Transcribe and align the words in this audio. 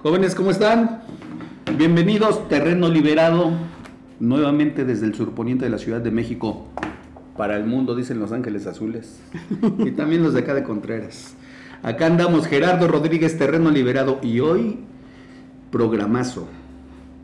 Jóvenes, 0.00 0.36
¿cómo 0.36 0.52
están? 0.52 1.00
Bienvenidos, 1.76 2.48
Terreno 2.48 2.88
Liberado, 2.88 3.50
nuevamente 4.20 4.84
desde 4.84 5.06
el 5.06 5.14
surponiente 5.16 5.64
de 5.64 5.72
la 5.72 5.78
Ciudad 5.78 6.00
de 6.00 6.12
México, 6.12 6.68
para 7.36 7.56
el 7.56 7.64
mundo, 7.64 7.96
dicen 7.96 8.20
Los 8.20 8.30
Ángeles 8.30 8.68
Azules, 8.68 9.18
y 9.78 9.90
también 9.90 10.22
los 10.22 10.34
de 10.34 10.40
acá 10.40 10.54
de 10.54 10.62
Contreras. 10.62 11.34
Acá 11.82 12.06
andamos 12.06 12.46
Gerardo 12.46 12.86
Rodríguez, 12.86 13.36
Terreno 13.38 13.72
Liberado, 13.72 14.20
y 14.22 14.38
hoy 14.38 14.78
programazo. 15.72 16.46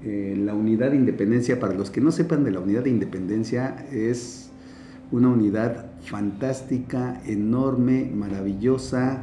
Eh, 0.02 0.34
la 0.44 0.54
unidad 0.54 0.90
de 0.90 0.96
independencia, 0.96 1.60
para 1.60 1.74
los 1.74 1.92
que 1.92 2.00
no 2.00 2.10
sepan 2.10 2.42
de 2.42 2.50
la 2.50 2.58
unidad 2.58 2.82
de 2.82 2.90
independencia, 2.90 3.86
es 3.92 4.50
una 5.12 5.28
unidad 5.28 5.92
fantástica, 6.02 7.22
enorme, 7.24 8.10
maravillosa. 8.12 9.22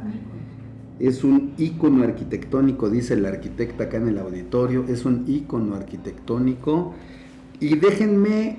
Es 1.02 1.24
un 1.24 1.54
ícono 1.58 2.04
arquitectónico, 2.04 2.88
dice 2.88 3.14
el 3.14 3.26
arquitecto 3.26 3.82
acá 3.82 3.96
en 3.96 4.06
el 4.06 4.18
auditorio, 4.18 4.84
es 4.86 5.04
un 5.04 5.24
ícono 5.26 5.74
arquitectónico. 5.74 6.94
Y 7.58 7.74
déjenme, 7.74 8.58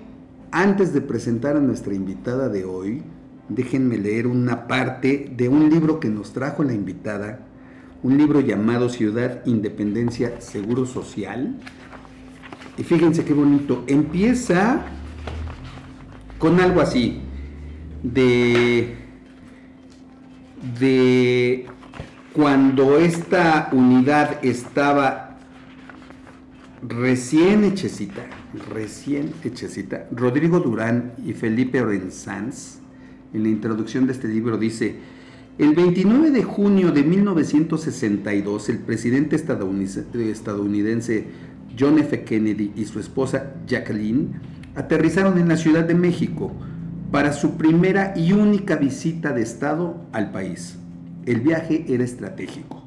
antes 0.52 0.94
de 0.94 1.00
presentar 1.00 1.56
a 1.56 1.62
nuestra 1.62 1.94
invitada 1.94 2.50
de 2.50 2.66
hoy, 2.66 3.02
déjenme 3.48 3.98
leer 3.98 4.28
una 4.28 4.68
parte 4.68 5.32
de 5.38 5.48
un 5.48 5.70
libro 5.70 6.02
que 6.02 6.10
nos 6.10 6.34
trajo 6.34 6.66
la 6.66 6.74
invitada, 6.74 7.40
un 8.04 8.18
libro 8.18 8.42
llamado 8.42 8.90
Ciudad, 8.90 9.46
Independencia, 9.46 10.42
Seguro 10.42 10.86
Social. 10.86 11.56
Y 12.78 12.84
fíjense 12.84 13.24
qué 13.24 13.34
bonito, 13.34 13.86
empieza 13.88 14.84
con 16.40 16.60
algo 16.60 16.82
así, 16.82 17.22
de, 18.04 18.96
de 20.78 21.68
cuando 22.34 22.98
esta 22.98 23.70
unidad 23.72 24.44
estaba 24.44 25.38
recién 26.82 27.64
hechecita, 27.64 28.24
recién 28.74 29.32
hechecita, 29.44 30.08
Rodrigo 30.12 30.60
Durán 30.60 31.14
y 31.24 31.34
Felipe 31.34 31.82
Orenzanz, 31.82 32.80
en 33.34 33.44
la 33.44 33.50
introducción 33.50 34.08
de 34.08 34.14
este 34.14 34.28
libro 34.28 34.58
dice, 34.58 34.96
el 35.60 35.76
29 35.76 36.32
de 36.32 36.44
junio 36.44 36.92
de 36.92 37.04
1962, 37.04 38.70
el 38.70 38.80
presidente 38.80 39.36
estadounidense 39.36 41.26
John 41.78 42.00
F. 42.00 42.24
Kennedy 42.24 42.72
y 42.76 42.86
su 42.86 43.00
esposa 43.00 43.54
Jacqueline 43.68 44.34
aterrizaron 44.76 45.38
en 45.38 45.50
la 45.50 45.58
Ciudad 45.58 45.84
de 45.84 45.94
México 45.94 46.52
para 47.12 47.32
su 47.32 47.58
primera 47.58 48.14
y 48.16 48.34
única 48.34 48.76
visita 48.76 49.34
de 49.34 49.44
Estado 49.44 50.08
al 50.12 50.32
país. 50.32 50.80
El 51.26 51.42
viaje 51.42 51.86
era 51.88 52.04
estratégico. 52.04 52.84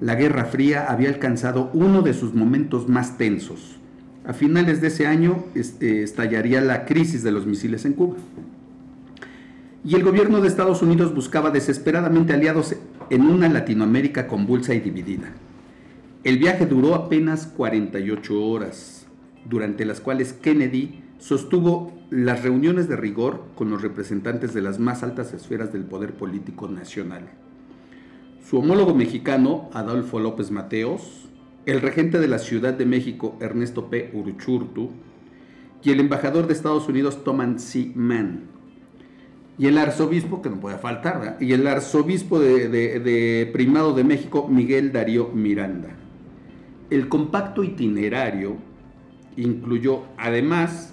La 0.00 0.14
Guerra 0.14 0.46
Fría 0.46 0.86
había 0.88 1.10
alcanzado 1.10 1.70
uno 1.74 2.00
de 2.00 2.14
sus 2.14 2.34
momentos 2.34 2.88
más 2.88 3.18
tensos. 3.18 3.76
A 4.24 4.32
finales 4.32 4.80
de 4.80 4.88
ese 4.88 5.06
año 5.06 5.44
este, 5.54 6.02
estallaría 6.02 6.62
la 6.62 6.86
crisis 6.86 7.22
de 7.22 7.32
los 7.32 7.46
misiles 7.46 7.84
en 7.84 7.92
Cuba. 7.92 8.16
Y 9.84 9.94
el 9.94 10.02
gobierno 10.02 10.40
de 10.40 10.48
Estados 10.48 10.80
Unidos 10.80 11.14
buscaba 11.14 11.50
desesperadamente 11.50 12.32
aliados 12.32 12.74
en 13.10 13.22
una 13.22 13.48
Latinoamérica 13.48 14.26
convulsa 14.26 14.74
y 14.74 14.80
dividida. 14.80 15.32
El 16.24 16.38
viaje 16.38 16.64
duró 16.64 16.94
apenas 16.94 17.46
48 17.46 18.42
horas 18.42 19.06
durante 19.48 19.84
las 19.84 20.00
cuales 20.00 20.32
Kennedy 20.32 21.02
sostuvo 21.18 21.92
las 22.10 22.42
reuniones 22.42 22.88
de 22.88 22.96
rigor 22.96 23.44
con 23.54 23.70
los 23.70 23.82
representantes 23.82 24.54
de 24.54 24.62
las 24.62 24.78
más 24.78 25.02
altas 25.02 25.32
esferas 25.34 25.72
del 25.72 25.84
poder 25.84 26.14
político 26.14 26.68
nacional. 26.68 27.28
Su 28.50 28.58
homólogo 28.58 28.96
mexicano, 28.96 29.70
Adolfo 29.72 30.18
López 30.18 30.50
Mateos, 30.50 31.28
el 31.66 31.80
regente 31.80 32.18
de 32.18 32.26
la 32.26 32.40
Ciudad 32.40 32.74
de 32.74 32.84
México, 32.84 33.36
Ernesto 33.40 33.88
P. 33.88 34.10
Uruchurtu, 34.12 34.90
y 35.84 35.90
el 35.90 36.00
embajador 36.00 36.48
de 36.48 36.54
Estados 36.54 36.88
Unidos, 36.88 37.22
Thomas 37.22 37.62
C. 37.62 37.92
Mann, 37.94 38.48
y 39.56 39.68
el 39.68 39.78
arzobispo, 39.78 40.42
que 40.42 40.50
no 40.50 40.58
puede 40.58 40.78
faltar, 40.78 41.36
y 41.38 41.52
el 41.52 41.64
arzobispo 41.64 42.40
de, 42.40 42.68
de 42.68 43.48
Primado 43.52 43.94
de 43.94 44.02
México, 44.02 44.48
Miguel 44.48 44.90
Darío 44.90 45.28
Miranda. 45.28 45.90
El 46.90 47.08
compacto 47.08 47.62
itinerario 47.62 48.56
incluyó 49.36 50.06
además 50.18 50.92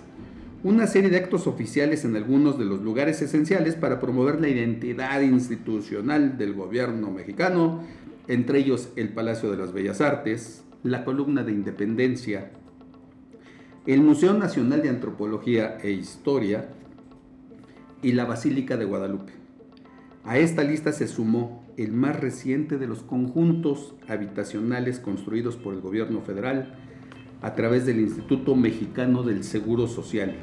una 0.68 0.86
serie 0.86 1.10
de 1.10 1.16
actos 1.16 1.48
oficiales 1.48 2.04
en 2.04 2.18
algunos 2.18 2.60
de 2.60 2.66
los 2.66 2.82
lugares 2.82 3.22
esenciales 3.22 3.76
para 3.76 4.02
promover 4.02 4.42
la 4.42 4.50
identidad 4.50 5.22
institucional 5.22 6.38
del 6.38 6.54
gobierno 6.54 7.10
mexicano, 7.10 7.84
entre 8.28 8.60
ellos 8.60 8.90
el 8.98 9.08
Palacio 9.14 9.50
de 9.50 9.56
las 9.56 9.72
Bellas 9.72 10.02
Artes, 10.02 10.66
la 10.84 11.06
Columna 11.06 11.46
de 11.46 11.54
Independencia, 11.54 12.52
el 13.86 14.02
Museo 14.02 14.34
Nacional 14.34 14.82
de 14.82 14.90
Antropología 14.90 15.78
e 15.82 15.92
Historia 15.92 16.68
y 18.02 18.12
la 18.12 18.26
Basílica 18.26 18.76
de 18.76 18.84
Guadalupe. 18.84 19.32
A 20.26 20.38
esta 20.38 20.66
lista 20.66 20.92
se 20.92 21.08
sumó 21.08 21.66
el 21.78 21.94
más 21.94 22.20
reciente 22.20 22.78
de 22.78 22.88
los 22.88 23.04
conjuntos 23.04 23.96
habitacionales 24.10 25.00
construidos 25.00 25.56
por 25.56 25.74
el 25.74 25.80
gobierno 25.80 26.20
federal, 26.20 26.76
a 27.42 27.56
través 27.56 27.86
del 27.86 28.02
Instituto 28.02 28.54
Mexicano 28.56 29.24
del 29.24 29.46
Seguro 29.46 29.88
Social, 29.88 30.36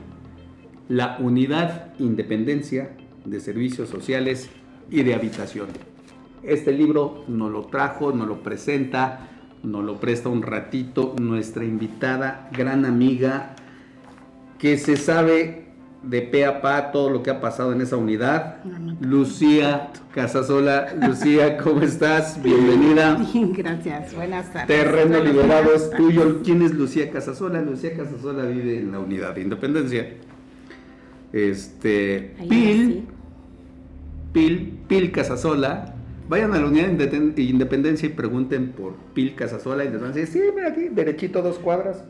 la 0.88 1.16
Unidad 1.18 1.92
Independencia 1.98 2.96
de 3.24 3.40
Servicios 3.40 3.88
Sociales 3.88 4.50
y 4.90 5.02
de 5.02 5.14
Habitación. 5.14 5.68
Este 6.42 6.72
libro 6.72 7.24
nos 7.26 7.50
lo 7.50 7.62
trajo, 7.62 8.12
nos 8.12 8.28
lo 8.28 8.42
presenta, 8.42 9.28
nos 9.62 9.82
lo 9.82 9.98
presta 9.98 10.28
un 10.28 10.42
ratito 10.42 11.14
nuestra 11.18 11.64
invitada, 11.64 12.50
gran 12.52 12.84
amiga, 12.84 13.56
que 14.58 14.76
se 14.76 14.96
sabe 14.96 15.64
de 16.02 16.20
pe 16.20 16.44
a 16.44 16.60
pa 16.60 16.92
todo 16.92 17.08
lo 17.08 17.22
que 17.22 17.30
ha 17.30 17.40
pasado 17.40 17.72
en 17.72 17.80
esa 17.80 17.96
unidad. 17.96 18.62
Lucía 19.00 19.90
Casasola. 20.12 20.94
Lucía, 21.00 21.56
¿cómo 21.56 21.80
estás? 21.80 22.42
Bienvenida. 22.42 23.18
Gracias, 23.34 24.14
buenas 24.14 24.52
tardes. 24.52 24.66
Terreno 24.66 25.24
liberado 25.24 25.74
es 25.74 25.90
tuyo. 25.90 26.42
¿Quién 26.44 26.60
es 26.60 26.74
Lucía 26.74 27.10
Casasola? 27.10 27.62
Lucía 27.62 27.96
Casasola 27.96 28.44
vive 28.44 28.80
en 28.80 28.92
la 28.92 28.98
unidad 28.98 29.34
de 29.34 29.40
Independencia. 29.40 30.06
Este, 31.34 32.34
Pil, 32.48 33.04
Pil, 34.32 34.78
Pil 34.88 35.12
Casasola. 35.12 35.96
Vayan 36.28 36.54
a 36.54 36.58
la 36.58 36.66
unidad 36.66 36.88
de 36.88 37.42
Independencia 37.42 38.06
y 38.06 38.12
pregunten 38.12 38.72
por 38.72 38.94
Pil 39.12 39.34
Casasola 39.34 39.84
y 39.84 39.90
les 39.90 40.00
van 40.00 40.12
a 40.12 40.14
decir, 40.14 40.42
sí, 40.42 40.48
mira 40.54 40.68
aquí, 40.68 40.88
derechito 40.88 41.42
dos 41.42 41.58
cuadras 41.58 42.04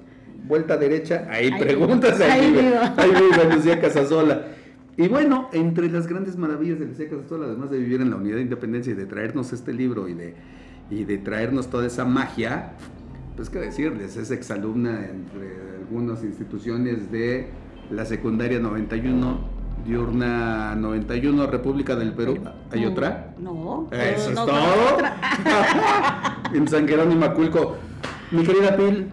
vuelta 0.47 0.77
derecha, 0.77 1.27
ahí, 1.31 1.51
preguntas, 1.59 2.21
ahí, 2.21 2.51
vive, 2.51 2.77
ahí 2.77 3.11
vive 3.11 3.55
Lucía 3.55 3.81
Casasola. 3.81 4.47
Y 4.97 5.09
bueno, 5.09 5.49
entre 5.53 5.91
las 5.91 6.07
grandes 6.07 6.37
maravillas 6.37 6.79
de 6.79 6.87
Lucía 6.87 7.09
Casasola, 7.09 7.47
además 7.47 7.71
de 7.71 7.79
vivir 7.79 8.01
en 8.01 8.11
la 8.11 8.17
Unidad 8.17 8.37
de 8.37 8.43
Independencia 8.43 8.93
y 8.93 8.97
de 8.97 9.07
traernos 9.07 9.53
este 9.53 9.73
libro 9.73 10.09
y 10.09 10.15
de, 10.15 10.35
y 10.91 11.05
de 11.05 11.19
traernos 11.19 11.69
toda 11.69 11.87
esa 11.87 12.05
magia, 12.05 12.75
pues 13.37 13.51
qué 13.51 13.59
decirles, 13.59 14.17
es 14.17 14.31
exalumna 14.31 15.07
entre 15.07 15.57
algunas 15.81 16.23
instituciones 16.23 17.11
de 17.11 17.49
la 17.91 18.05
secundaria 18.05 18.59
91, 18.59 19.39
diurna 19.85 20.75
91, 20.75 21.47
República 21.47 21.97
del 21.97 22.13
Perú. 22.13 22.39
¿Hay 22.71 22.85
otra? 22.85 23.35
No. 23.39 23.89
Eso 23.93 24.31
es 24.31 24.35
todo. 24.35 24.53
en 26.55 26.69
San 26.69 26.89
Jerónimo 26.89 27.25
Aculco. 27.25 27.77
Mi 28.31 28.43
querida 28.43 28.77
Pil, 28.77 29.09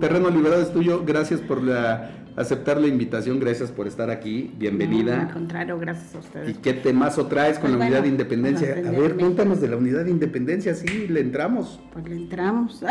Terreno 0.00 0.30
Liberado 0.30 0.62
es 0.62 0.72
tuyo. 0.72 1.04
Gracias 1.04 1.40
por 1.40 1.62
la, 1.62 2.10
aceptar 2.36 2.80
la 2.80 2.86
invitación. 2.86 3.40
Gracias 3.40 3.70
por 3.70 3.86
estar 3.86 4.10
aquí. 4.10 4.52
Bienvenida. 4.56 5.22
al 5.22 5.32
contrario, 5.32 5.78
gracias 5.78 6.14
a 6.14 6.18
ustedes. 6.18 6.50
¿Y 6.50 6.54
qué 6.54 6.74
temazo 6.74 7.26
traes 7.26 7.58
con 7.58 7.70
la 7.70 7.78
pues 7.78 7.88
unidad 7.88 8.02
de 8.02 8.08
independencia? 8.08 8.72
A 8.72 8.90
ver, 8.90 9.16
cuéntanos 9.16 9.60
de 9.60 9.68
la 9.68 9.76
unidad 9.76 10.04
de 10.04 10.10
independencia. 10.10 10.74
Sí, 10.74 11.06
le 11.08 11.20
entramos. 11.20 11.80
Pues 11.92 12.08
le 12.08 12.16
entramos. 12.16 12.82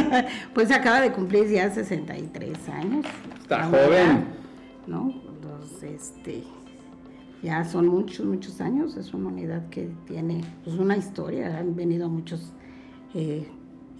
pues 0.54 0.70
acaba 0.70 1.00
de 1.00 1.12
cumplir 1.12 1.48
ya 1.48 1.70
63 1.70 2.68
años. 2.68 3.06
Está 3.40 3.64
joven. 3.64 4.41
¿No? 4.86 5.12
Los, 5.42 5.82
este 5.82 6.42
Ya 7.42 7.64
son 7.64 7.86
muchos, 7.88 8.26
muchos 8.26 8.60
años. 8.60 8.96
Es 8.96 9.14
una 9.14 9.28
unidad 9.28 9.68
que 9.68 9.90
tiene 10.06 10.42
pues, 10.64 10.76
una 10.76 10.96
historia. 10.96 11.58
Han 11.58 11.74
venido 11.76 12.08
muchos, 12.08 12.52
eh, 13.14 13.48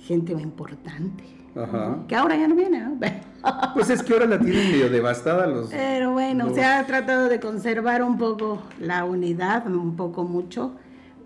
gente 0.00 0.32
importante. 0.32 1.25
Ajá. 1.55 1.99
Que 2.08 2.17
ahora 2.17 2.37
ya 2.37 2.49
no 2.49 2.55
viene, 2.55 2.81
¿no? 2.81 2.99
Pues 3.75 3.90
es 3.90 4.02
que 4.05 4.12
ahora 4.12 4.26
la 4.26 4.38
tienen 4.38 4.70
medio 4.70 4.88
devastada 4.88 5.46
los... 5.49 5.69
Pero 5.70 6.12
bueno, 6.12 6.46
los- 6.46 6.55
se 6.55 6.64
ha 6.64 6.87
tratado 6.87 7.28
de 7.28 7.40
conservar 7.40 8.02
un 8.05 8.17
poco 8.17 8.62
la 8.78 9.05
unidad, 9.05 9.67
un 9.67 9.96
poco 9.96 10.23
mucho, 10.23 10.73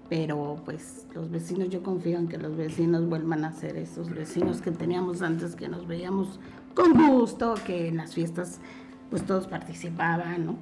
pero 0.09 0.57
pues 0.65 1.07
los 1.15 1.31
vecinos, 1.31 1.69
yo 1.69 1.83
confío 1.83 2.19
en 2.19 2.29
que 2.29 2.39
los 2.39 2.57
vecinos 2.57 3.07
vuelvan 3.07 3.45
a 3.45 3.53
ser 3.53 3.77
esos 3.77 4.09
vecinos 4.09 4.63
que 4.63 4.71
teníamos 4.71 5.21
antes, 5.21 5.55
que 5.57 5.69
nos 5.69 5.87
veíamos 5.87 6.41
con 6.75 6.95
gusto, 7.11 7.55
que 7.67 7.89
en 7.89 7.99
las 7.99 8.15
fiestas 8.15 8.61
pues 9.11 9.25
todos 9.25 9.47
participaban, 9.47 10.47
¿no? 10.47 10.57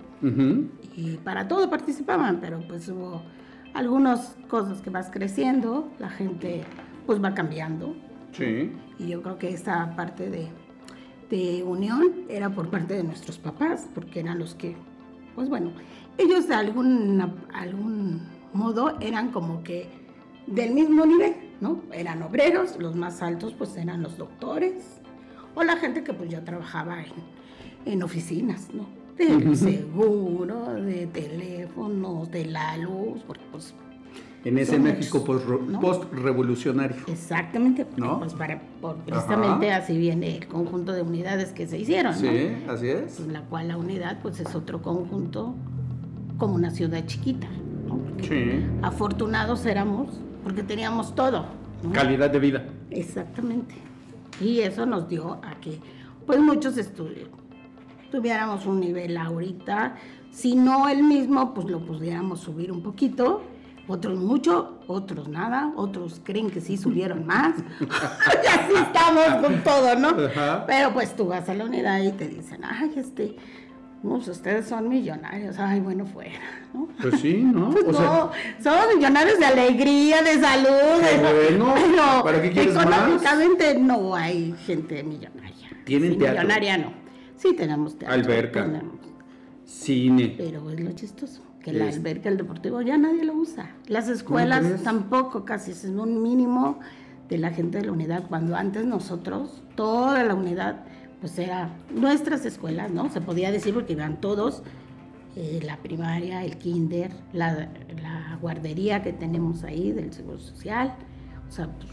Y 0.96 1.17
para 1.19 1.49
todo 1.49 1.69
participaban, 1.70 2.41
pero 2.41 2.61
pues 2.69 2.88
hubo 2.88 3.23
algunas 3.73 4.37
cosas 4.49 4.81
que 4.81 4.91
vas 4.91 5.11
creciendo, 5.11 5.91
la 5.99 6.08
gente 6.11 6.62
pues 7.06 7.23
va 7.23 7.35
cambiando, 7.35 7.96
Sí. 8.32 8.73
y 8.99 9.08
yo 9.08 9.23
creo 9.23 9.38
que 9.38 9.50
esa 9.50 9.94
parte 9.96 10.29
de, 10.31 10.49
de 11.31 11.62
unión 11.62 12.12
era 12.29 12.50
por 12.50 12.69
parte 12.69 12.94
de 12.94 13.05
nuestros 13.05 13.38
papás, 13.38 13.88
porque 13.94 14.20
eran 14.20 14.38
los 14.38 14.55
que, 14.55 14.76
pues 15.35 15.49
bueno, 15.49 15.73
ellos 16.19 16.49
de 16.49 16.55
algún, 16.55 17.20
algún 17.52 18.23
modo 18.52 18.97
eran 19.00 19.31
como 19.31 19.62
que 19.62 19.88
del 20.47 20.73
mismo 20.75 21.06
nivel, 21.06 21.35
¿no? 21.61 21.81
Eran 21.93 22.23
obreros, 22.23 22.76
los 22.79 22.94
más 22.97 23.23
altos 23.23 23.55
pues 23.55 23.76
eran 23.76 24.02
los 24.02 24.17
doctores, 24.19 25.00
o 25.55 25.62
la 25.62 25.76
gente 25.76 26.02
que 26.05 26.12
pues 26.12 26.29
ya 26.31 26.44
trabajaba 26.44 27.00
en, 27.00 27.12
en 27.84 28.02
oficinas, 28.02 28.69
¿no? 28.72 28.86
Del 29.19 29.56
seguro, 29.56 30.75
de 30.75 31.06
teléfonos, 31.06 32.31
de 32.32 32.46
la 32.46 32.76
luz, 32.78 33.22
porque 33.26 33.44
pues 33.52 33.72
En 34.44 34.58
ese 34.58 34.78
México 34.78 35.25
post-revolucionario. 35.25 36.96
Exactamente, 37.06 37.84
porque, 37.84 38.00
¿No? 38.00 38.19
pues 38.19 38.34
para, 38.34 38.60
precisamente 39.06 39.70
así 39.72 39.96
viene 39.96 40.36
el 40.36 40.48
conjunto 40.48 40.92
de 40.92 41.02
unidades 41.02 41.52
que 41.52 41.66
se 41.69 41.78
hicieron, 41.78 42.12
¿no? 42.12 42.19
Sí, 42.20 42.56
así 42.69 42.88
es. 42.88 43.14
Pues, 43.19 43.28
la 43.28 43.42
cual 43.42 43.69
la 43.69 43.76
unidad 43.76 44.19
pues 44.20 44.40
es 44.40 44.54
otro 44.54 44.82
conjunto 44.82 45.54
como 46.38 46.54
una 46.56 46.70
ciudad 46.70 47.06
chiquita, 47.06 47.46
Sí. 48.22 48.64
afortunados 48.82 49.64
éramos 49.66 50.08
porque 50.42 50.62
teníamos 50.64 51.14
todo. 51.14 51.46
Calidad 51.92 52.30
de 52.30 52.38
vida. 52.40 52.64
Exactamente. 52.90 53.75
Y 54.40 54.60
eso 54.60 54.84
nos 54.87 55.08
dio 55.08 55.34
a 55.42 55.54
que 55.60 55.78
pues 56.26 56.40
muchos 56.40 56.76
estudios 56.78 57.28
tuviéramos 58.19 58.64
un 58.66 58.78
nivel 58.78 59.16
ahorita, 59.16 59.96
si 60.31 60.55
no 60.55 60.88
el 60.88 61.02
mismo, 61.02 61.52
pues 61.52 61.69
lo 61.69 61.81
pudiéramos 61.81 62.38
subir 62.40 62.70
un 62.70 62.81
poquito, 62.81 63.43
otros 63.88 64.19
mucho, 64.20 64.78
otros 64.87 65.28
nada, 65.28 65.72
otros 65.76 66.20
creen 66.22 66.49
que 66.49 66.61
sí 66.61 66.76
subieron 66.76 67.26
más. 67.26 67.56
y 67.81 68.46
así 68.46 68.72
estamos 68.76 69.43
con 69.43 69.62
todo, 69.64 69.96
¿no? 69.96 70.08
Ajá. 70.26 70.64
Pero 70.66 70.93
pues 70.93 71.16
tú 71.16 71.26
vas 71.26 71.49
a 71.49 71.55
la 71.55 71.64
unidad 71.64 72.00
y 72.02 72.12
te 72.12 72.28
dicen, 72.28 72.61
ay, 72.64 72.93
este, 72.96 73.34
pues 74.00 74.28
ustedes 74.28 74.69
son 74.69 74.88
millonarios, 74.88 75.58
ay, 75.58 75.81
bueno, 75.81 76.06
fuera, 76.06 76.38
¿no? 76.72 76.88
Pues 77.02 77.20
sí, 77.20 77.34
¿no? 77.43 77.70
Pues 77.72 77.84
O 77.88 77.93
sea, 77.94 78.06
no, 78.06 78.31
somos 78.62 78.94
millonarios 78.94 79.38
de 79.40 79.46
alegría, 79.46 80.22
de 80.22 80.40
salud. 80.40 81.00
Qué 81.00 81.16
de- 81.19 81.58
bueno. 81.58 81.75
pero 81.75 82.22
¿Para 82.22 82.43
qué 82.43 82.50
quieres 82.52 82.75
más? 82.76 82.87
económicamente 82.87 83.78
no 83.81 84.14
hay 84.14 84.55
gente 84.66 85.02
millonaria. 85.02 85.69
¿Tienen 85.84 86.12
Sí, 86.12 86.19
teatro? 86.19 86.43
Millonaria 86.43 86.78
no. 86.78 87.03
Sí 87.36 87.54
tenemos 87.54 87.96
teatro. 87.98 88.14
Alberca. 88.14 88.64
tenemos, 88.64 88.94
cine. 89.64 90.34
pero 90.36 90.70
es 90.70 90.81
lo 90.81 90.92
chistoso, 90.92 91.42
que 91.60 91.72
la 91.72 91.88
Es- 91.88 91.96
alberca, 91.96 92.28
el 92.28 92.36
deportivo, 92.36 92.81
ya 92.82 92.96
nadie 92.96 93.25
lo 93.25 93.34
usa. 93.34 93.70
Las 93.88 94.08
escuelas 94.08 94.82
tampoco, 94.82 95.44
casi 95.44 95.72
es 95.72 95.84
un 95.84 96.22
mínimo 96.22 96.78
de 97.28 97.38
la 97.38 97.50
gente 97.50 97.78
de 97.78 97.86
la 97.86 97.92
unidad, 97.92 98.26
cuando 98.28 98.54
antes 98.56 98.84
nosotros, 98.84 99.62
toda 99.75 100.22
la 100.25 100.34
unidad, 100.34 100.84
pues 101.20 101.38
era 101.38 101.70
nuestras 101.94 102.44
escuelas, 102.44 102.90
¿no? 102.90 103.10
Se 103.10 103.20
podía 103.20 103.50
decir 103.50 103.72
porque 103.75 103.94
iban 103.94 104.20
todos, 104.20 104.62
eh, 105.37 105.60
la 105.64 105.78
primaria, 105.78 106.44
el 106.44 106.58
kinder, 106.58 107.10
la, 107.32 107.69
la 108.00 108.38
guardería 108.40 109.02
que 109.02 109.12
tenemos 109.12 109.64
ahí 109.64 109.90
del 109.92 110.12
Seguro 110.12 110.38
Social, 110.38 110.94
o 111.48 111.50
sea, 111.52 111.69
pues, 111.69 111.88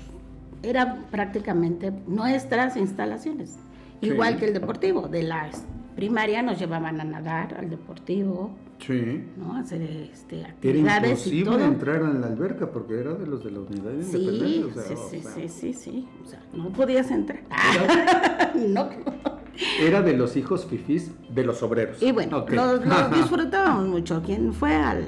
era 0.63 0.99
prácticamente 1.09 1.91
nuestras 2.07 2.75
instalaciones, 2.77 3.55
Sí. 4.01 4.07
igual 4.07 4.38
que 4.38 4.45
el 4.45 4.53
deportivo, 4.53 5.07
de 5.07 5.24
la 5.24 5.50
primaria 5.95 6.42
nos 6.42 6.57
llevaban 6.59 7.00
a 7.00 7.03
nadar 7.03 7.56
al 7.57 7.69
deportivo, 7.69 8.51
Sí. 8.80 9.25
¿no? 9.38 9.56
Hacer 9.57 9.81
este, 10.12 10.39
Era 10.39 10.50
actividades 10.50 11.27
y 11.27 11.39
imposible 11.42 11.57
todo. 11.57 11.65
entrar 11.65 12.01
en 12.01 12.19
la 12.21 12.27
alberca 12.27 12.71
porque 12.71 13.00
era 13.00 13.13
de 13.13 13.27
los 13.27 13.44
de 13.44 13.51
la 13.51 13.59
unidad 13.59 13.92
de 13.92 14.03
Sí, 14.03 14.18
independencia. 14.18 14.65
o 14.65 14.74
sea, 14.74 14.83
sí, 14.83 14.94
o 14.95 15.09
sí, 15.09 15.19
sea, 15.21 15.31
sí, 15.33 15.48
sí, 15.50 15.74
sí. 15.74 16.07
O 16.24 16.27
sea, 16.27 16.42
no 16.53 16.69
podías 16.69 17.12
entrar. 17.12 17.42
no. 18.56 18.89
Era 19.80 20.01
de 20.01 20.13
los 20.18 20.36
hijos 20.36 20.65
fifís 20.65 21.12
de 21.30 21.44
los 21.44 21.62
obreros. 21.62 22.01
Y 22.01 22.12
bueno, 22.12 22.39
Ok. 22.39 22.51
lo, 22.54 22.77
lo 22.77 23.09
disfrutábamos 23.15 23.88
mucho. 23.88 24.24
Quien 24.24 24.51
fue 24.54 24.74
al, 24.74 25.06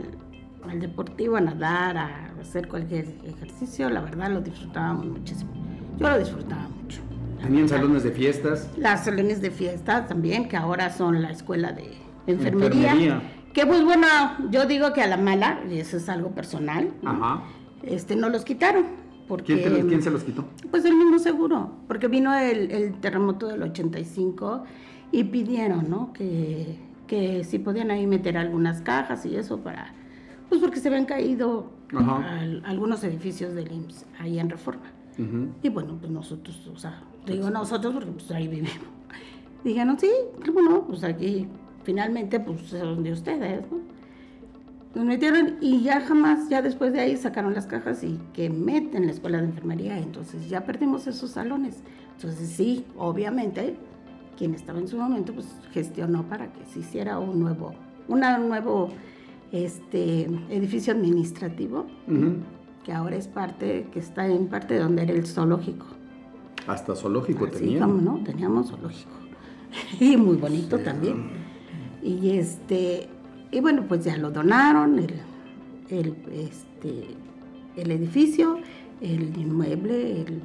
al 0.69 0.79
deportivo 0.79 1.37
a 1.37 1.41
nadar, 1.41 1.97
a 1.97 2.31
hacer 2.39 2.67
cualquier 2.67 3.07
ejercicio, 3.23 3.89
la 3.89 4.01
verdad 4.01 4.29
lo 4.29 4.41
disfrutábamos 4.41 5.05
muchísimo. 5.07 5.51
Yo 5.97 6.09
lo 6.09 6.19
disfrutaba 6.19 6.67
mucho. 6.69 7.01
Tenían 7.43 7.67
salones 7.69 8.03
de 8.03 8.11
fiestas. 8.11 8.69
Las 8.77 9.05
salones 9.05 9.41
de 9.41 9.51
fiesta 9.51 10.05
también, 10.07 10.47
que 10.47 10.57
ahora 10.57 10.89
son 10.89 11.21
la 11.21 11.29
escuela 11.31 11.71
de 11.73 11.93
enfermería. 12.27 12.91
Enfermería. 12.93 13.21
Que 13.53 13.65
pues 13.67 13.83
bueno, 13.83 14.07
yo 14.49 14.65
digo 14.65 14.93
que 14.93 15.01
a 15.01 15.07
la 15.07 15.17
mala, 15.17 15.59
y 15.69 15.77
eso 15.77 15.97
es 15.97 16.09
algo 16.09 16.31
personal, 16.31 16.91
este 17.83 18.15
no 18.15 18.29
los 18.29 18.43
quitaron. 18.45 18.85
Porque, 19.27 19.53
¿Quién, 19.55 19.63
te 19.63 19.69
los- 19.69 19.85
quién 19.87 20.01
se 20.01 20.11
los 20.11 20.23
quitó? 20.23 20.45
Pues 20.71 20.83
el 20.85 20.95
mismo 20.95 21.17
seguro, 21.19 21.71
porque 21.87 22.07
vino 22.07 22.33
el, 22.35 22.71
el 22.71 22.93
terremoto 22.99 23.47
del 23.47 23.63
85 23.63 24.63
y 25.11 25.23
pidieron, 25.25 25.89
¿no? 25.89 26.11
Que, 26.13 26.77
que 27.07 27.43
si 27.45 27.59
podían 27.59 27.89
ahí 27.91 28.05
meter 28.05 28.37
algunas 28.37 28.81
cajas 28.81 29.25
y 29.25 29.35
eso 29.37 29.59
para, 29.59 29.93
pues 30.49 30.59
porque 30.59 30.79
se 30.79 30.89
habían 30.89 31.05
caído 31.05 31.71
algunos 32.65 33.03
edificios 33.03 33.53
del 33.53 33.71
IMSS 33.71 34.05
ahí 34.19 34.39
en 34.39 34.49
Reforma. 34.49 34.91
Y 35.61 35.69
bueno, 35.69 35.95
pues 35.99 36.11
nosotros, 36.11 36.67
o 36.73 36.77
sea, 36.77 37.01
digo 37.25 37.49
nosotros 37.49 37.93
porque 37.93 38.11
pues 38.11 38.31
ahí 38.31 38.47
vivimos. 38.47 38.71
Dijeron, 39.63 39.97
sí, 39.99 40.09
bueno, 40.51 40.83
pues 40.85 41.03
aquí 41.03 41.47
finalmente 41.83 42.39
pues 42.39 42.61
son 42.61 43.03
de 43.03 43.11
ustedes, 43.13 43.61
¿no? 43.71 43.79
Nos 44.95 45.05
metieron 45.05 45.57
y 45.59 45.81
ya 45.81 46.01
jamás, 46.01 46.49
ya 46.49 46.61
después 46.61 46.93
de 46.93 46.99
ahí 46.99 47.17
sacaron 47.17 47.55
las 47.55 47.65
cajas 47.65 48.03
y 48.03 48.19
que 48.31 48.49
meten 48.51 49.07
la 49.07 49.11
escuela 49.11 49.39
de 49.39 49.45
enfermería, 49.45 49.97
entonces 49.97 50.47
ya 50.49 50.65
perdimos 50.65 51.07
esos 51.07 51.31
salones. 51.31 51.81
Entonces 52.15 52.47
sí, 52.49 52.85
obviamente, 52.95 53.75
quien 54.37 54.53
estaba 54.53 54.77
en 54.77 54.87
su 54.87 54.97
momento 54.97 55.33
pues 55.33 55.47
gestionó 55.71 56.27
para 56.29 56.53
que 56.53 56.63
se 56.65 56.79
hiciera 56.79 57.17
un 57.17 57.39
nuevo, 57.39 57.73
una 58.07 58.37
nuevo 58.37 58.89
este 59.51 60.23
edificio 60.49 60.93
administrativo 60.93 61.85
Ujú. 62.07 62.37
que 62.83 62.91
ahora 62.91 63.15
es 63.15 63.27
parte, 63.27 63.87
que 63.91 63.99
está 63.99 64.27
en 64.27 64.47
parte 64.47 64.75
de 64.75 64.81
donde 64.81 65.03
era 65.03 65.13
el 65.13 65.25
zoológico. 65.25 65.85
Hasta 66.67 66.95
zoológico 66.95 67.45
Así 67.45 67.59
tenían. 67.59 67.89
como, 67.89 68.01
¿no? 68.01 68.23
Teníamos 68.23 68.69
zoológico. 68.69 69.11
y 69.99 70.17
muy 70.17 70.37
bonito 70.37 70.79
también. 70.79 71.29
Y 72.01 72.31
este, 72.37 73.07
y 73.51 73.59
bueno, 73.59 73.85
pues 73.87 74.03
ya 74.03 74.17
lo 74.17 74.31
donaron, 74.31 74.99
el, 74.99 75.13
el, 75.89 76.15
este, 76.33 77.15
el 77.75 77.91
edificio, 77.91 78.59
el 79.01 79.37
inmueble, 79.37 80.21
el 80.21 80.41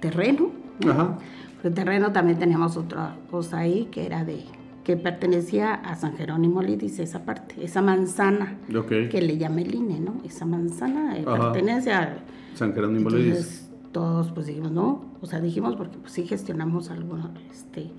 terreno. 0.00 0.50
¿no? 0.84 0.90
Ajá. 0.92 1.18
El 1.62 1.74
terreno 1.74 2.12
también 2.12 2.38
teníamos 2.38 2.76
otra 2.76 3.16
cosa 3.30 3.58
ahí 3.58 3.88
que 3.92 4.04
era 4.06 4.24
de, 4.24 4.42
que 4.84 4.96
pertenecía 4.96 5.74
a 5.74 5.94
San 5.94 6.16
Jerónimo 6.16 6.60
Lidis, 6.62 6.98
esa 6.98 7.24
parte, 7.24 7.54
esa 7.64 7.82
manzana 7.82 8.56
Ok. 8.76 8.88
que 9.10 9.22
le 9.22 9.38
llama 9.38 9.60
el 9.60 9.74
INE, 9.74 10.00
¿no? 10.00 10.16
Esa 10.24 10.44
manzana 10.44 11.16
eh, 11.16 11.24
pertenece 11.24 11.92
a... 11.92 12.18
San 12.54 12.74
Jerónimo 12.74 13.10
dice. 13.10 13.28
Entonces, 13.28 13.61
todos 13.92 14.32
pues 14.32 14.46
dijimos, 14.46 14.72
no, 14.72 15.04
o 15.20 15.26
sea, 15.26 15.40
dijimos 15.40 15.76
porque 15.76 15.98
pues 15.98 16.12
sí 16.12 16.26
gestionamos 16.26 16.90
algunos, 16.90 17.30
este, 17.50 17.90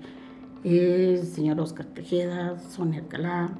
el 0.64 1.24
señor 1.24 1.60
Oscar 1.60 1.86
Tejeda, 1.86 2.58
Sonia 2.58 3.00
Alcalá, 3.00 3.50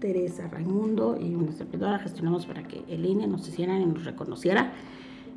Teresa 0.00 0.48
Raimundo 0.48 1.18
y 1.20 1.34
una 1.34 1.52
servidora 1.52 1.98
gestionamos 1.98 2.46
para 2.46 2.62
que 2.62 2.82
el 2.88 3.04
INE 3.04 3.26
nos 3.26 3.46
hiciera 3.48 3.78
y 3.78 3.84
nos 3.84 4.04
reconociera 4.04 4.72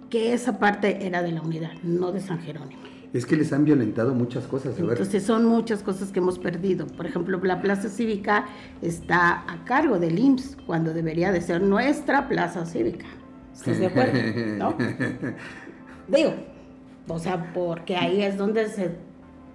que 0.10 0.34
esa 0.34 0.60
parte 0.60 1.06
era 1.06 1.22
de 1.22 1.32
la 1.32 1.42
unidad, 1.42 1.72
no 1.84 2.12
de 2.12 2.22
San 2.22 2.40
Jerónimo. 2.40 2.82
Es 3.14 3.28
que 3.28 3.36
les 3.36 3.54
han 3.54 3.64
violentado 3.64 4.16
muchas 4.16 4.46
cosas. 4.48 4.78
A 4.78 4.82
ver. 4.82 4.92
Entonces 4.92 5.24
son 5.24 5.46
muchas 5.46 5.84
cosas 5.84 6.12
que 6.12 6.20
hemos 6.20 6.40
perdido. 6.40 6.88
Por 6.88 7.06
ejemplo, 7.06 7.40
la 7.44 7.62
plaza 7.62 7.90
cívica 7.90 8.46
está 8.82 9.44
a 9.52 9.64
cargo 9.66 10.00
del 10.00 10.18
IMSS 10.18 10.58
cuando 10.66 10.94
debería 10.94 11.32
de 11.32 11.42
ser 11.42 11.62
nuestra 11.62 12.28
plaza 12.28 12.66
cívica. 12.66 13.06
¿Estás 13.54 13.78
de 13.78 13.86
acuerdo? 13.86 14.20
¿No? 14.58 14.76
Digo, 16.08 16.34
o 17.08 17.20
sea, 17.20 17.52
porque 17.54 17.96
ahí 17.96 18.22
es 18.22 18.38
donde 18.38 18.68
se... 18.70 18.96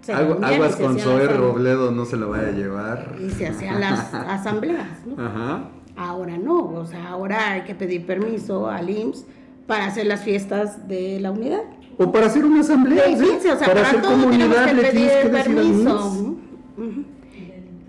se 0.02 0.14
Agu- 0.14 0.42
aguas 0.44 0.74
se 0.74 0.82
con 0.82 0.98
Zoe 0.98 1.26
Robledo, 1.28 1.90
no 1.90 2.04
se 2.04 2.16
lo 2.16 2.30
vaya 2.30 2.48
a 2.48 2.52
llevar. 2.52 3.16
Y 3.20 3.30
se 3.30 3.46
hacían 3.48 3.80
las 3.80 4.12
asambleas, 4.14 5.04
¿no? 5.06 5.22
Ajá. 5.22 5.64
Ahora 5.96 6.38
no, 6.38 6.58
o 6.58 6.86
sea, 6.86 7.08
ahora 7.08 7.52
hay 7.52 7.62
que 7.62 7.74
pedir 7.74 8.06
permiso 8.06 8.68
al 8.68 8.88
IMSS 8.88 9.26
para 9.66 9.86
hacer 9.86 10.06
las 10.06 10.22
fiestas 10.22 10.86
de 10.88 11.18
la 11.20 11.30
unidad. 11.32 11.62
O 11.98 12.12
para 12.12 12.26
hacer 12.26 12.44
una 12.44 12.60
asamblea, 12.60 13.04
Sí, 13.06 13.16
¿sí? 13.16 13.24
sí, 13.42 13.48
o 13.48 13.56
sea, 13.56 13.66
para, 13.66 13.82
para, 13.82 13.88
hacer 13.88 14.00
comunidad 14.02 14.72
le 14.72 14.90
tienes 14.92 15.12
que 15.24 15.28
permiso. 15.30 16.36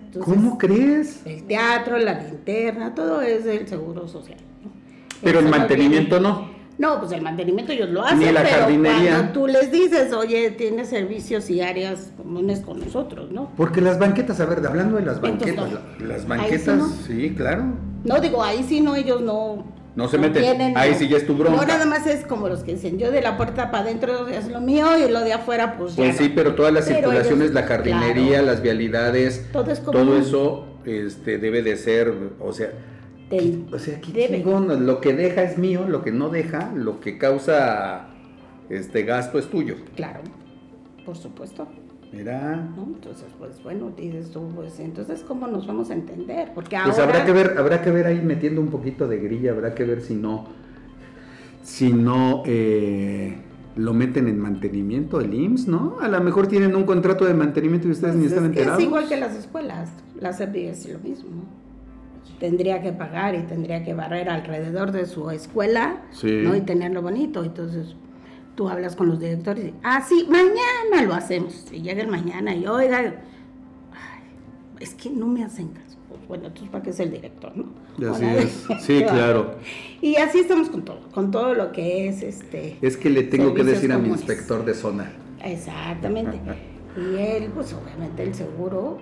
Entonces, 0.06 0.34
¿Cómo 0.34 0.58
crees? 0.58 1.24
El 1.24 1.44
teatro, 1.44 1.96
la 1.98 2.14
linterna, 2.20 2.94
todo 2.94 3.22
es 3.22 3.44
del 3.44 3.68
seguro 3.68 4.08
social. 4.08 4.38
¿no? 4.64 4.70
Pero 5.22 5.38
el 5.38 5.46
Eso 5.46 5.56
mantenimiento 5.56 6.18
no. 6.18 6.48
No, 6.80 6.98
pues 6.98 7.12
el 7.12 7.20
mantenimiento 7.20 7.72
ellos 7.72 7.90
lo 7.90 8.02
hacen, 8.02 8.20
Ni 8.20 8.32
la 8.32 8.42
pero 8.42 8.56
jardinería. 8.60 9.10
cuando 9.16 9.32
tú 9.32 9.46
les 9.46 9.70
dices, 9.70 10.14
oye, 10.14 10.50
tienes 10.52 10.88
servicios 10.88 11.50
y 11.50 11.60
áreas 11.60 12.10
comunes 12.16 12.60
con 12.60 12.80
nosotros, 12.80 13.30
¿no? 13.30 13.50
Porque 13.54 13.82
las 13.82 13.98
banquetas, 13.98 14.40
a 14.40 14.46
ver, 14.46 14.66
hablando 14.66 14.96
de 14.96 15.02
las 15.04 15.16
Entonces, 15.22 15.54
banquetas, 15.56 15.82
no. 16.00 16.06
las 16.06 16.26
banquetas, 16.26 16.82
sí 17.06 17.20
sí, 17.28 17.34
claro. 17.36 17.64
No, 18.04 18.18
digo, 18.18 18.42
ahí 18.42 18.64
sí 18.66 18.80
no, 18.80 18.96
ellos 18.96 19.20
no... 19.20 19.78
No 19.94 20.08
se 20.08 20.16
meten. 20.16 20.74
Ahí 20.74 20.94
sí 20.94 21.06
ya 21.08 21.18
es 21.18 21.26
tu 21.26 21.34
bronca. 21.34 21.60
No, 21.60 21.66
nada 21.66 21.84
más 21.84 22.06
es 22.06 22.24
como 22.24 22.48
los 22.48 22.62
que 22.62 22.72
dicen, 22.76 22.96
yo 22.98 23.10
de 23.10 23.20
la 23.20 23.36
puerta 23.36 23.70
para 23.70 23.82
adentro 23.84 24.28
es 24.28 24.48
lo 24.48 24.62
mío 24.62 24.86
y 24.96 25.10
lo 25.10 25.20
de 25.20 25.34
afuera, 25.34 25.76
pues 25.76 25.96
ya 25.96 26.04
Pues 26.04 26.16
sí, 26.16 26.32
pero 26.34 26.54
todas 26.54 26.72
las 26.72 26.84
Pero 26.86 26.98
circulaciones, 27.00 27.42
ellos- 27.50 27.54
la 27.54 27.62
jardinería, 27.64 28.28
claro. 28.38 28.46
las 28.46 28.62
vialidades, 28.62 29.46
Todo 29.52 29.70
es 29.70 29.82
todo 29.82 30.16
eso 30.16 30.64
este, 30.86 31.36
debe 31.36 31.60
de 31.62 31.76
ser, 31.76 32.14
o 32.40 32.52
sea, 32.54 32.70
Del- 33.30 33.66
o 33.72 33.78
sea, 33.78 34.00
qué 34.00 34.12
Debe. 34.12 34.38
chingón, 34.38 34.86
lo 34.86 35.00
que 35.00 35.14
deja 35.14 35.42
es 35.42 35.56
mío, 35.56 35.86
lo 35.88 36.02
que 36.02 36.10
no 36.12 36.28
deja, 36.28 36.72
lo 36.74 37.00
que 37.00 37.16
causa 37.16 38.08
este 38.68 39.04
gasto 39.04 39.38
es 39.38 39.46
tuyo. 39.48 39.76
Claro, 39.94 40.20
por 41.06 41.16
supuesto. 41.16 41.66
Mira, 42.12 42.56
¿no? 42.76 42.86
Entonces, 42.86 43.28
pues 43.38 43.62
bueno, 43.62 43.92
dices 43.96 44.30
tú, 44.32 44.48
pues 44.54 44.80
entonces, 44.80 45.22
¿cómo 45.26 45.46
nos 45.46 45.64
vamos 45.68 45.90
a 45.90 45.94
entender? 45.94 46.50
Porque 46.54 46.76
pues 46.84 46.98
ahora... 46.98 47.12
habrá 47.12 47.24
que 47.24 47.32
ver, 47.32 47.54
habrá 47.56 47.82
que 47.82 47.90
ver 47.92 48.06
ahí 48.06 48.20
metiendo 48.20 48.60
un 48.60 48.66
poquito 48.68 49.06
de 49.06 49.18
grilla, 49.18 49.52
habrá 49.52 49.76
que 49.76 49.84
ver 49.84 50.00
si 50.00 50.14
no, 50.16 50.46
si 51.62 51.92
no 51.92 52.42
eh, 52.46 53.36
lo 53.76 53.94
meten 53.94 54.26
en 54.26 54.40
mantenimiento 54.40 55.20
el 55.20 55.32
IMSS, 55.32 55.68
¿no? 55.68 55.98
A 56.00 56.08
lo 56.08 56.20
mejor 56.20 56.48
tienen 56.48 56.74
un 56.74 56.82
contrato 56.82 57.24
de 57.26 57.34
mantenimiento 57.34 57.86
y 57.86 57.92
ustedes 57.92 58.14
Pues 58.14 58.22
ni 58.24 58.26
están 58.28 58.44
es 58.44 58.50
enterados. 58.50 58.80
Es 58.80 58.86
igual 58.88 59.08
que 59.08 59.16
las 59.16 59.36
escuelas, 59.36 59.90
la 60.20 60.32
SEPI 60.32 60.66
es 60.66 60.92
lo 60.92 60.98
mismo. 60.98 61.44
Tendría 62.38 62.80
que 62.82 62.92
pagar 62.92 63.34
y 63.34 63.42
tendría 63.42 63.84
que 63.84 63.92
barrer 63.92 64.28
alrededor 64.30 64.92
de 64.92 65.04
su 65.06 65.30
escuela 65.30 66.02
Sí. 66.12 66.40
¿no? 66.42 66.56
y 66.56 66.62
tenerlo 66.62 67.02
bonito. 67.02 67.44
Entonces 67.44 67.94
tú 68.54 68.68
hablas 68.68 68.96
con 68.96 69.08
los 69.08 69.20
directores 69.20 69.66
y 69.66 69.74
ah, 69.82 70.04
sí, 70.06 70.26
mañana 70.28 71.06
lo 71.06 71.14
hacemos. 71.14 71.66
Y 71.70 71.82
llega 71.82 72.02
el 72.02 72.08
mañana 72.08 72.54
y 72.54 72.66
oiga, 72.66 72.98
ay, 72.98 73.12
es 74.80 74.94
que 74.94 75.10
no 75.10 75.26
me 75.26 75.44
hacen 75.44 75.68
caso. 75.68 75.98
Pues 76.08 76.26
bueno, 76.26 76.46
entonces 76.46 76.70
¿para 76.70 76.82
qué 76.82 76.90
es 76.90 77.00
el 77.00 77.10
director, 77.10 77.52
no? 77.56 78.10
Así 78.10 78.24
es. 78.24 78.66
Sí, 78.80 79.02
claro. 79.02 79.56
Y 80.00 80.16
así 80.16 80.38
estamos 80.40 80.70
con 80.70 80.82
todo, 80.84 81.00
con 81.12 81.30
todo 81.30 81.54
lo 81.54 81.72
que 81.72 82.08
es 82.08 82.22
este. 82.22 82.78
Es 82.80 82.96
que 82.96 83.10
le 83.10 83.22
tengo 83.24 83.52
que 83.54 83.64
decir 83.64 83.92
a 83.92 83.98
mi 83.98 84.08
inspector 84.08 84.64
de 84.64 84.74
zona. 84.74 85.12
Exactamente. 85.44 86.40
Y 86.96 87.16
él, 87.20 87.52
pues 87.54 87.72
obviamente 87.72 88.24
el 88.24 88.34
seguro, 88.34 88.98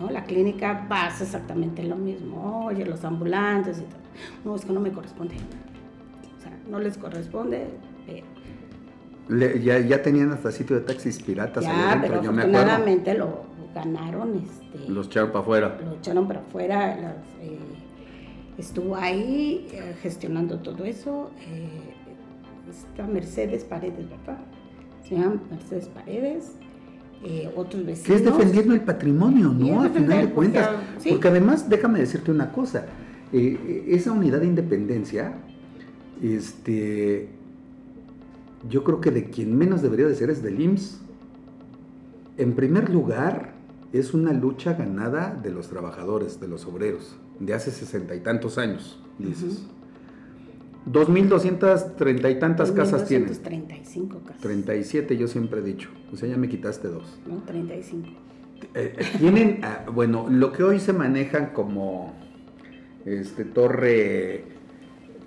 ¿no? 0.00 0.10
La 0.10 0.24
clínica 0.24 0.86
pasa 0.88 1.24
exactamente 1.24 1.82
lo 1.84 1.96
mismo. 1.96 2.66
Oye, 2.66 2.84
los 2.86 3.04
ambulantes 3.04 3.78
y 3.78 3.82
todo. 3.82 4.00
No, 4.44 4.56
es 4.56 4.64
que 4.64 4.72
no 4.72 4.80
me 4.80 4.90
corresponde. 4.92 5.34
O 6.38 6.42
sea, 6.42 6.58
no 6.68 6.78
les 6.80 6.96
corresponde. 6.98 7.66
pero 8.06 8.26
Le- 9.28 9.62
ya, 9.62 9.78
ya 9.78 10.02
tenían 10.02 10.32
hasta 10.32 10.50
sitio 10.50 10.76
de 10.76 10.82
taxis 10.82 11.22
piratas 11.22 11.64
allá 11.64 11.74
ya, 11.76 11.88
adentro, 11.92 12.08
pero 12.10 12.22
yo 12.22 12.32
me 12.32 12.42
acuerdo. 12.42 12.58
afortunadamente 12.58 13.14
lo 13.14 13.42
ganaron. 13.74 14.36
Este, 14.44 14.88
Los 14.90 15.06
echaron 15.06 15.30
para 15.30 15.40
afuera. 15.42 15.78
lo 15.84 15.94
echaron 15.96 16.26
para 16.26 16.40
afuera. 16.40 16.96
las, 16.96 17.14
eh, 17.40 17.58
estuvo 18.58 18.96
ahí 18.96 19.68
eh, 19.72 19.94
gestionando 20.02 20.58
todo 20.58 20.84
eso. 20.84 21.30
eh, 21.46 21.94
esta 22.68 23.04
Mercedes 23.06 23.64
Paredes, 23.64 24.08
¿verdad? 24.08 24.38
Se 25.02 25.16
llama 25.16 25.40
Mercedes 25.50 25.88
Paredes 25.88 26.52
eh, 27.22 27.52
otros. 27.54 27.82
Que 28.00 28.14
es 28.14 28.24
defendiendo 28.24 28.74
el 28.74 28.80
patrimonio, 28.80 29.48
¿no? 29.48 29.82
A 29.82 29.88
final 29.88 30.26
de 30.26 30.32
cuentas. 30.32 30.70
Porque, 31.08 31.28
además, 31.28 31.68
déjame 31.68 31.98
decirte 31.98 32.30
una 32.30 32.50
cosa, 32.52 32.86
eh, 33.32 33.58
eh, 33.62 33.84
esa 33.88 34.12
unidad 34.12 34.40
de 34.40 34.46
independencia, 34.46 35.34
este, 36.22 37.28
yo 38.68 38.84
creo 38.84 39.00
que 39.00 39.10
de 39.10 39.30
quien 39.30 39.56
menos 39.56 39.82
debería 39.82 40.06
de 40.06 40.14
ser 40.14 40.30
es 40.30 40.42
del 40.42 40.60
IMSS. 40.60 41.00
En 42.38 42.54
primer 42.54 42.88
lugar, 42.88 43.52
es 43.92 44.14
una 44.14 44.32
lucha 44.32 44.74
ganada 44.74 45.38
de 45.42 45.50
los 45.50 45.68
trabajadores, 45.68 46.40
de 46.40 46.48
los 46.48 46.64
obreros, 46.64 47.16
de 47.38 47.54
hace 47.54 47.70
sesenta 47.70 48.14
y 48.14 48.20
tantos 48.20 48.56
años, 48.56 48.98
dices. 49.18 49.66
2.230 50.86 52.30
y 52.30 52.38
tantas 52.38 52.72
casas 52.72 53.06
tiene. 53.06 53.26
35 53.26 54.20
casas. 54.24 54.40
37 54.40 55.16
yo 55.16 55.28
siempre 55.28 55.60
he 55.60 55.62
dicho. 55.62 55.90
O 56.12 56.16
sea, 56.16 56.28
ya 56.28 56.36
me 56.36 56.48
quitaste 56.48 56.88
dos. 56.88 57.20
No, 57.26 57.42
35. 57.42 58.08
Eh, 58.74 58.94
eh, 58.98 59.06
tienen, 59.18 59.60
ah, 59.62 59.84
bueno, 59.92 60.26
lo 60.30 60.52
que 60.52 60.62
hoy 60.62 60.80
se 60.80 60.92
manejan 60.92 61.52
como 61.52 62.14
este, 63.04 63.44
torre, 63.44 64.44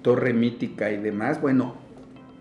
torre 0.02 0.34
mítica 0.34 0.92
y 0.92 0.98
demás, 0.98 1.42
bueno, 1.42 1.76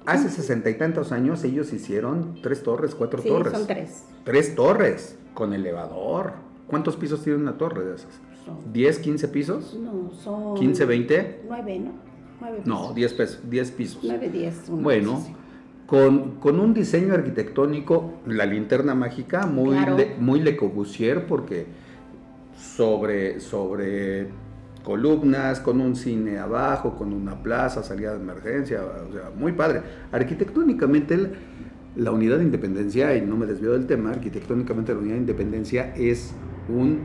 hace 0.07 0.29
sesenta 0.29 0.71
y 0.71 0.75
tantos 0.75 1.13
años 1.13 1.45
ellos 1.45 1.73
hicieron 1.73 2.39
tres 2.43 2.63
torres, 2.63 2.95
cuatro 2.95 3.23
sí, 3.23 3.29
torres. 3.29 3.53
Son 3.53 3.67
tres. 3.67 4.05
Tres 4.25 4.55
torres 4.55 5.19
con 5.35 5.53
elevador. 5.53 6.35
¿Cuántos 6.67 6.97
pisos 6.97 7.23
tiene 7.23 7.39
una 7.39 7.59
torre 7.59 7.85
de 7.85 7.95
esas? 7.97 8.21
Son. 8.45 8.73
¿10, 8.73 9.01
15 9.01 9.29
pisos? 9.29 9.75
No, 9.75 10.11
son... 10.13 10.57
¿15, 10.57 10.87
20? 10.87 11.41
9, 11.47 11.79
¿no? 11.79 12.12
No, 12.65 12.79
pisos. 12.81 12.95
10, 12.95 13.13
pesos, 13.15 13.41
10 13.51 13.71
pisos. 13.73 14.01
Nueve, 14.05 14.29
diez. 14.31 14.69
una 14.69 14.83
Bueno, 14.83 15.13
cosa 15.15 15.23
así. 15.25 15.35
con, 15.87 16.31
con 16.41 16.61
un 16.61 16.75
diseño 16.75 17.15
arquitectónico, 17.15 18.15
la 18.27 18.47
linterna 18.47 18.95
mágica, 18.95 19.47
muy, 19.47 19.77
Claro. 19.77 19.97
Le, 19.97 20.15
muy 20.19 20.41
Le 20.41 20.57
Corbusier, 20.57 21.27
porque 21.27 21.67
sobre, 22.57 23.41
sobre 23.41 24.29
columnas, 24.85 25.61
con 25.61 25.81
un 25.81 25.95
cine 25.95 26.39
abajo, 26.39 26.97
con 26.97 27.13
una 27.13 27.41
plaza, 27.43 27.83
salida 27.83 28.13
de 28.17 28.21
emergencia, 28.21 28.81
o 29.09 29.13
sea, 29.13 29.31
muy 29.37 29.53
padre. 29.53 29.83
Arquitectónicamente, 30.11 31.15
el- 31.15 31.33
la 31.95 32.11
unidad 32.11 32.39
de 32.39 32.45
independencia, 32.45 33.15
y 33.17 33.21
no 33.21 33.37
me 33.37 33.47
desvío 33.47 33.73
del 33.73 33.87
tema, 33.87 34.11
arquitectónicamente 34.11 34.93
la 34.95 34.99
unidad 35.01 35.15
de 35.15 35.21
independencia 35.21 35.95
es 35.95 36.35
un 36.69 37.01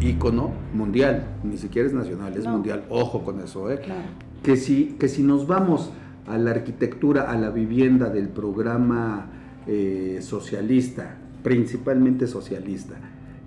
ícono 0.00 0.52
mundial, 0.74 1.24
ni 1.44 1.56
siquiera 1.56 1.86
es 1.86 1.94
nacional, 1.94 2.36
es 2.36 2.44
No. 2.44 2.50
mundial. 2.52 2.84
Ojo 2.90 3.22
con 3.24 3.40
eso, 3.40 3.70
¿eh? 3.70 3.78
Claro. 3.78 4.02
Que 4.44 4.56
si, 4.56 4.94
que 4.98 5.08
si 5.08 5.22
nos 5.22 5.46
vamos 5.46 5.90
a 6.26 6.38
la 6.38 6.50
arquitectura, 6.50 7.30
a 7.30 7.36
la 7.36 7.50
vivienda 7.50 8.10
del 8.10 8.28
programa 8.28 9.26
eh, 9.66 10.18
socialista, 10.20 11.16
principalmente 11.42 12.26
socialista, 12.26 12.94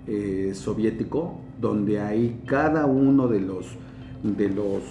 eh, 0.08 0.50
soviético, 0.54 1.40
donde 1.60 2.00
ahí 2.00 2.40
cada 2.46 2.86
uno 2.86 3.28
de 3.28 3.40
los, 3.40 3.66
de 4.22 4.48
los 4.48 4.82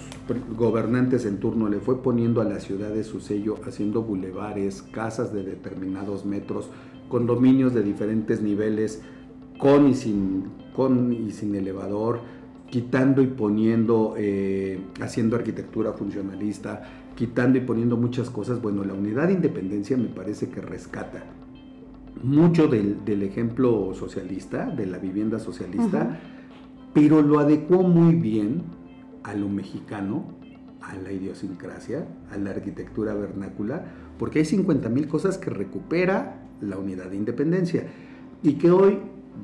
gobernantes 0.56 1.26
en 1.26 1.38
turno 1.38 1.68
le 1.68 1.78
fue 1.78 2.02
poniendo 2.02 2.40
a 2.40 2.44
las 2.44 2.64
ciudades 2.64 3.06
su 3.06 3.20
sello, 3.20 3.56
haciendo 3.66 4.02
bulevares, 4.02 4.82
casas 4.82 5.32
de 5.34 5.42
determinados 5.42 6.24
metros, 6.24 6.70
condominios 7.10 7.74
de 7.74 7.82
diferentes 7.82 8.40
niveles, 8.40 9.02
con 9.58 9.88
y 9.88 9.94
sin, 9.94 10.44
con 10.74 11.12
y 11.12 11.32
sin 11.32 11.54
elevador, 11.54 12.20
quitando 12.70 13.22
y 13.22 13.26
poniendo, 13.26 14.14
eh, 14.16 14.80
haciendo 15.00 15.36
arquitectura 15.36 15.92
funcionalista, 15.92 16.82
quitando 17.14 17.58
y 17.58 17.62
poniendo 17.62 17.96
muchas 17.96 18.30
cosas. 18.30 18.60
Bueno, 18.60 18.84
la 18.84 18.94
unidad 18.94 19.28
de 19.28 19.34
independencia 19.34 19.96
me 19.96 20.08
parece 20.08 20.50
que 20.50 20.60
rescata 20.60 21.24
mucho 22.22 22.68
del, 22.68 23.04
del 23.04 23.22
ejemplo 23.22 23.92
socialista, 23.94 24.66
de 24.66 24.86
la 24.86 24.98
vivienda 24.98 25.38
socialista, 25.38 26.18
pero 26.92 27.22
lo 27.22 27.38
adecuó 27.38 27.82
muy 27.82 28.14
bien 28.14 28.62
a 29.22 29.34
lo 29.34 29.48
mexicano, 29.48 30.24
a 30.80 30.96
la 30.96 31.12
idiosincrasia, 31.12 32.06
a 32.30 32.36
la 32.38 32.50
arquitectura 32.50 33.14
vernácula, 33.14 33.84
porque 34.18 34.40
hay 34.40 34.44
50 34.44 34.88
mil 34.88 35.06
cosas 35.06 35.38
que 35.38 35.50
recupera 35.50 36.40
la 36.60 36.76
unidad 36.76 37.06
de 37.06 37.16
independencia 37.16 37.84
y 38.42 38.54
que 38.54 38.70
hoy, 38.70 38.98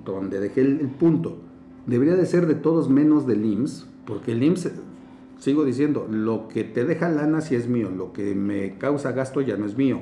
donde 0.04 0.40
dejé 0.40 0.62
el, 0.62 0.80
el 0.80 0.88
punto, 0.88 1.43
debería 1.86 2.14
de 2.14 2.26
ser 2.26 2.46
de 2.46 2.54
todos 2.54 2.88
menos 2.88 3.26
del 3.26 3.44
IMSS, 3.44 3.86
porque 4.06 4.32
el 4.32 4.42
IMSS, 4.42 4.72
sigo 5.38 5.64
diciendo, 5.64 6.06
lo 6.10 6.48
que 6.48 6.64
te 6.64 6.84
deja 6.84 7.08
lana 7.08 7.40
sí 7.40 7.54
es 7.54 7.68
mío, 7.68 7.90
lo 7.90 8.12
que 8.12 8.34
me 8.34 8.78
causa 8.78 9.12
gasto 9.12 9.40
ya 9.40 9.56
no 9.56 9.66
es 9.66 9.76
mío, 9.76 10.00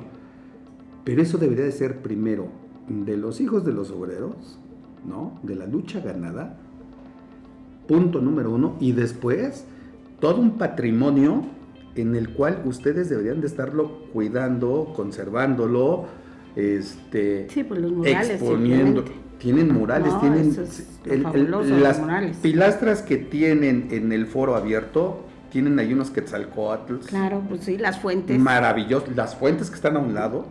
pero 1.03 1.21
eso 1.21 1.37
debería 1.37 1.65
de 1.65 1.71
ser 1.71 2.01
primero 2.01 2.47
de 2.87 3.17
los 3.17 3.41
hijos 3.41 3.65
de 3.65 3.73
los 3.73 3.91
obreros, 3.91 4.59
¿no? 5.07 5.39
De 5.43 5.55
la 5.55 5.65
lucha 5.65 5.99
ganada, 5.99 6.57
punto 7.87 8.21
número 8.21 8.51
uno, 8.51 8.75
y 8.79 8.93
después 8.93 9.65
todo 10.19 10.39
un 10.39 10.57
patrimonio 10.57 11.43
en 11.95 12.15
el 12.15 12.29
cual 12.33 12.61
ustedes 12.65 13.09
deberían 13.09 13.41
de 13.41 13.47
estarlo 13.47 13.99
cuidando, 14.13 14.93
conservándolo, 14.95 16.05
este, 16.55 17.47
Sí, 17.49 17.63
pues 17.63 17.81
los 17.81 17.91
murales. 17.91 18.29
exponiendo. 18.29 19.03
Tienen 19.43 19.73
murales, 19.73 20.13
No, 20.13 20.19
tienen 20.21 20.49
es 20.51 21.69
las 21.69 21.99
murales. 21.99 22.37
pilastras 22.37 23.01
que 23.01 23.17
tienen 23.17 23.89
en 23.91 24.13
el 24.13 24.25
foro 24.25 24.55
abierto 24.55 25.25
tienen 25.51 25.77
ahí 25.77 25.93
unos 25.93 26.09
quetzalcoatls 26.11 27.05
Claro, 27.07 27.43
pues 27.47 27.65
sí, 27.65 27.77
las 27.77 27.99
fuentes. 27.99 28.39
maravillosos. 28.39 29.15
Las 29.15 29.35
fuentes 29.35 29.69
que 29.69 29.75
están 29.75 29.97
a 29.97 29.99
un 29.99 30.13
lado 30.13 30.45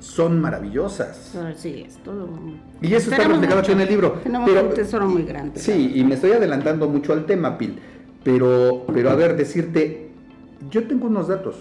son 0.00 0.40
maravillosas. 0.40 1.36
Sí, 1.56 1.84
es 1.86 1.98
todo. 1.98 2.30
Y 2.80 2.94
eso 2.94 3.10
está 3.12 3.28
reflejado 3.28 3.60
aquí 3.60 3.72
en 3.72 3.80
el 3.82 3.88
libro. 3.88 4.12
Tenemos 4.24 4.48
Pero- 4.50 4.68
un 4.68 4.74
tesoro 4.74 5.06
muy 5.06 5.22
grande. 5.24 5.60
Sí, 5.60 5.92
y 5.94 6.02
me 6.02 6.14
estoy 6.14 6.32
adelantando 6.32 6.88
mucho 6.88 7.12
al 7.12 7.26
tema, 7.26 7.58
Pil. 7.58 7.78
Pero, 8.24 8.84
pero 8.92 9.10
a 9.10 9.14
ver, 9.14 9.36
decirte, 9.36 10.08
yo 10.70 10.84
tengo 10.88 11.06
unos 11.06 11.28
datos. 11.28 11.56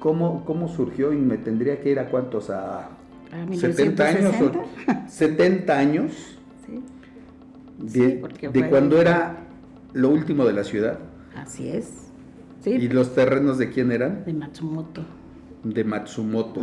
¿Cómo, 0.00 0.44
cómo 0.46 0.66
surgió? 0.68 1.12
Y 1.12 1.16
me 1.16 1.36
tendría 1.36 1.80
que 1.80 1.90
ir 1.90 1.98
a 2.00 2.08
cuántos, 2.08 2.48
a 2.50 2.88
A 3.34 3.52
70 3.54 4.06
años. 4.06 4.34
o- 4.40 4.52
1960. 4.52 5.08
70 5.08 5.78
años 5.78 6.12
Sí, 6.66 6.80
de, 7.98 8.22
Sí, 8.52 8.62
cuando 8.70 9.00
era 9.00 9.36
lo 9.92 10.08
último 10.10 10.44
de 10.46 10.52
la 10.52 10.64
ciudad. 10.64 10.98
así 11.36 11.68
es. 11.68 11.90
Sí, 12.60 12.70
¿Y 12.70 12.88
los 12.88 13.14
terrenos 13.14 13.58
de 13.58 13.68
quién 13.70 13.92
eran? 13.92 14.24
de 14.24 14.32
Matsumoto. 14.32 15.02
De 15.64 15.84
Matsumoto. 15.84 16.60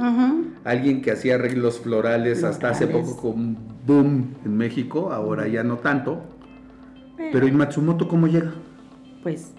Alguien 0.64 1.02
que 1.02 1.12
hacía 1.12 1.36
arreglos 1.36 1.80
florales 1.80 2.44
hasta 2.44 2.70
hace 2.70 2.88
poco 2.88 3.18
con 3.18 3.58
boom 3.86 4.34
en 4.46 4.58
México, 4.58 5.12
ahora 5.12 5.48
ya 5.48 5.64
no 5.64 5.78
tanto. 5.78 6.22
Pero 7.18 7.48
¿y 7.48 7.52
Matsumoto 7.52 8.08
cómo 8.08 8.28
llega? 8.28 8.54
Pues, 9.24 9.52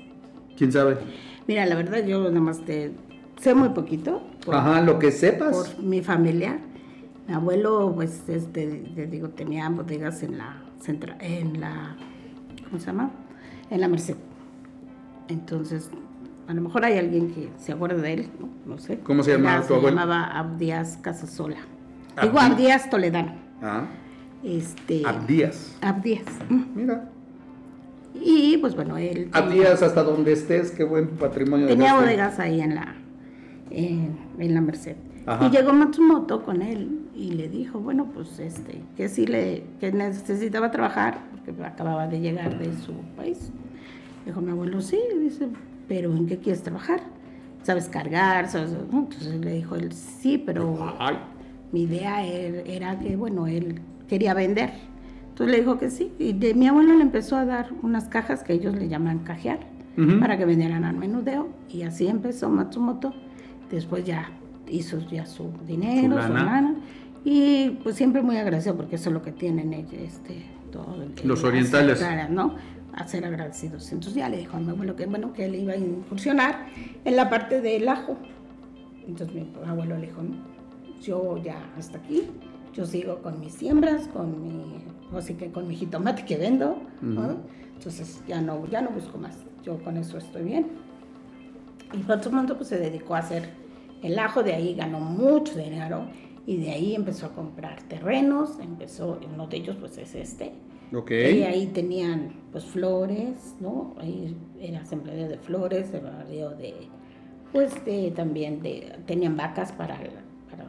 ¿Quién 0.57 0.73
sabe? 0.73 0.97
mira, 1.47 1.66
la 1.66 1.75
verdad 1.76 2.04
yo 2.04 2.25
nada 2.25 2.40
más 2.40 2.61
te 2.64 2.92
sé 3.40 3.54
muy 3.54 3.69
poquito 3.71 4.23
por, 4.45 4.54
Ajá, 4.57 4.81
lo 4.81 4.99
que 4.99 5.11
sepas. 5.12 5.57
por 5.75 5.83
mi 5.85 6.02
familia. 6.02 6.59
Mi 7.29 7.35
abuelo, 7.35 7.93
pues, 7.95 8.29
este, 8.29 8.67
te 8.95 9.07
digo, 9.07 9.29
tenía 9.31 9.69
bodegas 9.69 10.23
en 10.23 10.38
la 10.38 10.57
centra, 10.81 11.17
en 11.21 11.61
la, 11.61 11.97
¿cómo 12.64 12.81
se 12.81 12.87
llama? 12.87 13.11
En 13.71 13.81
la 13.81 13.88
Merced. 13.88 14.17
Entonces, 15.29 15.91
a 16.49 16.55
lo 16.55 16.61
mejor 16.62 16.85
hay 16.85 16.99
alguien 16.99 17.31
que 17.33 17.49
se 17.59 17.73
acuerde 17.73 18.00
de 18.02 18.12
él, 18.14 18.29
no, 18.41 18.49
No 18.75 18.79
sé. 18.79 18.99
¿Cómo 19.00 19.23
se 19.23 19.33
llamaba 19.33 19.57
Era- 19.59 19.62
tu 19.62 19.69
Se 19.69 19.75
abuelo? 19.75 19.97
llamaba 19.97 20.25
Abdías 20.38 20.99
Casasola. 21.00 21.57
Digo 22.21 22.38
Abdi- 22.38 22.52
Abdías 22.52 22.91
Toledano. 22.91 23.35
Ah, 23.62 23.85
Este, 24.43 25.02
Abdías. 25.07 25.76
Abdías. 25.81 26.25
mm. 26.49 26.62
Mira. 26.75 27.09
Y 28.14 28.57
pues 28.59 28.75
bueno, 28.75 28.97
él 28.99 29.31
tenía- 29.31 29.38
Abdías 29.38 29.83
hasta 29.83 30.02
donde 30.02 30.33
estés, 30.33 30.73
qué 30.73 30.83
buen 30.85 31.09
patrimonio. 31.11 31.67
tenía 31.69 31.95
bodegas 31.95 32.38
ahí 32.41 32.61
en 32.61 32.75
la, 32.75 32.95
en, 33.71 34.19
en 34.38 34.55
la 34.55 34.61
Merced. 34.61 34.97
Ajá. 35.26 35.47
Y 35.47 35.50
llegó 35.50 35.73
Matsumoto 35.73 36.43
con 36.43 36.61
él 36.62 37.01
y 37.14 37.33
le 37.33 37.49
dijo, 37.49 37.78
bueno, 37.81 38.07
pues 38.14 38.38
este, 38.38 38.81
que 38.97 39.09
sí 39.09 39.26
le, 39.26 39.64
que 39.81 39.92
necesitaba 39.92 40.71
trabajar, 40.71 41.19
porque 41.33 41.62
acababa 41.64 42.07
de 42.07 42.21
llegar 42.21 42.59
de 42.59 42.73
su 42.78 42.92
país. 43.16 43.50
Dijo 44.25 44.40
mi 44.40 44.50
abuelo, 44.52 44.81
sí, 44.81 44.99
dice, 45.21 45.49
pero 45.88 46.14
¿en 46.16 46.26
qué 46.26 46.38
quieres 46.38 46.62
trabajar? 46.62 47.00
¿Sabes 47.62 47.88
cargar? 47.88 48.49
¿Sabes? 48.49 48.73
Entonces 48.92 49.40
le 49.40 49.52
dijo 49.54 49.75
él, 49.76 49.92
sí, 49.92 50.38
pero 50.38 50.95
Ay, 50.99 51.16
mi 51.73 51.83
idea 51.83 52.25
er- 52.25 52.62
era 52.66 52.99
que, 52.99 53.16
bueno, 53.16 53.47
él 53.47 53.81
quería 54.09 54.35
vender. 54.35 54.71
Entonces 55.28 55.54
le 55.57 55.61
dijo 55.62 55.78
que 55.78 55.90
sí. 55.90 56.12
Y 56.19 56.33
de, 56.35 56.54
mi 56.54 56.66
abuelo 56.69 56.95
le 56.95 57.02
empezó 57.02 57.37
a 57.37 57.45
dar 57.45 57.69
unas 57.83 58.09
cajas 58.09 58.42
que 58.42 58.52
ellos 58.52 58.75
le 58.76 58.88
llaman 58.88 59.21
cajear 59.21 59.61
Ujú. 59.97 60.19
para 60.21 60.37
que 60.38 60.45
vendieran 60.45 60.85
al 60.85 60.97
menudeo. 60.97 61.49
Y 61.69 61.83
así 61.83 62.07
empezó 62.07 62.49
Matsumoto. 62.49 63.12
Después 63.71 64.04
ya 64.04 64.31
hizo 64.69 64.99
ya 65.11 65.25
su 65.26 65.50
dinero, 65.66 66.21
Su 66.21 66.28
su 66.28 66.33
lana. 66.35 66.75
Y 67.25 67.71
pues 67.83 67.97
siempre 67.97 68.23
muy 68.23 68.37
agradecido 68.37 68.76
porque 68.76 68.97
eso 68.97 69.11
es 69.11 69.14
lo 69.14 69.23
que 69.23 69.33
tienen 69.33 69.73
ellos, 69.73 69.93
este, 69.95 70.45
todo 70.73 70.97
el- 71.02 71.14
Los 71.29 71.45
orientales. 71.45 72.02
hacer, 72.02 72.31
¿no? 72.31 72.57
A 72.95 73.07
ser 73.07 73.25
agradecidos. 73.25 73.91
Entonces 73.93 74.15
ya 74.15 74.28
le 74.28 74.39
dijo 74.39 74.56
a 74.56 74.61
mi 74.61 74.71
abuelo 74.71 74.97
que 74.97 75.06
bueno, 75.06 75.32
que 75.32 75.45
él 75.47 75.54
iba 75.54 75.73
a 75.73 75.76
incursionar 75.76 76.67
en 77.04 77.17
la 77.17 77.30
parte 77.30 77.61
del 77.61 77.89
ajo. 77.89 78.17
Entonces 79.06 79.35
mi 79.35 79.49
abuelo 79.67 79.97
le 79.97 80.06
dijo, 80.06 80.23
no, 80.23 80.37
yo 81.00 81.37
ya 81.39 81.56
hasta 81.78 81.99
aquí, 81.99 82.23
yo 82.73 82.87
sigo 82.87 83.19
con 83.23 83.41
mis 83.41 83.54
siembras, 83.54 84.08
con 84.08 84.43
mi, 84.43 84.85
así 85.17 85.35
que 85.35 85.50
con 85.50 85.67
mi 85.69 85.76
jitomate 85.76 86.25
que 86.25 86.37
vendo, 86.37 86.76
¿no? 87.00 87.21
Ujú. 87.23 87.37
entonces 87.75 88.23
ya 88.28 88.41
no, 88.41 88.65
ya 88.69 88.80
no 88.80 88.91
busco 88.91 89.19
más, 89.19 89.37
yo 89.65 89.76
con 89.82 89.97
eso 89.97 90.17
estoy 90.19 90.43
bien. 90.45 90.67
Y 91.93 91.99
por 91.99 92.23
su 92.23 92.30
momento 92.30 92.56
pues 92.56 92.69
se 92.69 92.78
dedicó 92.78 93.15
a 93.17 93.19
hacer 93.19 93.50
el 94.02 94.19
ajo, 94.19 94.43
de 94.45 94.54
ahí 94.54 94.75
ganó 94.75 95.00
mucho 95.00 95.56
dinero 95.58 96.06
y 96.47 96.57
de 96.57 96.71
ahí 96.71 96.95
empezó 96.95 97.26
a 97.26 97.33
comprar 97.35 97.81
terrenos, 97.83 98.59
empezó, 98.61 99.19
uno 99.33 99.47
de 99.47 99.57
ellos 99.59 99.76
pues 99.78 99.97
es 99.99 100.15
este, 100.15 100.52
ok. 100.95 101.11
y 101.11 101.43
ahí 101.45 101.67
tenían 101.69 102.33
pues 102.50 102.65
flores, 102.65 103.55
¿no? 103.61 103.95
Ahí 103.99 104.37
era 104.61 104.85
sembradío 104.85 105.28
de 105.28 105.39
flores, 105.39 105.89
sembradío 105.89 106.50
de, 106.50 106.75
pues 107.52 107.85
de, 107.85 108.11
también 108.11 108.61
de, 108.63 108.99
tenían 109.07 109.37
vacas 109.37 109.73
para, 109.73 109.97
la- 109.99 110.23
para 110.50 110.65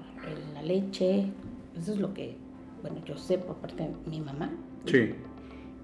la 0.53 0.61
leche, 0.61 1.27
eso 1.75 1.91
es 1.93 1.97
lo 1.97 2.13
que, 2.13 2.37
bueno, 2.81 2.97
yo 3.05 3.17
sé 3.17 3.37
por 3.37 3.55
parte 3.57 3.83
de 3.83 3.89
mi 4.09 4.21
mamá, 4.21 4.51
Sí. 4.85 5.13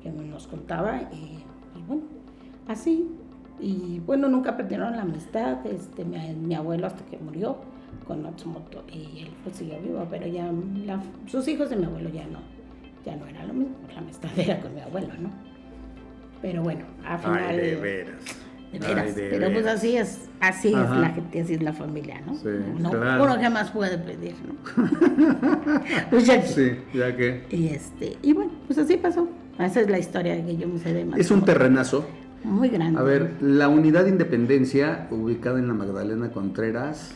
que 0.03 0.09
nos 0.11 0.45
contaba, 0.47 1.01
y, 1.11 1.39
bueno, 1.87 2.03
así, 2.67 3.07
y 3.59 3.99
bueno, 4.05 4.29
nunca 4.29 4.55
perdieron 4.55 4.95
la 4.95 5.01
amistad, 5.01 5.65
este, 5.65 6.05
mi, 6.05 6.17
mi 6.35 6.53
abuelo 6.55 6.85
hasta 6.87 7.03
que 7.05 7.17
murió 7.17 7.57
con 8.09 8.23
Matsumoto, 8.23 8.83
y 8.91 9.21
él 9.21 9.29
pues 9.43 9.55
siguió 9.57 9.79
vivo, 9.79 10.03
pero 10.09 10.25
ya 10.25 10.51
la- 10.85 10.99
sus 11.27 11.47
hijos 11.47 11.69
de 11.69 11.75
mi 11.75 11.85
abuelo 11.85 12.09
ya 12.09 12.25
no, 12.25 12.39
ya 13.05 13.15
no 13.15 13.27
era 13.27 13.45
lo 13.45 13.53
mismo, 13.53 13.75
la 13.93 13.99
amistad 13.99 14.31
era 14.35 14.59
con 14.59 14.73
mi 14.73 14.81
abuelo, 14.81 15.09
¿no? 15.21 15.29
Pero 16.41 16.63
bueno, 16.63 16.85
al 17.05 17.19
final... 17.19 17.43
Ay, 17.49 17.57
de 17.57 17.75
veras. 17.75 18.15
de 18.73 18.79
veras, 18.79 19.05
Ay, 19.05 19.13
de 19.13 19.29
pero 19.29 19.53
pues 19.53 19.67
así 19.67 19.95
es, 19.95 20.27
así 20.39 20.73
Ajá. 20.73 20.95
es 20.95 21.01
la 21.01 21.09
gente, 21.09 21.41
así 21.41 21.53
es 21.53 21.61
la 21.61 21.73
familia, 21.73 22.19
¿no? 22.25 22.33
Sí, 22.33 22.47
uno, 22.79 22.89
claro. 22.89 23.23
uno 23.25 23.39
que 23.39 23.49
más 23.51 23.69
puede 23.69 23.99
pedir, 23.99 24.33
¿no? 24.47 24.55
pues 26.09 26.25
ya 26.25 26.41
que- 26.41 26.47
Sí, 26.47 26.71
ya 26.95 27.15
que. 27.15 27.45
y 27.51 27.67
este, 27.67 28.17
y 28.23 28.33
bueno, 28.33 28.51
pues 28.65 28.79
así 28.79 28.97
pasó. 28.97 29.27
Esa 29.59 29.81
es 29.81 29.89
la 29.89 29.99
historia 29.99 30.43
que 30.43 30.57
yo 30.57 30.67
me 30.67 30.79
sé 30.79 30.93
de 30.93 31.05
Es 31.17 31.29
un 31.29 31.45
terrenazo. 31.45 32.07
Muy 32.43 32.69
grande. 32.69 32.97
A 32.99 33.03
ver, 33.03 33.33
la 33.41 33.67
unidad 33.67 34.05
de 34.05 34.09
Independencia, 34.11 35.07
ubicada 35.11 35.59
en 35.59 35.67
la 35.67 35.73
Magdalena 35.75 36.31
Contreras, 36.31 37.13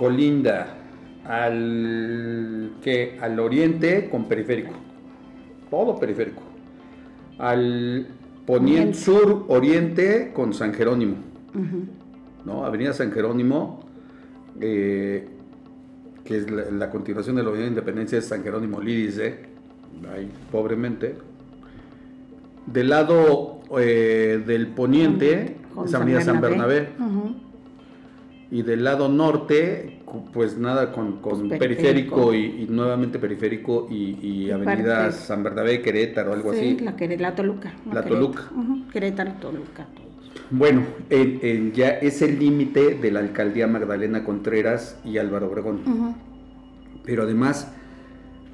colinda 0.00 0.78
al 1.26 2.72
que 2.82 3.18
al 3.20 3.38
oriente 3.38 4.08
con 4.10 4.24
periférico. 4.24 4.72
Todo 5.70 5.98
periférico. 6.00 6.40
Al 7.38 8.06
poniente 8.46 8.94
sur 8.94 9.44
oriente 9.48 10.32
con 10.32 10.54
San 10.54 10.72
Jerónimo. 10.72 11.16
¿no? 12.46 12.64
Avenida 12.64 12.94
San 12.94 13.12
Jerónimo, 13.12 13.80
eh, 14.58 15.28
que 16.24 16.36
es 16.38 16.50
la, 16.50 16.70
la 16.70 16.90
continuación 16.90 17.36
de 17.36 17.42
la 17.42 17.50
de 17.50 17.66
Independencia 17.66 18.16
de 18.16 18.22
San 18.22 18.42
Jerónimo 18.42 18.80
Lídice, 18.80 19.40
ahí 20.14 20.30
pobremente. 20.50 21.16
Del 22.66 22.88
lado 22.88 23.60
eh, 23.78 24.42
del 24.46 24.68
poniente 24.68 25.56
es 25.84 25.94
Avenida 25.94 26.22
San 26.22 26.40
Bernabé. 26.40 26.88
Y 28.52 28.62
del 28.62 28.82
lado 28.82 29.08
norte, 29.08 30.00
pues 30.32 30.58
nada, 30.58 30.90
con, 30.92 31.20
con 31.20 31.48
Pues 31.48 31.58
periférico, 31.60 32.30
periférico. 32.30 32.34
y, 32.34 32.64
y 32.64 32.66
nuevamente 32.68 33.18
periférico 33.20 33.86
y, 33.90 34.18
y 34.20 34.46
Y 34.46 34.50
Avenida 34.50 35.02
parte- 35.04 35.12
San 35.12 35.42
Bernabé, 35.44 35.80
Querétaro, 35.82 36.32
algo 36.32 36.52
Sí, 36.52 36.58
así. 36.58 36.78
La, 36.84 37.16
la 37.18 37.34
Toluca. 37.36 37.72
La 37.86 38.02
Querétaro. 38.02 38.08
Toluca. 38.08 38.42
Ujú, 38.56 38.88
Querétaro, 38.92 39.32
Toluca. 39.40 39.86
Bueno, 40.50 40.82
en- 41.10 41.38
en 41.42 41.72
ya 41.72 41.90
es 41.90 42.22
el 42.22 42.40
límite 42.40 42.96
de 42.96 43.10
la 43.12 43.20
alcaldía 43.20 43.68
Magdalena 43.68 44.24
Contreras 44.24 44.98
y 45.04 45.18
Álvaro 45.18 45.46
Obregón. 45.48 45.80
Pero 47.04 47.22
además, 47.22 47.72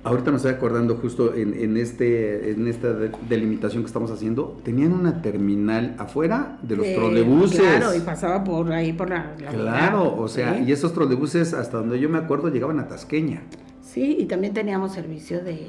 ahorita 0.07 0.31
me 0.31 0.37
estoy 0.37 0.53
acordando 0.53 0.97
justo 0.97 1.35
en, 1.35 1.55
en 1.55 1.77
este, 1.77 2.51
en 2.53 2.67
esta 2.69 2.93
de- 2.93 3.11
delimitación 3.29 3.83
que 3.83 3.87
estamos 3.87 4.11
haciendo, 4.11 4.59
tenían 4.65 4.93
una 4.93 5.21
terminal 5.23 5.95
afuera 5.99 6.59
de 6.63 6.77
los 6.77 6.87
Eh, 6.87 6.95
trolebuses. 6.95 7.61
Claro, 7.61 7.95
y 7.95 8.01
pasaba 8.01 8.43
por 8.45 8.73
ahí, 8.73 8.93
por 8.93 9.11
la. 9.11 9.35
la 9.43 9.51
Claro, 9.51 10.17
o 10.17 10.29
sea, 10.29 10.59
y 10.61 10.73
esos 10.73 10.93
trolebuses, 10.93 11.55
hasta 11.55 11.79
donde 11.79 11.99
yo 12.01 12.09
me 12.09 12.19
acuerdo, 12.19 12.49
llegaban 12.49 12.79
a 12.81 12.89
Tasqueña. 12.89 13.43
Sí, 13.83 14.17
y 14.21 14.27
también 14.27 14.53
teníamos 14.53 14.93
servicio 14.93 15.43
de, 15.43 15.67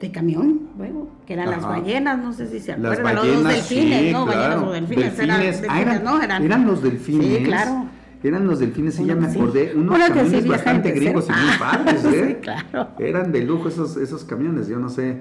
de 0.00 0.10
camión, 0.12 0.68
luego, 0.78 1.08
que 1.26 1.34
eran 1.34 1.50
las 1.50 1.62
ballenas, 1.62 2.18
no 2.18 2.32
sé 2.32 2.46
si 2.48 2.60
se 2.60 2.76
Las 2.78 2.98
acuerdan. 2.98 3.16
ballenas, 3.16 3.42
los 3.42 3.52
delfines, 3.52 4.00
sí, 4.06 4.12
¿no? 4.12 4.26
Ballenas 4.26 4.62
o 4.62 4.70
delfines, 4.72 5.18
eran, 5.18 5.40
Delfines. 5.40 5.56
Ah, 5.68 5.74
delfines, 5.74 5.82
eran, 5.96 6.04
¿no? 6.04 6.22
Eran, 6.22 6.42
eran 6.44 6.66
los 6.66 6.82
delfines. 6.82 7.38
Sí, 7.38 7.44
claro. 7.44 7.86
Eran 8.22 8.46
los 8.46 8.58
delfines, 8.58 8.98
y 8.98 9.06
ya 9.06 9.14
me 9.14 9.30
sí. 9.30 9.38
acordé. 9.38 9.72
Unos 9.76 9.96
sí 9.96 10.02
camiones 10.12 10.46
bastante 10.48 10.90
gringos 10.90 11.26
y 11.28 11.32
muy 11.32 11.56
padres, 11.58 12.04
¿eh? 12.04 12.26
sí, 12.28 12.34
claro. 12.42 12.88
Eran 12.98 13.30
de 13.32 13.42
lujo 13.42 13.68
esos, 13.68 13.96
esos 13.96 14.24
camiones, 14.24 14.66
yo 14.66 14.78
no 14.78 14.88
sé 14.88 15.18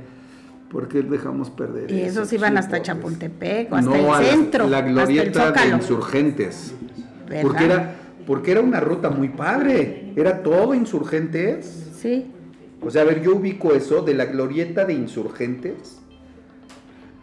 por 0.71 0.87
qué 0.87 1.01
dejamos 1.03 1.49
perder 1.49 1.91
Y 1.91 2.01
esos 2.01 2.33
iban 2.33 2.57
hasta. 2.57 2.81
Chapultepec 2.81 3.71
o 3.71 3.75
hasta 3.75 3.89
No, 3.91 3.95
el 3.95 4.05
la- 4.07 4.17
centro, 4.31 4.67
La 4.67 4.77
hasta 4.79 4.87
el 4.89 4.93
glorieta 4.95 5.51
de 5.51 5.67
insurgentes. 5.69 6.73
¿Verdad? 7.27 7.41
Porque 7.43 7.65
era, 7.65 7.95
porque 8.25 8.51
era 8.51 8.61
una 8.61 8.79
ruta 8.79 9.09
muy 9.11 9.29
padre. 9.29 10.11
Era 10.15 10.41
todo 10.41 10.73
insurgentes. 10.73 11.91
Sí, 11.95 12.25
O 12.81 12.89
sea, 12.89 13.03
a 13.03 13.05
ver, 13.05 13.21
yo 13.21 13.35
ubico 13.35 13.73
eso 13.73 14.01
de 14.01 14.13
la 14.15 14.25
glorieta 14.25 14.85
de 14.85 14.93
insurgentes. 14.93 15.99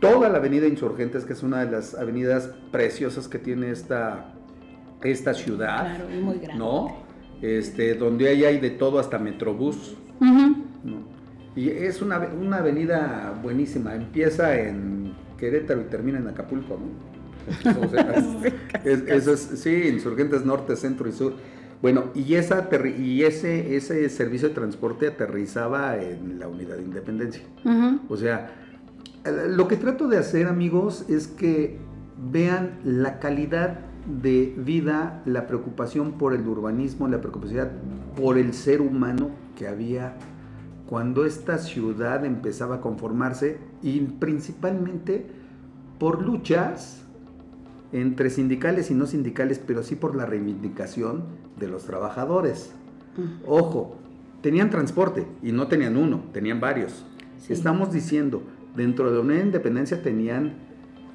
toda 0.00 0.28
la 0.28 0.38
avenida 0.38 0.66
Insurgentes, 0.66 1.24
que 1.24 1.32
es 1.32 1.42
una 1.42 1.64
de 1.64 1.70
las 1.70 1.94
avenidas 1.94 2.50
preciosas 2.70 3.26
que 3.28 3.38
tiene 3.38 3.70
esta, 3.70 4.33
esta 5.04 5.34
ciudad. 5.34 5.96
Claro, 5.96 6.08
muy 6.22 6.38
grande. 6.38 6.54
¿No? 6.58 6.96
Este, 7.42 7.94
donde 7.94 8.28
ahí 8.28 8.44
hay 8.44 8.58
de 8.58 8.70
todo 8.70 8.98
hasta 8.98 9.18
Metrobús. 9.18 9.96
Y 11.56 11.68
es 11.70 12.02
una, 12.02 12.18
una 12.18 12.56
avenida 12.58 13.38
buenísima. 13.42 13.94
Empieza 13.94 14.58
en 14.60 15.12
Querétaro 15.38 15.82
y 15.82 15.84
termina 15.84 16.18
en 16.18 16.26
Acapulco, 16.28 16.78
¿no? 16.80 17.14
O 17.82 17.88
sea, 17.88 18.14
es- 18.84 19.02
eso 19.06 19.34
es, 19.34 19.40
sí, 19.60 19.88
Insurgentes 19.88 20.44
Norte, 20.44 20.74
Centro 20.76 21.08
y 21.08 21.12
Sur. 21.12 21.34
Bueno, 21.82 22.04
y, 22.14 22.34
esa, 22.34 22.68
y 22.98 23.22
ese, 23.24 23.76
ese 23.76 24.08
servicio 24.08 24.48
de 24.48 24.54
transporte 24.54 25.06
aterrizaba 25.08 25.98
en 25.98 26.38
la 26.38 26.48
unidad 26.48 26.76
de 26.76 26.82
independencia. 26.84 27.42
O 28.08 28.16
sea, 28.16 28.50
eh, 29.26 29.48
lo 29.50 29.68
que 29.68 29.76
trato 29.76 30.08
de 30.08 30.16
hacer, 30.16 30.46
amigos, 30.46 31.04
es 31.10 31.26
que 31.28 31.76
vean 32.32 32.78
la 32.84 33.18
calidad 33.18 33.80
de 34.06 34.54
vida, 34.58 35.22
la 35.24 35.46
preocupación 35.46 36.12
por 36.12 36.34
el 36.34 36.46
urbanismo, 36.46 37.08
la 37.08 37.20
preocupación 37.20 37.68
por 38.16 38.38
el 38.38 38.52
ser 38.52 38.80
humano 38.80 39.30
que 39.56 39.66
había 39.66 40.16
cuando 40.86 41.24
esta 41.24 41.58
ciudad 41.58 42.24
empezaba 42.24 42.76
a 42.76 42.80
conformarse 42.80 43.58
y 43.82 44.00
principalmente 44.00 45.26
por 45.98 46.22
luchas 46.22 47.02
entre 47.92 48.28
sindicales 48.28 48.90
y 48.90 48.94
no 48.94 49.06
sindicales, 49.06 49.60
pero 49.64 49.82
sí 49.82 49.94
por 49.94 50.14
la 50.16 50.26
reivindicación 50.26 51.24
de 51.58 51.68
los 51.68 51.84
trabajadores. 51.84 52.72
Ojo, 53.46 53.96
tenían 54.42 54.68
transporte 54.70 55.26
y 55.42 55.52
no 55.52 55.68
tenían 55.68 55.96
uno, 55.96 56.24
tenían 56.32 56.60
varios. 56.60 57.06
Sí. 57.38 57.52
Estamos 57.52 57.92
diciendo, 57.92 58.42
dentro 58.76 59.08
de 59.10 59.16
la 59.16 59.20
Unión 59.22 59.38
de 59.38 59.44
Independencia 59.44 60.02
tenían 60.02 60.54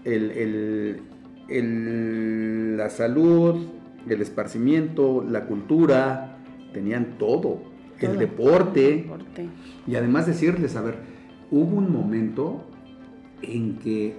el- 0.06 0.32
el- 0.32 1.02
el- 1.49 2.77
la 2.77 2.89
salud, 2.89 3.65
el 4.07 4.21
esparcimiento, 4.21 5.23
la 5.29 5.45
cultura, 5.45 6.38
tenían 6.73 7.17
todo, 7.17 7.62
el 7.99 8.17
deporte. 8.17 8.95
Deporte. 8.97 9.47
Y 9.88 9.95
además 9.95 10.25
decirles, 10.27 10.75
a 10.75 10.81
ver, 10.81 10.95
hubo 11.51 11.77
un 11.77 11.91
momento 11.91 12.63
en 13.41 13.77
que 13.79 14.15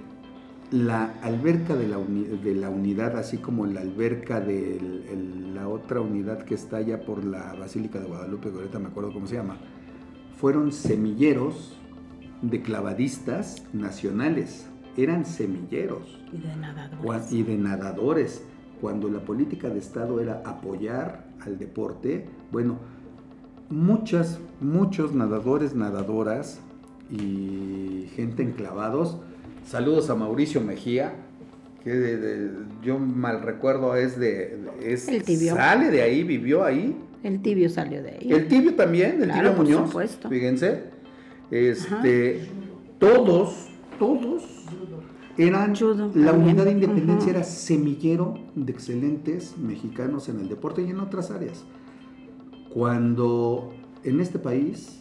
la 0.71 1.15
alberca 1.23 1.75
de 1.75 1.89
la, 1.89 1.99
uni- 1.99 2.25
de 2.45 2.55
la 2.55 2.71
unidad, 2.71 3.17
así 3.17 3.39
como 3.39 3.67
la 3.67 3.81
alberca 3.81 4.41
de 4.41 4.77
el- 4.77 5.05
el- 5.11 5.55
la 5.55 5.67
otra 5.69 6.01
unidad 6.01 6.43
que 6.45 6.55
está 6.55 6.77
allá 6.77 7.01
por 7.05 7.25
la 7.25 7.55
Basílica 7.55 7.99
de 7.99 8.07
Guadalupe, 8.07 8.51
que 8.51 8.57
ahorita 8.57 8.79
me 8.79 8.87
acuerdo 8.89 9.13
cómo 9.13 9.27
se 9.27 9.35
llama, 9.37 9.59
fueron 10.37 10.71
semilleros 10.73 11.77
de 12.43 12.63
clavadistas 12.63 13.65
nacionales. 13.73 14.70
Eran 15.03 15.25
semilleros 15.25 16.19
Y 16.33 16.39
de 16.47 16.57
nadadores. 16.57 17.33
y 17.33 17.43
de 17.43 17.57
nadadores. 17.57 18.43
Cuando 18.81 19.09
la 19.09 19.21
política 19.21 19.69
de 19.69 19.79
Estado 19.79 20.21
era 20.21 20.43
apoyar 20.45 21.25
al 21.41 21.59
deporte, 21.59 22.27
bueno, 22.53 22.79
muchas, 23.69 24.39
muchos 24.61 25.15
nadadores, 25.15 25.75
nadadoras 25.75 26.61
y 27.11 28.07
gente 28.17 28.43
en 28.43 28.53
clavados. 28.53 29.19
Saludos 29.67 30.11
a 30.11 30.15
Mauricio 30.15 30.61
Mejía, 30.61 31.13
que 31.85 31.91
de- 31.91 32.17
de- 32.17 32.51
yo 32.83 32.99
mal 32.99 33.43
recuerdo 33.43 33.95
es 33.97 34.19
de... 34.19 34.59
Es, 34.83 35.09
El 35.09 35.23
tibio. 35.23 35.55
Sale 35.55 35.91
de 35.91 36.03
ahí, 36.03 36.23
vivió 36.25 36.65
ahí. 36.65 36.97
El 37.23 37.43
tibio 37.43 37.69
salió 37.69 38.03
de 38.03 38.13
ahí. 38.13 38.33
El 38.33 38.49
tibio 38.49 38.75
también, 38.75 39.23
el 39.23 39.25
Claro, 39.31 39.41
tibio 39.51 39.57
por 39.57 39.65
Muñoz. 39.67 39.89
supuesto. 39.89 40.29
Fíjense. 40.29 40.85
Este, 41.51 42.49
todos, 42.99 43.69
todos 43.99 44.60
eran. 45.37 45.75
Judo 45.75 46.11
la 46.15 46.33
también. 46.33 46.51
unidad 46.51 46.65
de 46.65 46.73
independencia 46.73 47.31
era 47.31 47.45
semillero 47.45 48.35
de 48.55 48.73
excelentes 48.73 49.57
mexicanos 49.59 50.29
en 50.29 50.41
el 50.41 50.49
deporte 50.49 50.83
y 50.83 50.91
en 50.91 51.01
otras 51.01 51.31
áreas. 51.31 51.65
Cuando 52.73 53.73
en 54.05 54.21
este 54.21 54.39
país 54.39 55.01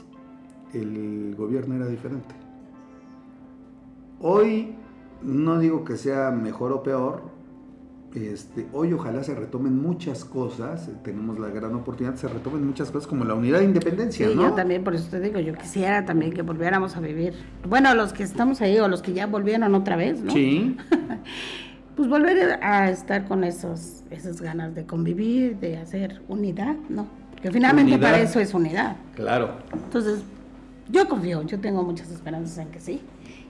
el 0.73 1.35
gobierno 1.35 1.75
era 1.75 1.87
diferente. 1.87 2.35
Hoy 4.19 4.75
no 5.21 5.59
digo 5.59 5.83
que 5.83 5.97
sea 5.97 6.31
mejor 6.31 6.71
o 6.71 6.83
peor, 6.83 7.23
este, 8.15 8.65
hoy 8.73 8.93
ojalá 8.93 9.23
se 9.23 9.35
retomen 9.35 9.75
muchas 9.81 10.25
cosas, 10.25 10.89
tenemos 11.03 11.39
la 11.39 11.49
gran 11.49 11.75
oportunidad, 11.75 12.15
se 12.15 12.27
retomen 12.27 12.65
muchas 12.65 12.89
cosas 12.91 13.07
como 13.07 13.23
la 13.25 13.35
unidad 13.35 13.59
de 13.59 13.65
independencia, 13.65 14.27
Sí, 14.27 14.35
¿no? 14.35 14.43
yo 14.49 14.53
también, 14.53 14.83
por 14.83 14.95
eso 14.95 15.07
te 15.09 15.19
digo, 15.19 15.39
yo 15.39 15.53
quisiera 15.53 16.05
también 16.05 16.31
que 16.33 16.41
volviéramos 16.41 16.95
a 16.95 16.99
vivir. 17.01 17.33
Bueno, 17.67 17.93
los 17.93 18.11
que 18.13 18.23
estamos 18.23 18.61
ahí 18.61 18.79
o 18.79 18.87
los 18.87 19.01
que 19.01 19.13
ya 19.13 19.27
volvieron 19.27 19.75
otra 19.75 19.95
vez, 19.95 20.21
¿no? 20.21 20.31
Sí, 20.31 20.75
Pues 21.95 22.07
volver 22.07 22.59
a 22.63 22.89
estar 22.89 23.27
con 23.27 23.43
esos, 23.43 24.03
esas 24.09 24.41
ganas 24.41 24.73
de 24.73 24.85
convivir, 24.85 25.57
de 25.57 25.75
hacer 25.77 26.21
unidad, 26.29 26.77
¿no? 26.87 27.07
Porque 27.31 27.51
finalmente 27.51 27.93
Unidad. 27.95 28.11
para 28.11 28.23
eso 28.23 28.39
es 28.39 28.53
unidad. 28.53 28.95
claro. 29.15 29.49
Entonces, 29.73 30.21
yo 30.89 31.09
confío, 31.09 31.41
yo 31.43 31.59
tengo 31.59 31.83
muchas 31.83 32.09
esperanzas 32.09 32.57
en 32.59 32.69
que 32.69 32.79
sí. 32.79 33.01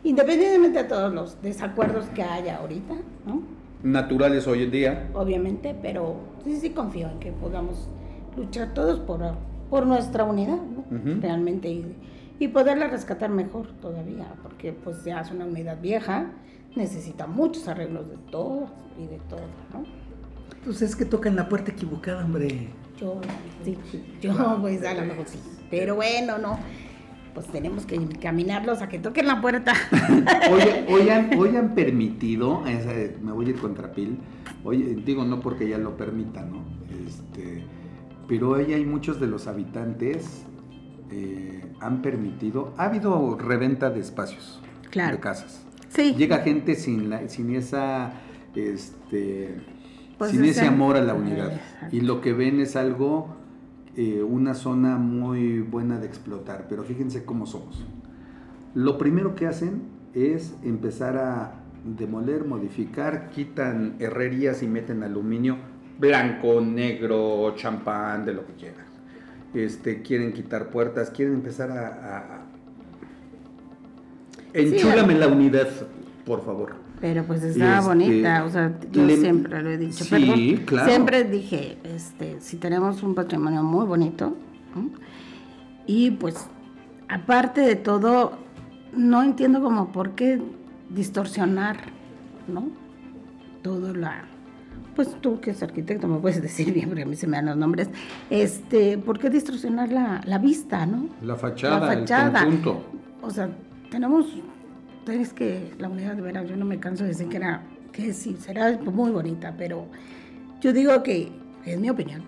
Independientemente 0.03 0.79
de 0.79 0.89
todos 0.89 1.13
los 1.13 1.39
desacuerdos 1.43 2.05
que 2.15 2.23
haya 2.23 2.57
ahorita, 2.57 2.95
¿no? 3.27 3.43
Naturales 3.83 4.47
hoy 4.47 4.63
en 4.63 4.71
día. 4.71 5.09
Obviamente, 5.13 5.75
pero 5.81 6.17
sí, 6.43 6.57
sí 6.57 6.71
confío 6.71 7.09
en 7.09 7.19
que 7.19 7.31
podamos 7.31 7.87
luchar 8.35 8.73
todos 8.73 8.99
por, 8.99 9.21
por 9.69 9.85
nuestra 9.85 10.23
unidad, 10.23 10.57
¿no? 10.57 10.83
Realmente, 11.21 11.69
y, 11.69 11.95
y 12.39 12.47
poderla 12.49 12.87
rescatar 12.87 13.29
mejor 13.29 13.67
todavía, 13.81 14.33
porque 14.43 14.73
pues 14.73 15.03
ya 15.03 15.21
es 15.21 15.31
una 15.31 15.45
unidad 15.45 15.79
vieja, 15.81 16.31
necesita 16.75 17.27
muchos 17.27 17.67
arreglos 17.67 18.09
de 18.09 18.17
todo 18.31 18.67
y 18.97 19.07
de 19.07 19.17
todo, 19.29 19.41
¿no? 19.73 19.83
Pues 20.63 20.81
es 20.81 20.95
que 20.95 21.05
tocan 21.05 21.35
la 21.35 21.47
puerta 21.47 21.71
equivocada, 21.71 22.25
hombre. 22.25 22.67
Yo, 22.99 23.21
sí, 23.63 23.77
yo, 24.21 24.33
pues 24.61 24.83
a 24.85 24.93
lo 24.93 25.05
mejor 25.05 25.25
sí. 25.25 25.39
Pero 25.69 25.95
bueno, 25.95 26.37
no. 26.37 26.59
Pues 27.33 27.47
tenemos 27.47 27.85
que 27.85 27.95
encaminarlos 27.95 28.81
a 28.81 28.89
que 28.89 28.99
toquen 28.99 29.27
la 29.27 29.39
puerta. 29.41 29.73
Hoy, 30.89 31.09
han, 31.09 31.37
hoy 31.37 31.55
han 31.55 31.73
permitido, 31.75 32.61
me 33.21 33.31
voy 33.31 33.45
a 33.47 33.49
ir 33.49 33.55
contra 33.57 33.91
Pil, 33.91 34.17
oye, 34.63 34.95
digo 35.05 35.23
no 35.25 35.39
porque 35.39 35.67
ya 35.69 35.77
lo 35.77 35.95
permitan, 35.95 36.51
¿no? 36.51 36.63
Este, 37.07 37.63
pero 38.27 38.51
hoy 38.51 38.73
hay 38.73 38.85
muchos 38.85 39.19
de 39.19 39.27
los 39.27 39.47
habitantes 39.47 40.43
eh, 41.11 41.63
han 41.79 42.01
permitido, 42.01 42.73
ha 42.77 42.85
habido 42.85 43.37
reventa 43.37 43.89
de 43.89 43.99
espacios, 43.99 44.61
Claro. 44.91 45.15
de 45.15 45.19
casas. 45.21 45.65
Sí. 45.89 46.13
Llega 46.15 46.39
gente 46.39 46.75
sin, 46.75 47.09
la, 47.09 47.27
sin 47.29 47.55
esa, 47.55 48.13
este, 48.55 49.55
Pues 50.17 50.31
sin 50.31 50.43
ese 50.45 50.65
amor 50.67 50.97
a 50.97 51.01
la 51.01 51.13
unidad. 51.15 51.53
exacto. 51.53 51.95
Y 51.95 52.01
lo 52.01 52.21
que 52.21 52.33
ven 52.33 52.59
es 52.59 52.75
algo, 52.75 53.35
eh, 53.95 54.23
una 54.23 54.53
zona 54.53 54.97
muy 54.97 55.59
buena 55.59 55.99
de 55.99 56.07
explotar. 56.07 56.67
Pero 56.69 56.83
fíjense 56.83 57.25
cómo 57.25 57.45
somos. 57.45 57.85
Lo 58.75 58.97
primero 58.97 59.35
que 59.35 59.47
hacen 59.47 59.81
es 60.13 60.55
empezar 60.63 61.17
a 61.17 61.53
demoler, 61.83 62.45
modificar, 62.45 63.29
quitan 63.29 63.95
herrerías 63.99 64.63
y 64.63 64.67
meten 64.67 65.03
aluminio 65.03 65.57
blanco, 65.99 66.61
negro, 66.61 67.53
champán, 67.55 68.25
de 68.25 68.33
lo 68.33 68.45
que 68.45 68.53
quieran. 68.53 68.85
Este, 69.53 70.01
quieren 70.01 70.31
quitar 70.31 70.69
puertas, 70.69 71.09
quieren 71.09 71.35
empezar 71.35 71.71
a... 71.71 72.45
Enchúlame 74.53 75.15
la 75.15 75.27
unidad, 75.27 75.67
por 76.25 76.43
favor. 76.43 76.88
Pero 77.01 77.23
pues 77.23 77.43
está 77.43 77.77
Este, 77.77 77.87
bonita, 77.87 78.43
o 78.45 78.49
sea, 78.49 78.77
yo 78.91 79.05
le- 79.05 79.17
siempre 79.17 79.61
lo 79.63 79.69
he 79.69 79.77
dicho. 79.77 80.03
Sí, 80.03 80.09
perdón, 80.09 80.65
claro. 80.65 80.89
Siempre 80.89 81.23
dije, 81.23 81.77
este, 81.83 82.41
si 82.41 82.57
tenemos 82.57 83.03
un 83.03 83.15
patrimonio 83.15 83.63
muy 83.63 83.85
bonito, 83.85 84.35
¿no? 84.75 84.89
y 85.87 86.11
pues, 86.11 86.35
aparte 87.07 87.61
de 87.61 87.75
todo, 87.75 88.33
no 88.93 89.23
entiendo 89.23 89.61
como 89.61 89.91
por 89.91 90.11
qué 90.11 90.41
distorsionar, 90.89 91.77
¿no? 92.47 92.69
Todo 93.63 93.93
la... 93.95 94.25
Pues 94.95 95.15
tú 95.21 95.39
que 95.39 95.51
eres 95.51 95.63
arquitecto 95.63 96.07
me 96.07 96.19
puedes 96.19 96.41
decir 96.41 96.73
bien, 96.73 96.89
porque 96.89 97.03
a 97.03 97.05
mí 97.05 97.15
se 97.15 97.27
me 97.27 97.37
dan 97.37 97.45
los 97.47 97.57
nombres. 97.57 97.89
Este, 98.29 98.97
¿por 98.97 99.17
qué 99.19 99.29
distorsionar 99.29 99.91
la, 99.91 100.21
la 100.25 100.37
vista, 100.37 100.85
no? 100.85 101.07
La 101.23 101.35
fachada, 101.35 101.79
la 101.79 101.99
fachada. 102.01 102.39
el 102.41 102.45
conjunto. 102.45 102.83
O 103.21 103.29
sea, 103.29 103.49
tenemos, 103.89 104.25
es 105.07 105.33
que 105.33 105.73
la 105.79 105.89
unidad 105.89 106.15
de 106.15 106.21
veras, 106.21 106.47
yo 106.47 106.55
no 106.55 106.65
me 106.65 106.79
canso 106.79 107.03
de 107.03 107.09
decir 107.09 107.27
que 107.29 107.37
era, 107.37 107.63
que 107.91 108.13
sí, 108.13 108.35
será 108.39 108.77
muy 108.77 109.11
bonita, 109.11 109.55
pero 109.57 109.87
yo 110.61 110.73
digo 110.73 111.01
que, 111.03 111.31
es 111.65 111.79
mi 111.79 111.89
opinión, 111.89 112.21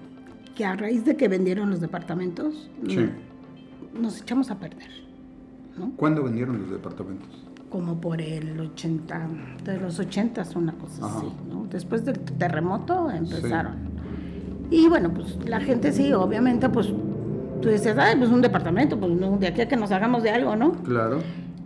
que 0.55 0.65
a 0.65 0.75
raíz 0.75 1.05
de 1.05 1.15
que 1.15 1.27
vendieron 1.27 1.69
los 1.69 1.79
departamentos, 1.81 2.69
Sí. 2.87 3.09
nos 3.99 4.21
echamos 4.21 4.49
a 4.51 4.59
perder, 4.59 4.89
¿no? 5.77 5.91
¿Cuándo 5.95 6.23
vendieron 6.23 6.59
los 6.61 6.71
departamentos? 6.71 7.29
Como 7.69 8.01
por 8.01 8.21
el 8.21 8.59
80, 8.59 9.27
de 9.63 9.79
los 9.79 9.97
80, 9.99 10.43
una 10.55 10.73
cosa 10.73 11.05
Ajá. 11.05 11.17
así, 11.19 11.27
¿no? 11.49 11.65
Después 11.69 12.03
del 12.03 12.19
terremoto 12.19 13.09
empezaron. 13.09 13.75
Y 14.69 14.87
bueno, 14.87 15.13
pues 15.13 15.37
la 15.47 15.59
gente 15.61 15.91
sí, 15.93 16.11
obviamente, 16.13 16.67
pues 16.69 16.87
tú 17.61 17.69
decías, 17.69 17.97
ay, 17.97 18.15
pues 18.17 18.29
un 18.29 18.41
departamento, 18.41 18.99
pues 18.99 19.11
no, 19.13 19.37
de 19.37 19.47
aquí 19.47 19.61
a 19.61 19.67
que 19.67 19.77
nos 19.77 19.91
hagamos 19.91 20.23
de 20.23 20.31
algo, 20.31 20.55
¿no? 20.55 20.73
Claro. 20.83 21.19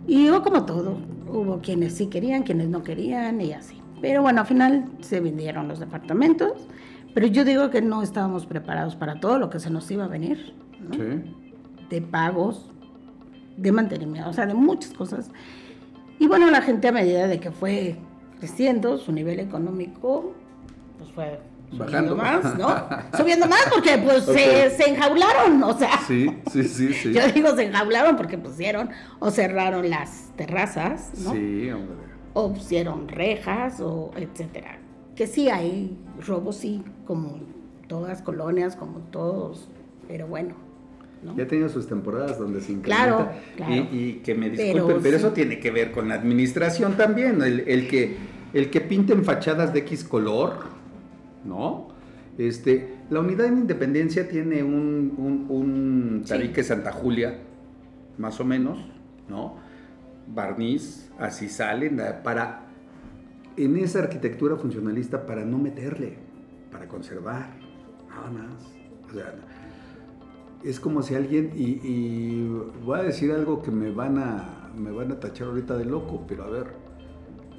Y 0.06 0.26
yo 0.26 0.42
como 0.42 0.64
todo, 0.64 0.98
hubo 1.28 1.60
quienes 1.60 1.94
sí 1.94 2.06
querían, 2.06 2.42
quienes 2.42 2.68
no 2.68 2.82
querían 2.82 3.40
y 3.40 3.52
así. 3.52 3.80
Pero 4.00 4.22
bueno, 4.22 4.42
al 4.42 4.46
final 4.46 4.84
se 5.00 5.20
vendieron 5.20 5.68
los 5.68 5.80
departamentos, 5.80 6.52
pero 7.14 7.26
yo 7.26 7.44
digo 7.44 7.70
que 7.70 7.82
no 7.82 8.02
estábamos 8.02 8.46
preparados 8.46 8.94
para 8.94 9.20
todo 9.20 9.38
lo 9.38 9.50
que 9.50 9.58
se 9.58 9.70
nos 9.70 9.90
iba 9.90 10.04
a 10.04 10.08
venir, 10.08 10.54
¿no? 10.80 10.94
Sí. 10.94 11.34
de 11.88 12.02
pagos, 12.02 12.70
de 13.56 13.72
mantenimiento, 13.72 14.28
o 14.28 14.32
sea, 14.32 14.46
de 14.46 14.54
muchas 14.54 14.92
cosas. 14.92 15.30
Y 16.18 16.28
bueno, 16.28 16.50
la 16.50 16.62
gente 16.62 16.88
a 16.88 16.92
medida 16.92 17.26
de 17.26 17.40
que 17.40 17.50
fue 17.50 17.96
creciendo, 18.38 18.98
su 18.98 19.12
nivel 19.12 19.40
económico, 19.40 20.34
pues 20.98 21.10
fue 21.12 21.40
Bajando. 21.72 22.14
subiendo 22.14 22.16
más, 22.16 22.58
¿no? 22.58 22.88
subiendo 23.18 23.46
más 23.46 23.64
porque 23.72 23.98
pues 23.98 24.24
se, 24.24 24.70
se 24.70 24.88
enjaularon, 24.90 25.62
o 25.62 25.76
sea, 25.76 25.98
Sí, 26.06 26.30
sí, 26.52 26.62
sí, 26.64 26.92
sí. 26.92 27.12
yo 27.14 27.26
digo 27.32 27.54
se 27.56 27.64
enjaularon 27.64 28.16
porque 28.16 28.38
pusieron 28.38 28.90
o 29.18 29.30
cerraron 29.30 29.90
las 29.90 30.30
terrazas, 30.36 31.10
¿no? 31.24 31.32
Sí, 31.32 31.70
hombre. 31.70 31.96
O 32.34 32.52
pusieron 32.52 33.08
rejas 33.08 33.80
o 33.80 34.10
etcétera. 34.16 34.78
Que 35.16 35.26
sí 35.26 35.48
hay 35.48 35.96
robos, 36.26 36.56
sí, 36.56 36.82
como 37.06 37.40
todas 37.88 38.20
colonias, 38.22 38.76
como 38.76 38.98
todos, 39.10 39.68
pero 40.06 40.26
bueno, 40.26 40.54
¿no? 41.22 41.34
Ya 41.36 41.44
ha 41.44 41.46
tenido 41.48 41.68
sus 41.70 41.88
temporadas 41.88 42.38
donde 42.38 42.60
se 42.60 42.78
Claro, 42.80 43.20
incrementa. 43.20 43.54
claro. 43.56 43.72
Y, 43.74 43.96
y 43.98 44.12
que 44.22 44.34
me 44.34 44.50
Pero 44.50 44.62
disculpen, 44.74 45.02
pero, 45.02 45.18
sí. 45.18 45.24
eso 45.24 45.32
tiene 45.32 45.58
que 45.58 45.70
ver 45.70 45.90
con 45.92 46.08
la 46.08 46.14
administración 46.16 46.96
también. 46.96 47.40
El, 47.42 47.60
el 47.66 47.88
que, 47.88 48.16
el 48.52 48.70
que 48.70 48.80
pinten 48.82 49.24
fachadas 49.24 49.72
de 49.72 49.78
X 49.80 50.04
color, 50.04 50.75
¿no? 51.46 51.88
Este, 52.38 52.96
la 53.10 53.20
unidad 53.20 53.44
de 53.50 53.60
independencia 53.60 54.28
tiene 54.28 54.62
un, 54.62 55.14
un, 55.16 55.46
un 55.48 56.22
Sí. 56.24 56.30
tabique 56.34 56.62
Santa 56.62 56.92
Julia, 56.92 57.38
más 58.18 58.38
o 58.40 58.44
menos, 58.44 58.78
¿no? 59.28 59.54
Barniz, 60.34 61.10
así 61.18 61.48
salen, 61.48 61.98
eh, 62.00 62.12
para, 62.22 62.62
en 63.56 63.76
esa 63.78 64.00
arquitectura 64.00 64.56
funcionalista, 64.56 65.24
para 65.24 65.44
no 65.44 65.56
meterle, 65.58 66.18
para 66.70 66.86
conservar, 66.88 67.48
nada 68.08 68.30
más. 68.30 68.54
O 69.08 69.14
sea, 69.14 69.34
es 70.64 70.80
como 70.80 71.02
si 71.02 71.14
alguien, 71.14 71.52
y, 71.54 71.80
y 71.82 72.48
voy 72.84 72.98
a 73.00 73.02
decir 73.04 73.30
algo 73.32 73.62
que 73.62 73.70
me 73.70 73.90
van 73.90 74.18
a, 74.18 74.70
me 74.76 74.90
van 74.90 75.12
a 75.12 75.20
tachar 75.20 75.48
ahorita 75.48 75.76
de 75.78 75.84
loco, 75.86 76.24
pero 76.28 76.44
a 76.44 76.50
ver, 76.50 76.66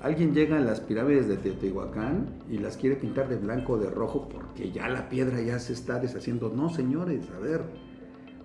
alguien 0.01 0.33
llega 0.33 0.57
a 0.57 0.61
las 0.61 0.79
pirámides 0.79 1.27
de 1.27 1.37
Teotihuacán 1.37 2.27
y 2.49 2.57
las 2.57 2.77
quiere 2.77 2.95
pintar 2.95 3.29
de 3.29 3.37
blanco 3.37 3.73
o 3.73 3.77
de 3.77 3.89
rojo 3.89 4.29
porque 4.29 4.71
ya 4.71 4.87
la 4.89 5.09
piedra 5.09 5.41
ya 5.41 5.59
se 5.59 5.73
está 5.73 5.99
deshaciendo. 5.99 6.49
No, 6.49 6.69
señores, 6.69 7.29
a 7.35 7.39
ver, 7.39 7.61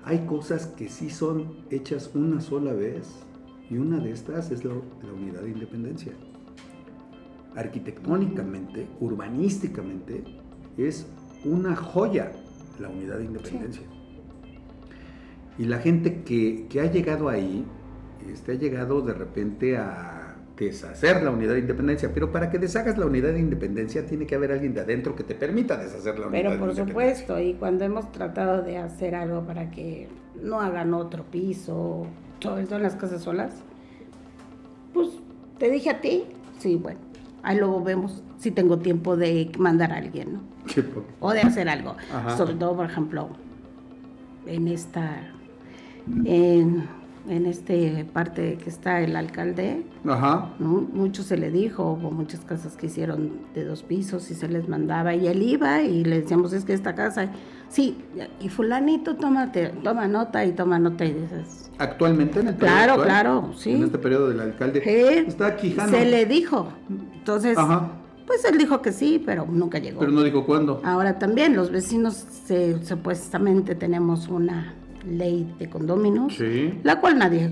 hay 0.04 0.26
cosas 0.26 0.66
que 0.66 0.88
sí 0.88 1.10
son 1.10 1.64
hechas 1.70 2.10
una 2.14 2.40
sola 2.40 2.72
vez 2.72 3.08
y 3.70 3.76
una 3.76 3.98
de 3.98 4.10
estas 4.10 4.50
es 4.50 4.64
la, 4.64 4.74
la 4.74 5.12
unidad 5.12 5.42
de 5.42 5.50
independencia. 5.50 6.12
Arquitectónicamente, 7.54 8.86
urbanísticamente, 9.00 10.24
es 10.76 11.06
una 11.44 11.76
joya 11.76 12.32
la 12.80 12.88
unidad 12.88 13.18
de 13.18 13.24
independencia. 13.24 13.82
Y 15.58 15.64
la 15.64 15.78
gente 15.78 16.22
que, 16.22 16.66
que 16.68 16.80
ha 16.80 16.90
llegado 16.90 17.28
ahí, 17.28 17.64
este, 18.30 18.52
ha 18.52 18.54
llegado 18.54 19.02
de 19.02 19.14
repente 19.14 19.76
a 19.76 20.21
deshacer 20.66 21.22
la 21.22 21.30
unidad 21.30 21.54
de 21.54 21.60
independencia, 21.60 22.10
pero 22.12 22.32
para 22.32 22.50
que 22.50 22.58
deshagas 22.58 22.98
la 22.98 23.06
unidad 23.06 23.32
de 23.32 23.40
independencia 23.40 24.06
tiene 24.06 24.26
que 24.26 24.34
haber 24.34 24.52
alguien 24.52 24.74
de 24.74 24.80
adentro 24.80 25.14
que 25.14 25.24
te 25.24 25.34
permita 25.34 25.76
deshacer 25.76 26.18
la 26.18 26.26
unidad 26.26 26.40
Pero 26.42 26.50
de 26.52 26.58
por 26.58 26.68
independencia. 26.70 27.14
supuesto, 27.26 27.40
y 27.40 27.54
cuando 27.54 27.84
hemos 27.84 28.10
tratado 28.12 28.62
de 28.62 28.78
hacer 28.78 29.14
algo 29.14 29.42
para 29.46 29.70
que 29.70 30.08
no 30.42 30.60
hagan 30.60 30.94
otro 30.94 31.24
piso, 31.24 32.06
sobre 32.40 32.64
todo 32.64 32.76
en 32.76 32.82
las 32.82 32.96
casas 32.96 33.22
solas, 33.22 33.62
pues 34.92 35.08
te 35.58 35.70
dije 35.70 35.90
a 35.90 36.00
ti, 36.00 36.24
sí, 36.58 36.76
bueno, 36.76 37.00
ahí 37.42 37.58
luego 37.58 37.82
vemos 37.82 38.22
si 38.38 38.50
tengo 38.50 38.78
tiempo 38.78 39.16
de 39.16 39.50
mandar 39.58 39.92
a 39.92 39.96
alguien, 39.98 40.32
¿no? 40.34 40.40
O 41.20 41.32
de 41.32 41.40
hacer 41.40 41.68
algo. 41.68 41.96
Ajá. 42.12 42.36
Sobre 42.36 42.54
todo, 42.54 42.76
por 42.76 42.86
ejemplo, 42.86 43.28
en 44.46 44.68
esta, 44.68 45.30
en, 46.24 46.88
en 47.28 47.46
este 47.46 48.04
parte 48.12 48.58
que 48.62 48.68
está 48.68 49.00
el 49.00 49.14
alcalde, 49.16 49.84
Ajá. 50.06 50.50
¿no? 50.58 50.80
Mucho 50.92 51.22
se 51.22 51.36
le 51.36 51.50
dijo, 51.50 51.92
hubo 51.92 52.10
muchas 52.10 52.40
casas 52.40 52.76
que 52.76 52.86
hicieron 52.86 53.32
de 53.54 53.64
dos 53.64 53.82
pisos 53.82 54.30
y 54.30 54.34
se 54.34 54.48
les 54.48 54.68
mandaba 54.68 55.14
y 55.14 55.26
él 55.28 55.42
iba 55.42 55.82
y 55.82 56.04
le 56.04 56.20
decíamos, 56.22 56.52
es 56.52 56.64
que 56.64 56.72
esta 56.72 56.94
casa, 56.94 57.28
sí, 57.68 57.98
y 58.40 58.48
fulanito, 58.48 59.16
tómate, 59.16 59.68
toma 59.84 60.08
nota 60.08 60.44
y 60.44 60.52
toma 60.52 60.78
nota 60.78 61.04
y 61.04 61.12
dices, 61.12 61.70
Actualmente 61.78 62.40
en 62.40 62.48
el 62.48 62.54
periodo 62.54 62.76
Claro, 62.76 62.92
actual, 62.92 63.08
claro, 63.08 63.52
sí. 63.56 63.70
En 63.72 63.84
este 63.84 63.98
periodo 63.98 64.28
del 64.28 64.40
alcalde. 64.40 64.82
"Eh", 64.84 65.24
Está 65.26 65.56
Quijano. 65.56 65.90
se 65.90 66.04
le 66.04 66.26
dijo. 66.26 66.68
Entonces, 67.14 67.56
Ajá. 67.58 67.90
pues 68.26 68.44
él 68.44 68.58
dijo 68.58 68.82
que 68.82 68.92
sí, 68.92 69.20
pero 69.24 69.46
nunca 69.50 69.78
llegó. 69.78 69.98
Pero 70.00 70.12
no 70.12 70.22
dijo 70.22 70.44
cuándo. 70.44 70.80
Ahora 70.84 71.18
también 71.18 71.56
los 71.56 71.70
vecinos 71.72 72.14
se- 72.44 72.84
supuestamente 72.84 73.74
tenemos 73.74 74.28
una 74.28 74.74
ley 75.08 75.54
de 75.58 75.68
condóminos, 75.68 76.34
Sí. 76.36 76.78
la 76.82 77.00
cual 77.00 77.18
nadie, 77.18 77.50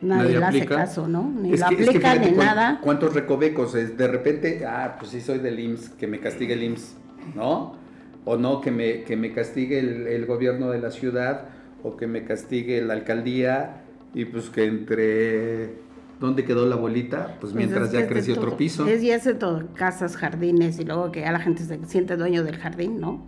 nadie, 0.00 0.34
Nadie 0.34 0.38
le 0.38 0.44
hace 0.44 0.66
caso, 0.66 1.08
¿no? 1.08 1.30
Ni 1.30 1.52
Es 1.54 1.60
lo 1.60 1.68
que- 1.68 1.74
es 1.74 1.80
que 1.80 1.88
aplica 1.96 2.10
fíjate 2.12 2.30
ni 2.32 2.36
nada. 2.36 2.80
¿Cuántos 2.82 3.14
recovecos? 3.14 3.74
Es 3.74 3.96
de 3.96 4.08
repente, 4.08 4.64
ah, 4.66 4.96
pues 4.98 5.12
sí 5.12 5.20
soy 5.20 5.38
del 5.38 5.58
IMSS, 5.60 5.90
que 5.90 6.06
me 6.06 6.20
castigue 6.20 6.54
el 6.54 6.62
IMSS, 6.62 6.96
¿no? 7.34 7.76
O 8.24 8.36
no, 8.36 8.60
que 8.60 8.70
me, 8.70 9.02
que 9.02 9.16
me 9.16 9.32
castigue 9.32 9.78
el, 9.78 10.06
el 10.06 10.26
gobierno 10.26 10.70
de 10.70 10.80
la 10.80 10.90
ciudad, 10.90 11.46
o 11.82 11.96
que 11.96 12.06
me 12.06 12.24
castigue 12.24 12.80
la 12.82 12.94
alcaldía, 12.94 13.82
y 14.14 14.24
pues 14.26 14.50
que 14.50 14.64
entre... 14.64 15.82
¿Dónde 16.20 16.44
quedó 16.44 16.64
la 16.66 16.76
bolita? 16.76 17.26
Pues 17.40 17.52
Pues 17.52 17.54
mientras 17.54 17.88
es 17.88 17.92
ya 17.92 18.00
es 18.00 18.06
creció 18.08 18.34
otro 18.34 18.56
piso. 18.56 18.86
Es 18.86 19.02
y 19.02 19.10
es 19.10 19.24
de 19.24 19.34
todo, 19.34 19.64
casas, 19.74 20.16
jardines, 20.16 20.78
y 20.78 20.84
luego 20.84 21.10
que 21.12 21.20
ya 21.20 21.32
la 21.32 21.40
gente 21.40 21.64
se 21.64 21.84
siente 21.86 22.16
dueño 22.16 22.44
del 22.44 22.56
jardín, 22.56 23.00
¿no? 23.00 23.26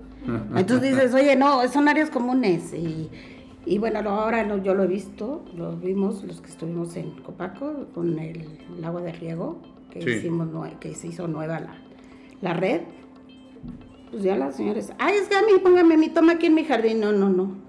Entonces 0.57 0.95
dices, 0.95 1.15
oye, 1.15 1.37
no, 1.37 1.67
son 1.69 1.89
áreas 1.89 2.11
comunes. 2.11 2.73
Y, 2.75 3.09
y 3.65 3.79
bueno, 3.79 3.99
ahora 4.09 4.43
lo- 4.45 4.62
yo 4.62 4.75
lo 4.75 4.85
he 4.85 4.87
visto, 4.87 5.45
lo 5.57 5.77
vimos 5.77 6.23
los 6.25 6.41
que 6.41 6.49
estuvimos 6.49 6.97
en 6.97 7.11
Copaco 7.23 7.87
con 7.95 8.19
el, 8.19 8.47
el 8.77 8.85
agua 8.85 9.03
de 9.03 9.12
riego, 9.12 9.61
que, 9.91 10.03
Sí. 10.03 10.11
hicimos, 10.11 10.49
que 10.81 10.95
se 10.95 11.09
hizo 11.09 11.27
nueva 11.29 11.61
la, 11.61 11.75
la 12.41 12.53
red. 12.55 12.83
Pues 14.11 14.23
ya 14.23 14.37
las 14.37 14.57
señores, 14.57 14.93
ay, 14.99 15.15
es 15.17 15.29
que 15.29 15.37
a 15.37 15.43
mí, 15.43 15.53
póngame 15.62 15.97
mi 15.97 16.09
toma 16.11 16.33
aquí 16.35 16.47
en 16.47 16.55
mi 16.55 16.65
jardín. 16.65 17.01
No, 17.01 17.12
no, 17.12 17.29
no. 17.29 17.67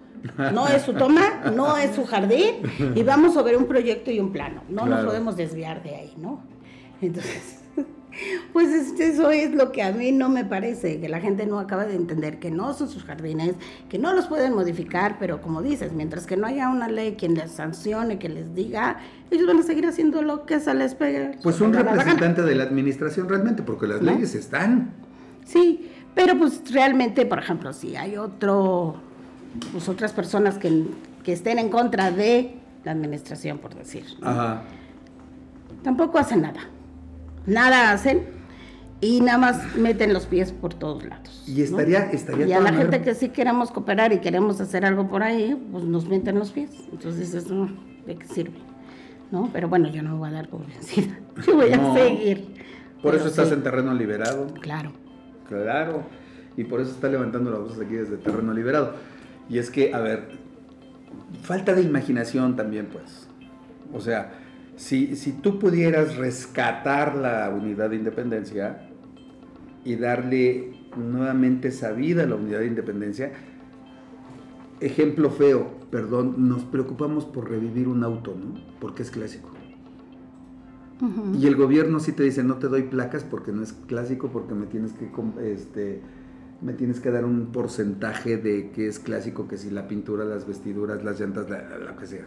No 0.51 0.67
es 0.67 0.81
su 0.81 0.93
toma, 0.93 1.51
no 1.55 1.77
es 1.77 1.95
su 1.95 2.03
jardín, 2.05 2.55
y 2.95 3.03
vamos 3.03 3.37
a 3.37 3.43
ver 3.43 3.55
un 3.55 3.65
proyecto 3.65 4.11
y 4.11 4.19
un 4.19 4.31
plano. 4.31 4.61
No 4.67 4.85
nos 4.85 5.05
podemos 5.05 5.37
desviar 5.37 5.83
de 5.83 5.95
ahí, 5.95 6.13
¿no? 6.17 6.41
Entonces, 7.01 7.63
pues 8.53 8.69
es- 8.69 8.99
eso 8.99 9.29
es 9.31 9.51
lo 9.53 9.71
que 9.71 9.83
a 9.83 9.91
mí 9.91 10.11
no 10.11 10.29
me 10.29 10.43
parece, 10.45 10.99
que 10.99 11.09
la 11.09 11.19
gente 11.19 11.45
no 11.45 11.59
acaba 11.59 11.85
de 11.85 11.95
entender 11.95 12.39
que 12.39 12.51
no 12.51 12.73
son 12.73 12.89
sus 12.89 13.03
jardines, 13.03 13.55
que 13.89 13.99
no 13.99 14.13
los 14.13 14.27
pueden 14.27 14.53
modificar, 14.53 15.17
pero 15.19 15.41
como 15.41 15.61
dices, 15.61 15.91
mientras 15.93 16.25
que 16.25 16.37
no 16.37 16.47
haya 16.47 16.69
una 16.69 16.87
ley 16.87 17.15
quien 17.17 17.35
les 17.35 17.51
sancione, 17.51 18.19
que 18.19 18.29
les 18.29 18.55
diga, 18.55 18.97
ellos 19.31 19.47
van 19.47 19.59
a 19.59 19.63
seguir 19.63 19.85
haciendo 19.85 20.21
lo 20.21 20.45
que 20.45 20.59
se 20.59 20.73
les 20.73 20.95
pegue. 20.95 21.37
Pues 21.43 21.61
un 21.61 21.73
la 21.73 21.83
representante 21.83 22.41
de 22.41 22.55
la 22.55 22.63
administración 22.63 23.27
realmente, 23.29 23.63
porque 23.63 23.87
las 23.87 24.01
¿No? 24.01 24.11
leyes 24.11 24.33
están. 24.35 24.91
Sí, 25.45 25.89
pero 26.15 26.37
pues 26.37 26.61
realmente, 26.71 27.25
por 27.25 27.39
ejemplo, 27.39 27.73
si 27.73 27.95
hay 27.95 28.17
otro, 28.17 28.95
pues 29.71 29.87
otras 29.89 30.11
personas 30.13 30.57
que, 30.57 30.85
que 31.23 31.33
estén 31.33 31.59
en 31.59 31.69
contra 31.69 32.11
de 32.11 32.55
la 32.83 32.91
administración, 32.91 33.57
por 33.59 33.75
decir. 33.75 34.05
Ajá. 34.21 34.63
tampoco 35.83 36.17
hacen 36.17 36.41
nada. 36.41 36.59
Nada 37.47 37.91
hacen 37.91 38.23
y 39.01 39.21
nada 39.21 39.37
más 39.39 39.75
meten 39.75 40.13
los 40.13 40.25
pies 40.27 40.51
por 40.51 40.73
todos 40.73 41.03
lados. 41.05 41.43
Y 41.47 41.61
estaría- 41.61 42.11
estaría 42.11 42.45
Y 42.47 42.53
a 42.53 42.59
la 42.59 42.73
gente 42.73 43.01
que 43.01 43.15
sí 43.15 43.29
queremos 43.29 43.71
cooperar 43.71 44.13
y 44.13 44.19
queremos 44.19 44.61
hacer 44.61 44.85
algo 44.85 45.07
por 45.07 45.23
ahí, 45.23 45.55
pues 45.71 45.83
nos 45.85 46.07
meten 46.07 46.37
los 46.37 46.51
pies. 46.51 46.69
Entonces 46.91 47.49
no, 47.49 47.69
¿de 48.05 48.15
qué 48.15 48.27
sirve? 48.27 48.57
¿No? 49.31 49.49
Pero 49.51 49.67
bueno, 49.69 49.89
yo 49.89 50.03
no 50.03 50.11
me 50.11 50.17
voy 50.17 50.29
a 50.29 50.33
dar 50.33 50.47
por 50.49 50.65
vencida. 50.65 51.17
Yo 51.47 51.55
voy 51.55 51.69
No. 51.71 51.91
a 51.93 51.95
seguir. 51.97 52.45
Por 53.01 53.11
Pero 53.11 53.17
eso 53.17 53.27
estás 53.27 53.49
sí, 53.49 53.53
en 53.53 53.63
terreno 53.63 53.93
liberado. 53.93 54.47
Claro. 54.61 54.91
Claro. 55.47 56.03
Y 56.55 56.63
por 56.63 56.81
eso 56.81 56.91
está 56.91 57.07
levantando 57.09 57.51
la 57.51 57.59
voz 57.59 57.79
aquí 57.79 57.93
desde 57.95 58.17
terreno 58.17 58.53
liberado. 58.53 58.93
Y 59.49 59.59
es 59.59 59.69
que, 59.69 59.93
a 59.93 59.99
ver, 59.99 60.29
falta 61.43 61.73
de 61.73 61.81
imaginación 61.83 62.55
también, 62.55 62.87
pues. 62.87 63.27
O 63.93 64.01
sea, 64.01 64.31
si, 64.77 65.15
si 65.15 65.33
tú 65.33 65.59
pudieras 65.59 66.15
rescatar 66.17 67.15
la 67.15 67.49
unidad 67.49 67.89
de 67.89 67.97
independencia 67.97 68.87
y 69.83 69.95
darle 69.95 70.71
nuevamente 70.95 71.67
esa 71.67 71.91
vida 71.91 72.23
a 72.23 72.27
la 72.27 72.35
unidad 72.35 72.59
de 72.59 72.67
independencia, 72.67 73.33
ejemplo 74.79 75.29
feo, 75.31 75.67
perdón, 75.91 76.47
nos 76.47 76.63
preocupamos 76.63 77.25
por 77.25 77.49
revivir 77.49 77.87
un 77.87 78.03
auto, 78.03 78.35
¿no? 78.35 78.59
Porque 78.79 79.03
es 79.03 79.11
clásico. 79.11 79.49
Y 81.35 81.45
el 81.45 81.55
gobierno 81.55 81.99
sí 81.99 82.11
te 82.11 82.23
dice, 82.23 82.43
no 82.43 82.55
te 82.55 82.67
doy 82.67 82.83
placas 82.83 83.23
porque 83.23 83.51
no 83.51 83.61
es 83.61 83.73
clásico, 83.73 84.29
porque 84.29 84.55
me 84.55 84.65
tienes 84.65 84.93
que, 84.93 85.09
este, 85.43 86.01
me 86.61 86.73
tienes 86.73 86.99
que 86.99 87.11
dar 87.11 87.23
un 87.25 87.47
porcentaje 87.51 88.37
de 88.37 88.71
que 88.71 88.87
es 88.87 88.97
clásico, 88.99 89.47
que 89.47 89.57
si 89.57 89.69
la 89.69 89.87
pintura, 89.87 90.25
las 90.25 90.47
vestiduras, 90.47 91.03
las 91.03 91.19
llantas, 91.19 91.49
la- 91.51 91.61
la- 91.69 91.77
lo 91.77 91.95
que 91.97 92.07
sea. 92.07 92.25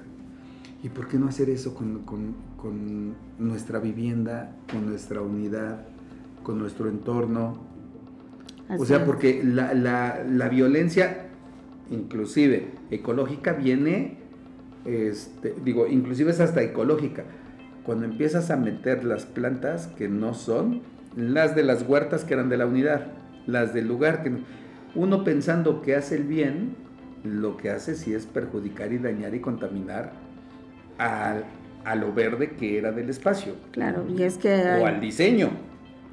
¿Y 0.82 0.88
por 0.88 1.08
qué 1.08 1.18
no 1.18 1.28
hacer 1.28 1.50
eso 1.50 1.74
con, 1.74 2.00
con- 2.04 2.34
con 2.56 3.14
nuestra 3.38 3.78
vivienda, 3.78 4.56
con 4.70 4.86
nuestra 4.86 5.20
unidad, 5.20 5.82
con 6.42 6.58
nuestro 6.58 6.88
entorno? 6.88 7.58
O 8.78 8.84
sea, 8.84 8.98
es. 8.98 9.02
porque 9.04 9.42
la, 9.44 9.74
la- 9.74 10.24
la 10.26 10.48
violencia, 10.48 11.26
inclusive 11.90 12.68
ecológica, 12.90 13.52
viene, 13.52 14.18
este, 14.86 15.54
digo, 15.64 15.86
inclusive 15.86 16.30
es 16.30 16.40
hasta 16.40 16.62
ecológica. 16.62 17.24
Cuando 17.84 18.04
empiezas 18.06 18.50
a 18.50 18.56
meter 18.56 19.04
las 19.04 19.26
plantas 19.26 19.88
que 19.88 20.08
no 20.08 20.32
son, 20.34 20.80
las 21.16 21.54
de 21.56 21.62
las 21.64 21.82
huertas 21.86 22.24
que 22.24 22.34
eran 22.34 22.48
de 22.48 22.56
la 22.56 22.66
unidad, 22.66 23.08
las 23.46 23.74
del 23.74 23.86
lugar 23.86 24.22
que 24.22 24.30
no- 24.30 24.38
uno 24.94 25.24
pensando 25.24 25.82
que 25.82 25.94
hace 25.94 26.16
el 26.16 26.24
bien, 26.24 26.74
lo 27.22 27.58
que 27.58 27.70
hace 27.70 27.94
sí 27.96 28.14
es 28.14 28.24
perjudicar 28.24 28.92
y 28.94 28.98
dañar 28.98 29.34
y 29.34 29.40
contaminar 29.40 30.12
al- 31.00 31.44
a 31.84 31.94
lo 31.94 32.12
verde 32.12 32.50
que 32.50 32.76
era 32.78 32.92
del 32.92 33.08
espacio 33.08 33.54
Claro, 33.72 34.04
y 34.14 34.22
es 34.22 34.36
que... 34.36 34.54
o 34.80 34.86
al 34.86 35.00
diseño. 35.00 35.48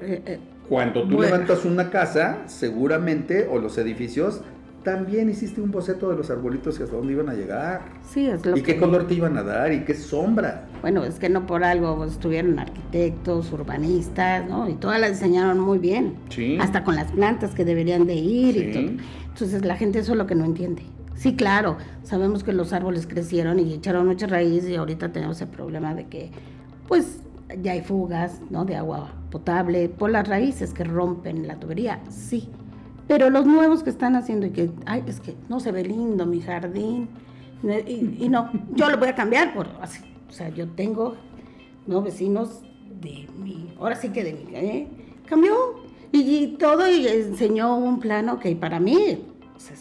eh, 0.00 0.22
eh, 0.26 0.38
Cuando 0.68 1.02
tú 1.02 1.16
Bueno. 1.16 1.22
levantas 1.32 1.64
una 1.64 1.90
casa, 1.90 2.38
seguramente, 2.46 3.46
o 3.50 3.58
los 3.58 3.76
edificios, 3.78 4.42
también 4.84 5.28
hiciste 5.28 5.60
un 5.60 5.70
boceto 5.70 6.08
de 6.10 6.16
los 6.16 6.30
arbolitos 6.30 6.78
y 6.78 6.82
hasta 6.84 6.96
dónde 6.96 7.12
iban 7.12 7.28
a 7.28 7.34
llegar. 7.34 7.80
sí, 8.08 8.26
es 8.26 8.44
lo 8.46 8.56
¿Y 8.56 8.62
qué 8.62 8.76
color 8.78 9.06
te 9.06 9.14
iban 9.14 9.36
a 9.36 9.42
dar? 9.42 9.72
¿Y 9.72 9.80
qué 9.84 9.92
sombra? 9.94 10.66
Bueno, 10.80 11.04
es 11.04 11.18
que 11.18 11.28
no 11.28 11.46
por 11.46 11.64
algo 11.64 12.02
estuvieron 12.04 12.58
arquitectos, 12.58 13.52
urbanistas, 13.52 14.48
¿no? 14.48 14.68
Y 14.68 14.74
todas 14.74 15.00
las 15.00 15.10
diseñaron 15.10 15.58
muy 15.58 15.78
bien. 15.78 16.14
Sí. 16.30 16.56
Hasta 16.60 16.84
con 16.84 16.94
las 16.94 17.10
plantas 17.12 17.54
que 17.54 17.64
deberían 17.66 18.06
de 18.06 18.14
ir 18.14 18.56
y 18.56 18.60
Sí. 18.64 18.72
todo. 18.72 19.04
Entonces 19.28 19.64
la 19.64 19.76
gente 19.76 19.98
eso 19.98 20.12
es 20.12 20.18
lo 20.18 20.26
que 20.26 20.34
no 20.34 20.44
entiende. 20.44 20.82
Sí, 21.18 21.34
claro, 21.34 21.78
sabemos 22.04 22.44
que 22.44 22.52
los 22.52 22.72
árboles 22.72 23.08
crecieron 23.08 23.58
y 23.58 23.74
echaron 23.74 24.06
mucha 24.06 24.28
raíz 24.28 24.68
y 24.68 24.76
ahorita 24.76 25.10
tenemos 25.10 25.40
el 25.40 25.48
problema 25.48 25.92
de 25.92 26.06
que, 26.06 26.30
pues, 26.86 27.22
ya 27.60 27.72
hay 27.72 27.82
fugas, 27.82 28.40
¿no? 28.50 28.64
De 28.64 28.76
agua 28.76 29.10
potable 29.28 29.88
por 29.88 30.10
las 30.10 30.28
raíces 30.28 30.72
que 30.72 30.84
rompen 30.84 31.48
la 31.48 31.58
tubería, 31.58 32.00
sí. 32.08 32.48
Pero 33.08 33.30
los 33.30 33.46
nuevos 33.46 33.82
que 33.82 33.90
están 33.90 34.14
haciendo 34.14 34.46
y 34.46 34.50
que, 34.50 34.70
ay, 34.86 35.02
es 35.08 35.18
que 35.18 35.34
no 35.48 35.58
se 35.58 35.72
ve 35.72 35.82
lindo 35.82 36.24
mi 36.24 36.40
jardín. 36.40 37.08
Y, 37.64 38.28
no, 38.28 38.50
yo 38.76 38.88
lo 38.88 38.98
voy 38.98 39.08
a 39.08 39.16
cambiar 39.16 39.54
por 39.54 39.66
así. 39.80 40.04
O 40.28 40.32
sea, 40.32 40.50
yo 40.50 40.68
tengo, 40.68 41.16
¿no? 41.88 42.00
Vecinos 42.00 42.60
de 43.00 43.26
mi, 43.42 43.74
ahora 43.80 43.96
sí 43.96 44.10
que 44.10 44.22
de 44.22 44.34
mi, 44.34 44.54
¿eh? 44.54 44.88
Cambió. 45.26 45.82
Y, 46.12 46.58
todo 46.58 46.88
y 46.88 47.08
enseñó 47.08 47.76
un 47.76 47.98
plano 47.98 48.38
que 48.38 48.54
para 48.54 48.78
mí, 48.78 49.24
sea, 49.56 49.76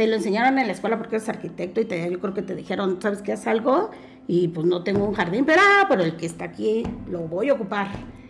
te 0.00 0.06
lo 0.06 0.16
enseñaron 0.16 0.58
en 0.58 0.66
la 0.66 0.72
escuela 0.72 0.96
porque 0.96 1.16
eres 1.16 1.28
arquitecto 1.28 1.78
y 1.78 1.84
te, 1.84 2.10
yo 2.10 2.18
creo 2.20 2.32
que 2.32 2.40
te 2.40 2.54
dijeron, 2.54 2.96
¿sabes 3.02 3.20
qué? 3.20 3.34
Haz 3.34 3.46
algo 3.46 3.90
y 4.26 4.48
pues 4.48 4.66
no 4.66 4.82
tengo 4.82 5.04
un 5.04 5.12
jardín, 5.12 5.44
pero, 5.44 5.60
ah, 5.62 5.84
pero 5.90 6.02
el 6.02 6.16
que 6.16 6.24
está 6.24 6.46
aquí 6.46 6.84
lo 7.10 7.18
voy 7.28 7.50
a 7.50 7.52
ocupar. 7.52 7.88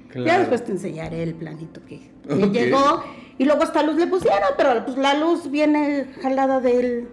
Claro. 0.08 0.26
Ya 0.26 0.38
después 0.40 0.64
te 0.64 0.72
enseñaré 0.72 1.22
el 1.22 1.34
planito 1.36 1.80
que, 1.86 2.10
que 2.26 2.44
Ok. 2.44 2.50
llegó 2.52 3.04
y 3.38 3.44
luego 3.44 3.62
hasta 3.62 3.84
luz 3.84 3.94
le 3.94 4.08
pusieron, 4.08 4.48
pero 4.56 4.84
pues 4.84 4.98
la 4.98 5.14
luz 5.14 5.48
viene 5.48 6.06
jalada 6.20 6.58
del, 6.58 7.08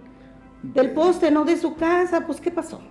del 0.63 0.89
poste, 0.89 1.29
no 1.29 1.45
de 1.45 1.55
su 1.57 1.75
casa, 1.75 2.25
pues 2.25 2.41
¿qué 2.41 2.49
pasó? 2.49 2.81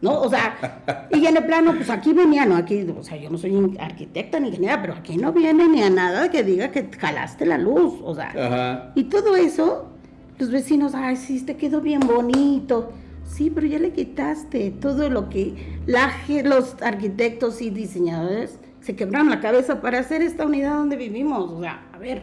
¿No? 0.00 0.20
O 0.20 0.30
sea, 0.30 1.08
y 1.10 1.26
en 1.26 1.36
el 1.36 1.44
plano, 1.46 1.74
pues 1.74 1.90
aquí 1.90 2.12
venía, 2.12 2.46
no, 2.46 2.54
aquí, 2.54 2.86
o 2.96 3.02
sea, 3.02 3.16
yo 3.16 3.28
no 3.28 3.38
soy 3.38 3.76
arquitecta 3.80 4.38
ni 4.38 4.50
ingeniera, 4.50 4.80
pero 4.80 4.94
aquí 4.94 5.16
no 5.16 5.32
viene 5.32 5.66
ni 5.66 5.82
a 5.82 5.90
nada 5.90 6.30
que 6.30 6.44
diga 6.44 6.70
que 6.70 6.88
jalaste 6.96 7.44
la 7.44 7.58
luz, 7.58 7.94
o 8.04 8.14
sea, 8.14 8.28
Ajá. 8.28 8.92
y 8.94 9.02
todo 9.04 9.34
eso, 9.34 9.97
los 10.38 10.50
vecinos, 10.50 10.94
ay, 10.94 11.16
sí, 11.16 11.40
te 11.42 11.56
quedó 11.56 11.80
bien 11.80 12.00
bonito. 12.00 12.92
Sí, 13.24 13.50
pero 13.54 13.66
ya 13.66 13.78
le 13.78 13.92
quitaste 13.92 14.70
todo 14.70 15.10
lo 15.10 15.28
que 15.28 15.54
la, 15.86 16.12
los 16.44 16.76
arquitectos 16.80 17.60
y 17.60 17.70
diseñadores 17.70 18.58
se 18.80 18.96
quebraron 18.96 19.28
la 19.28 19.40
cabeza 19.40 19.82
para 19.82 19.98
hacer 19.98 20.22
esta 20.22 20.46
unidad 20.46 20.76
donde 20.76 20.96
vivimos. 20.96 21.50
O 21.52 21.60
sea, 21.60 21.86
a 21.92 21.98
ver, 21.98 22.22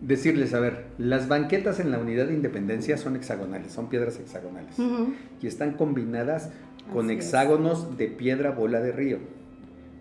Decirles, 0.00 0.54
a 0.54 0.60
ver, 0.60 0.86
las 0.96 1.28
banquetas 1.28 1.78
en 1.78 1.90
la 1.90 1.98
unidad 1.98 2.26
de 2.28 2.32
independencia 2.32 2.96
son 2.96 3.16
hexagonales, 3.16 3.70
son 3.72 3.90
piedras 3.90 4.18
hexagonales. 4.18 4.74
Y 5.42 5.46
están 5.46 5.74
combinadas 5.74 6.50
con 6.90 7.06
Así 7.06 7.18
es. 7.18 7.26
hexágonos 7.26 7.98
de 7.98 8.06
piedra 8.06 8.50
bola 8.52 8.80
de 8.80 8.92
río. 8.92 9.18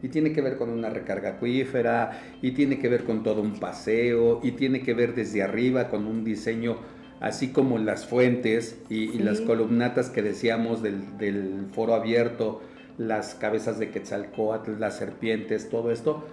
Y 0.01 0.07
tiene 0.07 0.31
que 0.31 0.39
ver 0.39 0.55
con 0.55 0.69
una 0.69 0.89
recarga 0.89 1.31
acuífera, 1.31 2.21
y 2.41 2.51
tiene 2.51 2.79
que 2.79 2.87
ver 2.87 3.03
con 3.03 3.23
todo 3.23 3.41
un 3.41 3.59
paseo, 3.59 4.39
y 4.41 4.51
tiene 4.53 4.81
que 4.83 4.93
ver 4.93 5.13
desde 5.15 5.43
arriba 5.43 5.89
con 5.89 6.07
un 6.07 6.23
diseño 6.23 6.77
así 7.19 7.49
como 7.49 7.77
las 7.77 8.05
fuentes 8.05 8.79
y, 8.89 9.19
las 9.19 9.41
columnatas 9.41 10.09
que 10.09 10.21
decíamos 10.21 10.81
del, 10.81 11.17
del 11.17 11.67
foro 11.73 11.93
abierto, 11.93 12.61
las 12.97 13.35
cabezas 13.35 13.79
de 13.79 13.89
Quetzalcoatl, 13.91 14.79
las 14.79 14.97
serpientes, 14.97 15.69
todo 15.69 15.91
esto. 15.91 16.25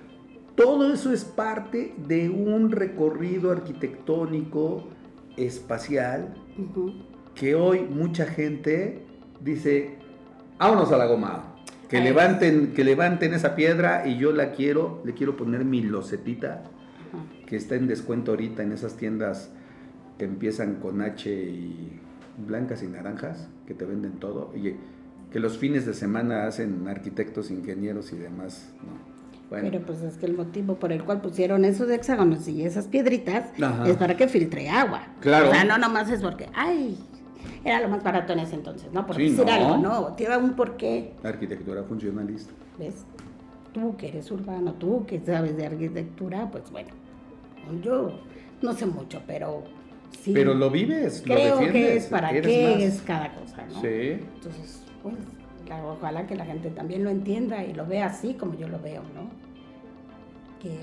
Todo 0.55 0.93
eso 0.93 1.13
es 1.13 1.25
parte 1.25 1.95
de 2.07 2.31
un 2.31 2.71
recorrido 2.71 3.51
arquitectónico, 3.51 4.89
espacial, 5.37 6.35
que 7.35 7.55
hoy 7.55 7.83
mucha 7.83 8.25
gente 8.25 9.03
dice, 9.41 9.97
vámonos 10.59 10.93
a 10.93 10.97
la 10.97 11.07
goma, 11.07 11.57
que 11.89 12.01
levanten, 12.01 12.73
que 12.73 12.85
levanten 12.85 13.35
esa 13.35 13.55
piedra 13.55 14.09
y 14.09 14.17
yo 14.17 14.33
la 14.33 14.53
quiero, 14.53 15.03
le 15.05 15.13
quiero 15.13 15.37
poner 15.37 15.65
mi 15.65 15.83
losetita, 15.83 16.65
que 17.47 17.57
está 17.57 17.75
en 17.75 17.87
descuento 17.87 18.33
ahorita 18.33 18.63
en 18.63 18.73
esas 18.73 18.97
tiendas 18.97 19.53
que 20.19 20.25
empiezan 20.25 20.77
con 20.77 21.03
H 21.03 21.31
y 21.31 22.01
blancas 22.47 22.83
y 22.83 22.87
naranjas, 22.87 23.49
que 23.67 23.75
te 23.75 23.85
venden 23.85 24.13
todo, 24.13 24.53
y 24.55 24.75
que 25.31 25.41
los 25.41 25.59
fines 25.59 25.85
de 25.87 25.95
semana 25.95 26.47
hacen 26.47 26.87
arquitectos, 26.89 27.51
ingenieros 27.51 28.13
y 28.13 28.17
demás, 28.17 28.73
¿no? 28.83 29.17
Bueno, 29.49 29.69
Pero 29.71 29.87
pues 29.87 30.03
es 30.03 30.17
que 30.17 30.27
el 30.27 30.37
motivo 30.37 30.75
por 30.75 30.91
el 30.91 31.05
cual 31.05 31.21
pusieron 31.21 31.65
esos 31.65 31.89
hexágonos 31.89 32.49
y 32.49 32.65
esas 32.65 32.89
piedritas 32.89 33.51
Ajá. 33.63 33.87
es 33.89 33.97
para 33.97 34.17
que 34.17 34.27
filtre 34.27 34.69
agua. 34.69 35.03
Claro. 35.21 35.51
O 35.51 35.53
sea, 35.53 35.63
no 35.65 35.79
nomás 35.79 36.11
es 36.11 36.21
porque, 36.21 36.49
ay, 36.53 36.99
era 37.65 37.81
lo 37.81 37.89
más 37.89 38.03
barato 38.03 38.33
en 38.33 38.41
ese 38.41 38.57
entonces, 38.57 38.93
¿no? 38.93 39.07
Por 39.07 39.15
Sí, 39.15 39.31
decir 39.31 39.47
no. 39.47 39.53
algo, 39.53 39.77
no, 39.77 40.15
tiene 40.15 40.37
un 40.37 40.55
porqué. 40.57 41.13
arquitectura 41.23 41.85
funcionalista. 41.85 42.53
¿Ves? 42.77 43.05
Tú 43.73 43.97
que 43.97 44.09
eres 44.09 44.29
urbano, 44.33 44.73
tú 44.75 45.07
que 45.07 45.21
sabes 45.25 45.57
de 45.57 45.67
arquitectura, 45.67 46.51
pues 46.51 46.69
bueno, 46.73 46.89
yo 47.85 48.19
no 48.63 48.73
sé 48.73 48.87
mucho, 48.87 49.23
pero 49.29 49.63
sí. 50.23 50.33
Pero 50.33 50.55
lo 50.55 50.71
vives, 50.71 51.27
lo 51.27 51.35
creo 51.35 51.59
que 51.59 51.65
defiendes, 51.67 52.05
es 52.05 52.11
para 52.11 52.31
qué 52.31 52.41
más. 52.41 52.83
es 52.83 53.03
cada 53.03 53.35
cosa, 53.35 53.67
¿no? 53.67 53.81
Sí. 53.81 54.19
Entonces, 54.35 54.83
pues, 55.03 55.15
ojalá 55.85 56.27
que 56.27 56.37
la 56.37 56.45
gente 56.45 56.71
también 56.71 57.05
lo 57.05 57.11
entienda 57.11 57.65
y 57.65 57.75
lo 57.75 57.87
vea 57.87 58.07
así 58.07 58.35
como 58.35 58.57
yo 58.59 58.69
lo 58.69 58.81
veo, 58.81 59.03
¿no? 59.15 59.31
Que 60.61 60.79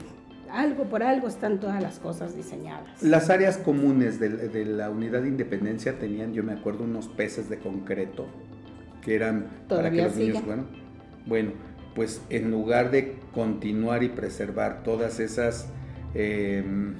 algo 0.51 0.85
por 0.85 1.03
algo 1.03 1.27
están 1.27 1.59
todas 1.59 1.81
las 1.81 1.99
cosas 1.99 2.35
diseñadas. 2.35 3.01
Las 3.01 3.29
áreas 3.29 3.57
comunes 3.57 4.19
de, 4.19 4.29
de 4.29 4.65
la 4.65 4.89
unidad 4.89 5.21
de 5.21 5.29
independencia 5.29 5.97
tenían, 5.97 6.33
yo 6.33 6.43
me 6.43 6.53
acuerdo, 6.53 6.83
unos 6.83 7.07
peces 7.07 7.49
de 7.49 7.57
concreto 7.59 8.27
que 9.01 9.15
eran 9.15 9.47
para 9.67 9.89
que 9.89 10.03
los 10.03 10.15
niños 10.15 10.41
jugaran. 10.41 10.67
Bueno, 11.25 11.51
pues 11.95 12.21
en 12.29 12.51
lugar 12.51 12.91
de 12.91 13.15
continuar 13.33 14.03
y 14.03 14.09
preservar 14.09 14.83
todas 14.83 15.19
esas... 15.19 15.67
em, 16.13 16.95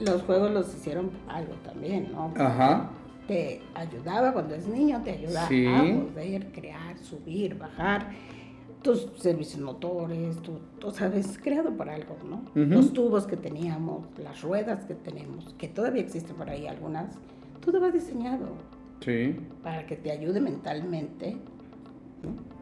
Los 0.00 0.22
juegos 0.22 0.50
los 0.52 0.74
hicieron 0.74 1.10
algo 1.28 1.54
también, 1.64 2.10
¿no? 2.12 2.32
ajá, 2.36 2.90
te 3.26 3.60
ayudaba 3.74 4.32
cuando 4.32 4.54
es 4.54 4.66
niño, 4.68 5.00
te 5.02 5.12
ayuda 5.12 5.48
Sí. 5.48 5.66
a 5.66 5.82
poder 6.12 6.52
crear, 6.52 6.96
subir, 6.98 7.56
bajar 7.58 8.10
tus 8.82 9.08
servicios 9.16 9.60
motores, 9.62 10.36
tú, 10.42 10.58
tú 10.78 10.92
sabes, 10.92 11.38
creado 11.42 11.72
por 11.76 11.88
algo, 11.88 12.16
¿no? 12.28 12.42
Los 12.54 12.92
tubos 12.92 13.26
que 13.26 13.36
teníamos, 13.36 14.06
las 14.22 14.42
ruedas 14.42 14.84
que 14.84 14.94
tenemos, 14.94 15.54
que 15.58 15.66
todavía 15.66 16.02
existen 16.02 16.36
por 16.36 16.48
ahí 16.50 16.68
algunas, 16.68 17.16
todo 17.64 17.80
va 17.80 17.90
diseñado 17.90 18.46
sí. 19.00 19.34
para 19.64 19.86
que 19.86 19.96
te 19.96 20.12
ayude 20.12 20.40
mentalmente, 20.40 21.32
¿no? 22.22 22.56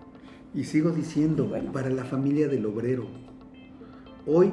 Y 0.58 0.64
sigo 0.64 0.92
diciendo, 0.92 1.44
Y 1.44 1.48
bueno. 1.48 1.72
para 1.72 1.90
la 1.90 2.04
familia 2.04 2.48
del 2.48 2.64
obrero, 2.64 3.06
hoy 4.26 4.50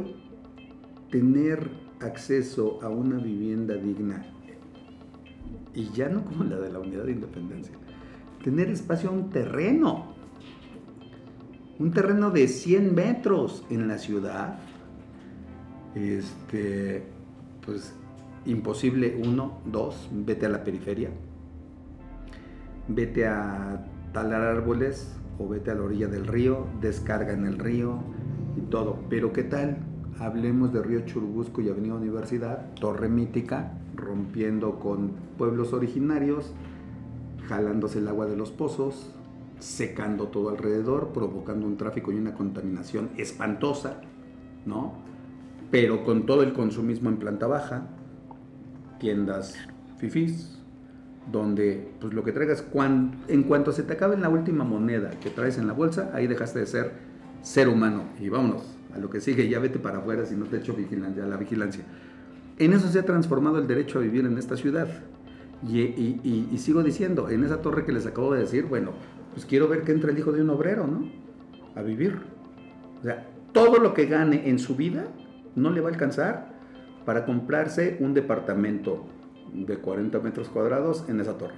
tener 1.10 1.70
acceso 2.02 2.80
a 2.82 2.90
una 2.90 3.18
vivienda 3.18 3.76
digna, 3.76 4.26
y 5.74 5.90
ya 5.92 6.10
no 6.10 6.26
como 6.26 6.44
la 6.44 6.58
de 6.58 6.72
la 6.72 6.80
unidad 6.80 7.06
de 7.06 7.14
independencia, 7.14 7.74
tener 8.44 8.70
espacio 8.70 9.10
a 9.10 9.14
un 9.14 9.30
terreno, 9.30 10.14
un 11.80 11.92
terreno 11.92 12.32
de 12.32 12.48
100 12.48 12.94
metros 12.94 13.66
en 13.70 13.88
la 13.88 13.98
ciudad, 13.98 14.60
este, 15.96 17.04
pues 17.66 17.94
imposible, 18.46 19.22
uno, 19.24 19.60
dos, 19.66 20.10
vete 20.12 20.46
a 20.46 20.50
la 20.50 20.64
periferia, 20.64 21.10
vete 22.88 23.28
a 23.28 23.86
talar 24.14 24.42
árboles 24.42 25.16
o 25.38 25.48
vete 25.48 25.72
a 25.72 25.76
la 25.76 25.84
orilla 25.84 26.08
del 26.08 26.28
río, 26.28 26.68
descarga 26.82 27.34
en 27.34 27.46
el 27.46 27.58
río 27.58 28.00
y 28.58 28.62
todo. 28.70 29.00
Pero 29.10 29.32
¿qué 29.32 29.44
tal? 29.44 29.78
Hablemos 30.20 30.72
de 30.72 30.82
Río 30.82 31.02
Churubusco 31.02 31.62
y 31.62 31.70
Avenida 31.70 31.96
Universidad, 31.96 32.74
Torre 32.76 33.10
Mítica, 33.10 33.74
rompiendo 33.96 34.80
con 34.80 35.12
pueblos 35.38 35.74
originarios, 35.74 36.54
jalándose 37.48 38.00
el 38.00 38.08
agua 38.08 38.26
de 38.26 38.36
los 38.36 38.52
pozos, 38.52 39.12
secando 39.60 40.28
todo 40.28 40.50
alrededor, 40.50 41.10
provocando 41.14 41.66
un 41.66 41.78
tráfico 41.78 42.12
y 42.12 42.16
una 42.16 42.34
contaminación 42.34 43.10
espantosa, 43.18 44.02
¿no? 44.66 44.94
Pero 45.72 46.04
con 46.04 46.26
todo 46.26 46.44
el 46.44 46.54
consumismo 46.54 47.10
en 47.10 47.18
planta 47.18 47.48
baja, 47.48 47.88
tiendas 49.00 49.56
fifís, 49.98 50.60
donde 51.32 51.94
pues 52.00 52.14
lo 52.14 52.24
que 52.24 52.32
traigas, 52.32 52.66
en 53.28 53.44
cuanto 53.44 53.72
se 53.72 53.84
te 53.84 53.94
acabe 53.94 54.18
la 54.18 54.30
última 54.30 54.64
moneda 54.64 55.12
que 55.20 55.30
traes 55.30 55.58
en 55.58 55.68
la 55.68 55.74
bolsa, 55.74 56.12
ahí 56.14 56.28
dejaste 56.28 56.60
de 56.60 56.68
ser 56.68 56.92
ser 57.42 57.70
humano 57.70 58.04
y 58.20 58.30
vámonos 58.30 58.78
a 58.94 58.98
lo 58.98 59.10
que 59.10 59.20
sigue, 59.22 59.48
ya 59.50 59.60
vete 59.60 59.80
para 59.80 60.00
afuera 60.00 60.26
si 60.26 60.36
no 60.36 60.46
te 60.46 60.58
echo 60.58 60.74
vigilancia, 60.74 61.26
la 61.26 61.38
vigilancia. 61.38 61.84
En 62.60 62.74
eso 62.74 62.88
se 62.88 63.00
ha 63.00 63.04
transformado 63.06 63.58
el 63.58 63.68
derecho 63.68 64.00
a 64.00 64.02
vivir 64.02 64.26
en 64.26 64.38
esta 64.38 64.56
ciudad. 64.58 64.88
Y, 65.68 65.80
y- 65.82 66.20
y- 66.24 66.50
y 66.52 66.58
sigo 66.58 66.84
diciendo, 66.84 67.30
en 67.30 67.44
esa 67.44 67.62
torre 67.62 67.86
que 67.86 67.92
les 67.92 68.06
acabo 68.06 68.34
de 68.34 68.42
decir, 68.42 68.66
bueno, 68.66 68.92
pues 69.34 69.46
quiero 69.46 69.68
ver 69.68 69.84
que 69.84 69.92
entra 69.92 70.12
el 70.12 70.18
hijo 70.20 70.32
de 70.32 70.42
un 70.42 70.50
obrero, 70.50 70.88
¿no? 70.88 71.10
A 71.76 71.82
vivir. 71.82 72.20
O 73.00 73.04
sea, 73.04 73.28
todo 73.54 73.78
lo 73.80 73.94
que 73.94 74.06
gane 74.08 74.50
en 74.50 74.60
su 74.60 74.76
vida 74.76 75.08
no 75.56 75.70
le 75.70 75.82
va 75.82 75.90
a 75.90 75.92
alcanzar 75.94 76.54
para 77.06 77.26
comprarse 77.26 77.98
un 78.00 78.14
departamento 78.14 79.06
de 79.54 79.78
40 79.78 80.20
metros 80.20 80.50
cuadrados 80.50 81.06
en 81.08 81.20
esa 81.20 81.38
torre. 81.38 81.56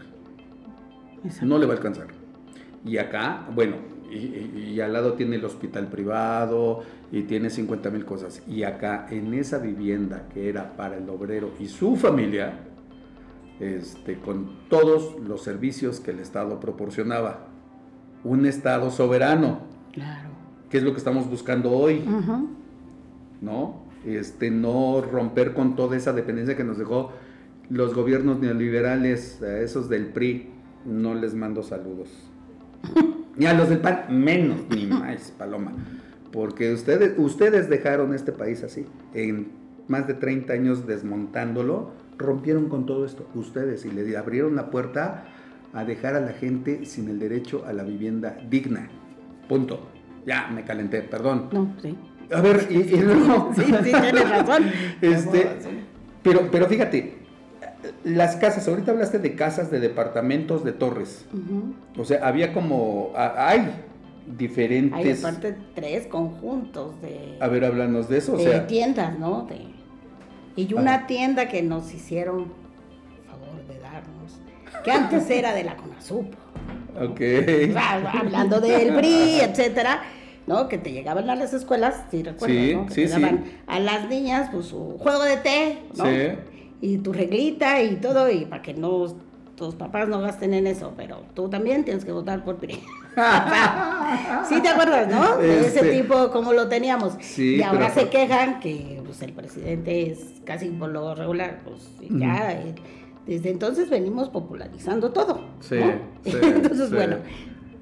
Exacto. 1.24 1.46
No 1.46 1.58
le 1.58 1.66
va 1.66 1.74
a 1.74 1.78
alcanzar. 1.78 2.08
Y 2.86 2.98
acá, 2.98 3.48
bueno, 3.54 3.78
y, 4.14 4.60
y- 4.74 4.82
al 4.82 4.94
lado 4.94 5.14
tiene 5.14 5.36
el 5.38 5.46
hospital 5.46 5.88
privado 5.88 6.82
y 7.12 7.24
tiene 7.24 7.50
50 7.50 7.90
mil 7.90 8.06
cosas. 8.06 8.42
Y 8.48 8.64
acá, 8.64 9.08
en 9.12 9.34
esa 9.34 9.58
vivienda 9.60 10.28
que 10.34 10.50
era 10.50 10.76
para 10.76 10.98
el 10.98 11.10
obrero 11.10 11.52
y 11.60 11.68
su 11.68 11.96
familia, 11.96 12.54
este, 13.60 14.18
con 14.20 14.50
todos 14.70 15.20
los 15.22 15.42
servicios 15.44 16.00
que 16.00 16.12
el 16.12 16.20
Estado 16.20 16.60
proporcionaba. 16.60 17.48
Un 18.24 18.46
Estado 18.46 18.90
soberano, 18.92 19.60
Claro. 19.92 20.30
que 20.70 20.78
es 20.78 20.84
lo 20.84 20.92
que 20.92 20.98
estamos 20.98 21.30
buscando 21.30 21.72
hoy. 21.72 22.04
¿no? 23.42 23.84
Este, 24.06 24.50
no 24.52 25.02
romper 25.02 25.54
con 25.54 25.76
toda 25.76 25.96
esa 25.98 26.14
dependencia 26.14 26.56
que 26.58 26.64
nos 26.64 26.78
dejó 26.78 27.12
los 27.70 27.94
gobiernos 27.94 28.40
neoliberales, 28.40 29.42
a 29.42 29.60
esos 29.60 29.88
del 29.90 30.08
PRI, 30.08 30.50
no 30.86 31.14
les 31.16 31.34
mando 31.34 31.64
saludos. 31.64 32.10
Ni 33.36 33.46
a 33.46 33.54
los 33.54 33.70
del 33.70 33.80
PAN, 33.80 34.06
menos, 34.10 34.60
ni 34.70 34.86
más, 34.88 35.32
Paloma. 35.38 35.74
Porque 36.32 36.74
ustedes, 36.74 37.14
ustedes 37.18 37.70
dejaron 37.70 38.14
este 38.14 38.32
país 38.32 38.64
así, 38.64 38.86
en 39.14 39.52
más 39.88 40.08
de 40.08 40.16
30 40.16 40.54
años 40.54 40.88
desmontándolo, 40.88 41.92
rompieron 42.18 42.70
con 42.70 42.86
todo 42.86 43.06
esto, 43.06 43.28
ustedes, 43.36 43.86
y 43.86 43.92
le 43.92 44.18
abrieron 44.18 44.56
la 44.56 44.72
puerta 44.72 45.26
a 45.74 45.84
dejar 45.86 46.16
a 46.16 46.22
la 46.22 46.34
gente 46.34 46.86
sin 46.86 47.10
el 47.10 47.20
derecho 47.20 47.66
a 47.66 47.74
la 47.74 47.84
vivienda 47.84 48.38
digna. 48.50 48.90
Punto. 49.50 49.88
Ya, 50.26 50.48
me 50.54 50.64
calenté, 50.64 51.02
perdón. 51.02 51.50
No, 51.52 51.76
sí. 51.82 51.98
A 52.32 52.42
ver, 52.42 52.68
y, 52.70 52.84
Sí, 52.84 53.64
sí, 53.66 53.92
tienes 53.92 54.30
razón. 54.30 54.64
Este, 55.02 55.48
pero, 56.22 56.50
pero 56.52 56.68
fíjate, 56.68 57.23
las 58.04 58.36
casas, 58.38 58.68
ahorita 58.68 58.92
hablaste 58.92 59.20
de 59.20 59.36
casas, 59.36 59.70
de 59.72 59.80
departamentos, 59.80 60.64
de 60.64 60.72
torres. 60.72 61.26
O 61.98 62.06
sea, 62.06 62.26
había 62.28 62.54
como, 62.54 63.12
a- 63.16 63.50
hay 63.50 63.60
Hay 63.60 63.74
diferentes... 64.38 65.24
aparte 65.24 65.56
tres 65.76 66.08
conjuntos 66.08 67.02
de, 67.02 67.38
A 67.40 67.48
ver, 67.48 67.66
háblanos 67.66 68.08
de 68.10 68.18
eso, 68.20 68.34
o 68.34 68.38
de 68.38 68.44
sea... 68.44 68.68
tiendas, 68.68 69.18
¿no? 69.20 69.46
De, 69.48 69.62
y 70.56 70.74
una 70.74 71.08
tienda 71.08 71.48
que 71.48 71.62
nos 71.64 71.94
hicieron 71.94 72.52
favor 73.28 73.66
de 73.68 73.80
darnos, 73.80 74.40
que 74.84 74.92
antes 74.92 75.30
era 75.30 75.54
de 75.54 75.64
la 75.64 75.76
CONASUP. 75.76 76.34
Ok. 77.02 77.18
Sea, 77.20 78.12
hablando 78.20 78.62
del 78.62 78.94
PRI, 78.96 79.40
etcétera, 79.42 80.04
¿no? 80.46 80.68
Que 80.70 80.78
te 80.78 80.92
llegaban 80.92 81.30
a 81.30 81.36
las 81.36 81.54
escuelas, 81.54 82.04
si 82.12 82.22
recuerdas, 82.24 82.58
Sí, 82.58 82.76
¿no? 82.76 82.86
Que 82.86 82.94
sí, 82.94 83.02
te 83.06 83.08
daban 83.10 83.44
a 83.68 83.80
las 83.80 84.08
niñas 84.10 84.50
pues 84.52 84.68
su 84.68 84.98
juego 85.00 85.24
de 85.24 85.38
té, 85.38 85.80
¿no? 85.98 86.06
Sí. 86.06 86.12
Y 86.86 86.98
tu 86.98 87.14
reglita 87.14 87.82
y 87.82 87.96
todo, 87.96 88.30
y 88.30 88.44
para 88.44 88.62
que 88.62 88.74
no 88.74 89.16
tus 89.56 89.74
papás 89.76 90.10
no 90.10 90.20
gasten 90.20 90.54
en 90.54 90.68
eso, 90.68 90.92
pero 90.98 91.22
tú 91.34 91.48
también 91.48 91.86
tienes 91.86 92.04
que 92.04 92.12
votar 92.12 92.44
por 92.44 92.58
PRI. 92.58 92.80
Sí 94.50 94.62
te 94.62 94.68
acuerdas, 94.68 95.08
¿no? 95.08 95.38
De 95.38 95.62
ese 95.62 95.80
Este. 95.80 96.02
tipo 96.02 96.30
como 96.32 96.52
lo 96.52 96.68
teníamos. 96.68 97.14
Sí, 97.22 97.56
y 97.56 97.62
ahora 97.62 97.90
pero- 97.94 98.02
se 98.06 98.10
quejan 98.10 98.60
que 98.60 99.02
pues, 99.06 99.22
el 99.22 99.32
presidente 99.32 100.12
es 100.12 100.20
casi 100.44 100.70
por 100.72 100.90
lo 100.90 101.16
regular, 101.16 101.62
pues 101.64 101.90
ya 102.10 102.52
eh, 102.52 102.76
desde 103.26 103.50
entonces 103.52 103.90
venimos 103.90 104.28
popularizando 104.30 105.12
todo. 105.12 105.40
Sí, 105.62 105.76
¿no? 105.76 105.94
sí, 106.26 106.38
entonces, 106.44 106.90
sí. 106.90 106.96
bueno, 106.96 107.18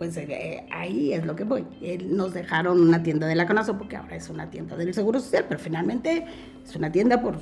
pues 0.01 0.17
eh, 0.17 0.65
ahí 0.71 1.13
es 1.13 1.27
lo 1.27 1.35
que 1.35 1.43
voy. 1.43 1.63
Eh, 1.79 1.99
nos 2.03 2.33
dejaron 2.33 2.81
una 2.81 3.03
tienda 3.03 3.27
de 3.27 3.35
la 3.35 3.45
Conazo 3.45 3.77
porque 3.77 3.97
ahora 3.97 4.15
es 4.15 4.31
una 4.31 4.49
tienda 4.49 4.75
del 4.75 4.95
Seguro 4.95 5.19
Social, 5.19 5.45
pero 5.47 5.59
finalmente 5.59 6.25
es 6.65 6.75
una 6.75 6.91
tienda 6.91 7.21
por, 7.21 7.37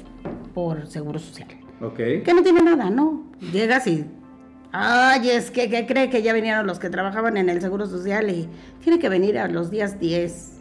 por 0.54 0.86
Seguro 0.88 1.20
Social. 1.20 1.48
Ok. 1.80 1.96
Que 1.96 2.34
no 2.36 2.44
tiene 2.44 2.62
nada, 2.62 2.90
¿no? 2.90 3.32
Llegas 3.54 3.88
y. 3.88 4.04
Ay, 4.74 5.30
es 5.30 5.52
que, 5.52 5.70
¿qué 5.70 5.88
cree 5.88 6.10
que 6.10 6.22
ya 6.22 6.34
vinieron 6.34 6.68
los 6.68 6.80
que 6.80 6.90
trabajaban 6.90 7.38
en 7.38 7.48
el 7.48 7.62
Seguro 7.62 7.86
Social 7.86 8.30
y 8.30 8.50
tiene 8.84 9.00
que 9.00 9.08
venir 9.08 9.38
a 9.38 9.48
los 9.48 9.72
días 9.72 9.98
10? 9.98 10.60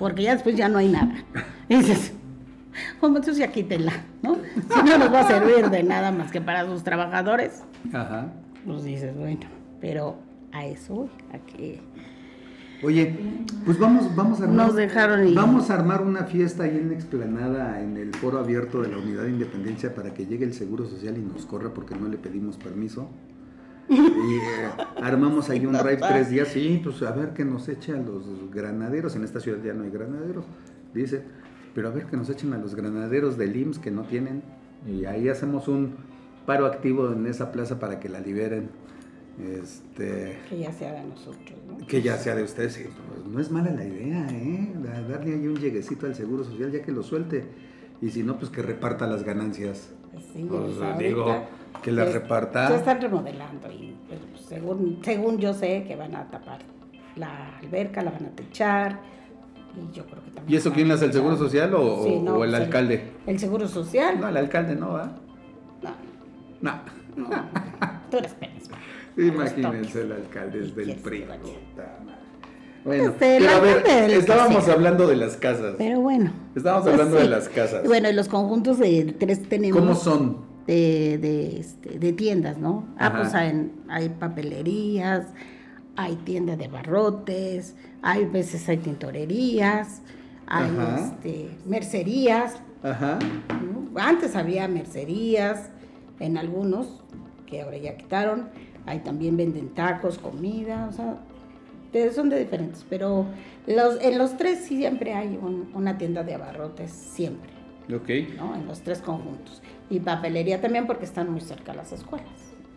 Porque 0.00 0.24
ya 0.24 0.34
después 0.34 0.56
ya 0.56 0.68
no 0.68 0.78
hay 0.78 0.88
nada. 0.88 1.14
Y 1.68 1.76
dices, 1.76 2.12
como 2.98 3.18
entonces 3.18 3.38
ya 3.38 3.52
quítenla, 3.52 3.92
¿no? 4.20 4.34
Si 4.34 4.82
no 4.82 4.98
nos 4.98 5.14
va 5.14 5.20
a 5.20 5.28
servir 5.28 5.70
de 5.70 5.84
nada 5.84 6.10
más 6.10 6.32
que 6.32 6.40
para 6.40 6.66
sus 6.66 6.82
trabajadores, 6.82 7.62
Ajá. 7.92 8.32
pues 8.66 8.82
dices, 8.82 9.16
bueno, 9.16 9.46
pero 9.80 10.18
a 10.54 10.64
eso, 10.66 10.94
voy, 10.94 11.10
a 11.32 11.38
que 11.38 11.82
Oye, 12.82 13.16
pues 13.64 13.78
vamos, 13.78 14.14
vamos 14.14 14.40
a 14.40 14.44
armar. 14.44 14.66
Nos 14.66 14.76
dejaron 14.76 15.26
ir. 15.26 15.34
Vamos 15.34 15.70
a 15.70 15.74
armar 15.74 16.02
una 16.02 16.24
fiesta 16.24 16.64
ahí 16.64 16.76
en 16.76 16.88
la 16.88 16.94
explanada, 16.94 17.80
en 17.80 17.96
el 17.96 18.14
foro 18.14 18.38
abierto 18.38 18.82
de 18.82 18.88
la 18.88 18.98
Unidad 18.98 19.22
de 19.22 19.30
Independencia 19.30 19.94
para 19.94 20.12
que 20.12 20.26
llegue 20.26 20.44
el 20.44 20.52
Seguro 20.52 20.84
Social 20.84 21.16
y 21.16 21.22
nos 21.22 21.46
corra 21.46 21.72
porque 21.72 21.94
no 21.94 22.08
le 22.08 22.18
pedimos 22.18 22.58
permiso. 22.58 23.08
Y 23.88 23.94
eh, 23.94 24.70
armamos 25.02 25.48
ahí 25.48 25.64
un 25.64 25.78
ride 25.78 25.96
tres 25.96 26.28
días, 26.28 26.48
sí, 26.48 26.80
pues 26.82 27.02
a 27.02 27.12
ver 27.12 27.32
que 27.32 27.44
nos 27.44 27.68
eche 27.68 27.92
a 27.92 27.96
los 27.96 28.50
granaderos. 28.52 29.16
En 29.16 29.24
esta 29.24 29.40
ciudad 29.40 29.58
ya 29.64 29.72
no 29.72 29.84
hay 29.84 29.90
granaderos, 29.90 30.44
dice. 30.92 31.22
Pero 31.74 31.88
a 31.88 31.90
ver 31.90 32.04
que 32.04 32.16
nos 32.16 32.28
echen 32.28 32.52
a 32.52 32.58
los 32.58 32.74
granaderos 32.74 33.38
del 33.38 33.56
IMSS 33.56 33.78
que 33.78 33.90
no 33.90 34.02
tienen. 34.02 34.42
Y 34.86 35.06
ahí 35.06 35.28
hacemos 35.28 35.68
un 35.68 35.94
paro 36.44 36.66
activo 36.66 37.12
en 37.12 37.26
esa 37.26 37.50
plaza 37.50 37.78
para 37.80 37.98
que 37.98 38.10
la 38.10 38.20
liberen. 38.20 38.68
Este. 39.38 40.38
que 40.48 40.58
ya 40.58 40.72
se 40.72 40.86
haga 40.86 41.02
nosotros, 41.02 41.58
¿no? 41.68 41.84
Que 41.86 42.00
ya 42.02 42.16
sea 42.16 42.34
de 42.36 42.44
ustedes, 42.44 42.74
sí, 42.74 42.84
pues, 43.08 43.26
no 43.26 43.40
es 43.40 43.50
mala 43.50 43.72
la 43.72 43.84
idea, 43.84 44.26
¿eh? 44.30 44.72
Da- 44.76 45.02
Darle 45.02 45.34
ahí 45.34 45.46
un 45.48 45.56
lleguecito 45.56 46.06
al 46.06 46.14
Seguro 46.14 46.44
Social 46.44 46.70
ya 46.70 46.82
que 46.82 46.92
lo 46.92 47.02
suelte. 47.02 47.44
Y 48.00 48.10
si 48.10 48.22
no, 48.22 48.36
pues 48.38 48.50
que 48.50 48.62
reparta 48.62 49.06
las 49.06 49.24
ganancias. 49.24 49.90
Pues 50.12 50.24
sí, 50.32 50.46
Pues, 50.48 50.76
sea, 50.76 50.96
digo, 50.96 51.26
que 51.82 51.90
la 51.90 52.04
ya- 52.04 52.12
reparta. 52.12 52.68
Ya 52.70 52.76
están 52.76 53.00
remodelando 53.00 53.70
y 53.72 53.96
pues, 54.08 54.20
según, 54.46 55.00
según 55.04 55.38
yo 55.38 55.52
sé 55.52 55.84
que 55.86 55.96
van 55.96 56.14
a 56.14 56.30
tapar 56.30 56.60
la 57.16 57.58
alberca, 57.58 58.02
la 58.02 58.12
van 58.12 58.26
a 58.26 58.30
techar 58.30 59.00
y 59.76 59.94
yo 59.96 60.04
creo 60.06 60.22
que 60.24 60.30
también. 60.30 60.54
¿Y 60.54 60.56
eso 60.56 60.72
quién 60.72 60.90
hace, 60.92 61.06
el 61.06 61.12
Seguro. 61.12 61.36
Social 61.36 61.74
o, 61.74 62.04
Sí, 62.04 62.20
no, 62.20 62.36
o 62.36 62.44
el 62.44 62.50
pues, 62.50 62.62
alcalde? 62.62 63.10
El 63.26 63.38
Seguro 63.40 63.66
Social. 63.66 64.20
No, 64.20 64.28
el 64.28 64.36
alcalde 64.36 64.76
no, 64.76 64.92
¿va? 64.92 65.12
No, 65.82 66.72
No. 67.16 67.28
no, 67.28 67.28
tú 68.10 68.18
eres. 68.18 68.34
Imagínense 69.16 70.02
el 70.02 70.12
alcalde 70.12 70.60
es 70.64 70.68
¿Y 70.68 70.72
del 70.72 70.96
PRI. 70.96 71.24
Bueno, 72.84 73.14
pero 73.18 73.48
a 73.48 73.60
ver, 73.60 74.10
estábamos 74.10 74.68
hablando 74.68 75.06
de 75.06 75.16
las 75.16 75.36
casas. 75.36 75.76
Pero 75.78 76.00
bueno. 76.00 76.32
Estábamos 76.54 76.84
pues 76.84 76.94
hablando 76.94 77.16
de 77.16 77.28
las 77.28 77.48
casas. 77.48 77.86
Bueno, 77.86 78.10
y 78.10 78.12
los 78.12 78.28
conjuntos 78.28 78.78
de 78.78 79.14
tres 79.18 79.48
tenemos. 79.48 79.78
¿Cómo 79.78 79.94
son? 79.94 80.54
de, 80.66 81.18
de, 81.18 81.60
este, 81.60 81.98
de 81.98 82.12
tiendas, 82.12 82.58
¿no? 82.58 82.86
Ah, 82.98 83.12
pues 83.12 83.34
hay, 83.34 83.70
hay 83.88 84.08
papelerías, 84.08 85.26
hay 85.96 86.16
tiendas 86.16 86.58
de 86.58 86.68
barrotes, 86.68 87.74
hay 88.02 88.24
veces 88.24 88.68
hay 88.68 88.78
tintorerías, 88.78 90.02
hay 90.46 90.70
Ajá. 90.70 90.98
este, 90.98 91.50
mercerías. 91.66 92.56
Ajá. 92.82 93.18
¿no? 93.62 94.00
Antes 94.00 94.36
había 94.36 94.68
mercerías 94.68 95.70
en 96.20 96.38
algunos, 96.38 97.02
que 97.46 97.62
ahora 97.62 97.76
ya 97.76 97.96
quitaron. 97.96 98.48
Hay 98.86 99.00
también 99.00 99.36
venden 99.36 99.68
tacos, 99.70 100.18
comida, 100.18 100.88
o 100.90 100.92
sea, 100.92 101.16
son 102.12 102.28
de 102.28 102.38
diferentes. 102.40 102.84
Pero 102.88 103.26
los, 103.66 104.00
en 104.02 104.18
los 104.18 104.36
tres 104.36 104.60
sí 104.66 104.76
siempre 104.76 105.14
hay 105.14 105.38
un- 105.40 105.70
una 105.74 105.96
tienda 105.96 106.22
de 106.22 106.34
abarrotes, 106.34 106.90
siempre. 106.90 107.50
Ok. 107.94 108.36
¿no? 108.36 108.54
En 108.54 108.66
los 108.66 108.80
tres 108.80 109.00
conjuntos. 109.00 109.62
Y 109.90 110.00
papelería 110.00 110.60
también 110.60 110.86
porque 110.86 111.04
están 111.04 111.30
muy 111.30 111.40
cerca 111.40 111.74
las 111.74 111.92
escuelas. 111.92 112.28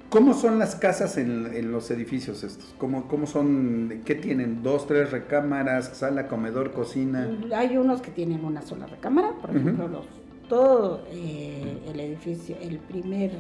¿Cómo 0.10 0.34
son 0.34 0.58
las 0.58 0.76
casas 0.76 1.18
en, 1.18 1.48
en 1.54 1.72
los 1.72 1.92
edificios 1.92 2.42
estos? 2.44 2.74
¿Cómo, 2.78 3.10
¿Cómo 3.10 3.26
son? 3.28 4.04
¿Qué 4.06 4.16
tienen? 4.16 4.64
¿Dos, 4.64 4.88
tres 4.88 5.12
recámaras? 5.12 5.90
¿Sala, 5.98 6.30
comedor, 6.30 6.72
cocina? 6.72 7.30
Hay 7.54 7.76
unos 7.76 8.02
que 8.02 8.12
tienen 8.12 8.46
una 8.46 8.62
sola 8.62 8.86
recámara, 8.86 9.34
por 9.42 9.50
ejemplo, 9.50 9.88
los, 9.90 10.06
todo 10.48 11.04
eh, 11.12 11.78
el 11.88 12.00
edificio, 12.00 12.56
el 12.62 12.78
primer, 12.80 13.32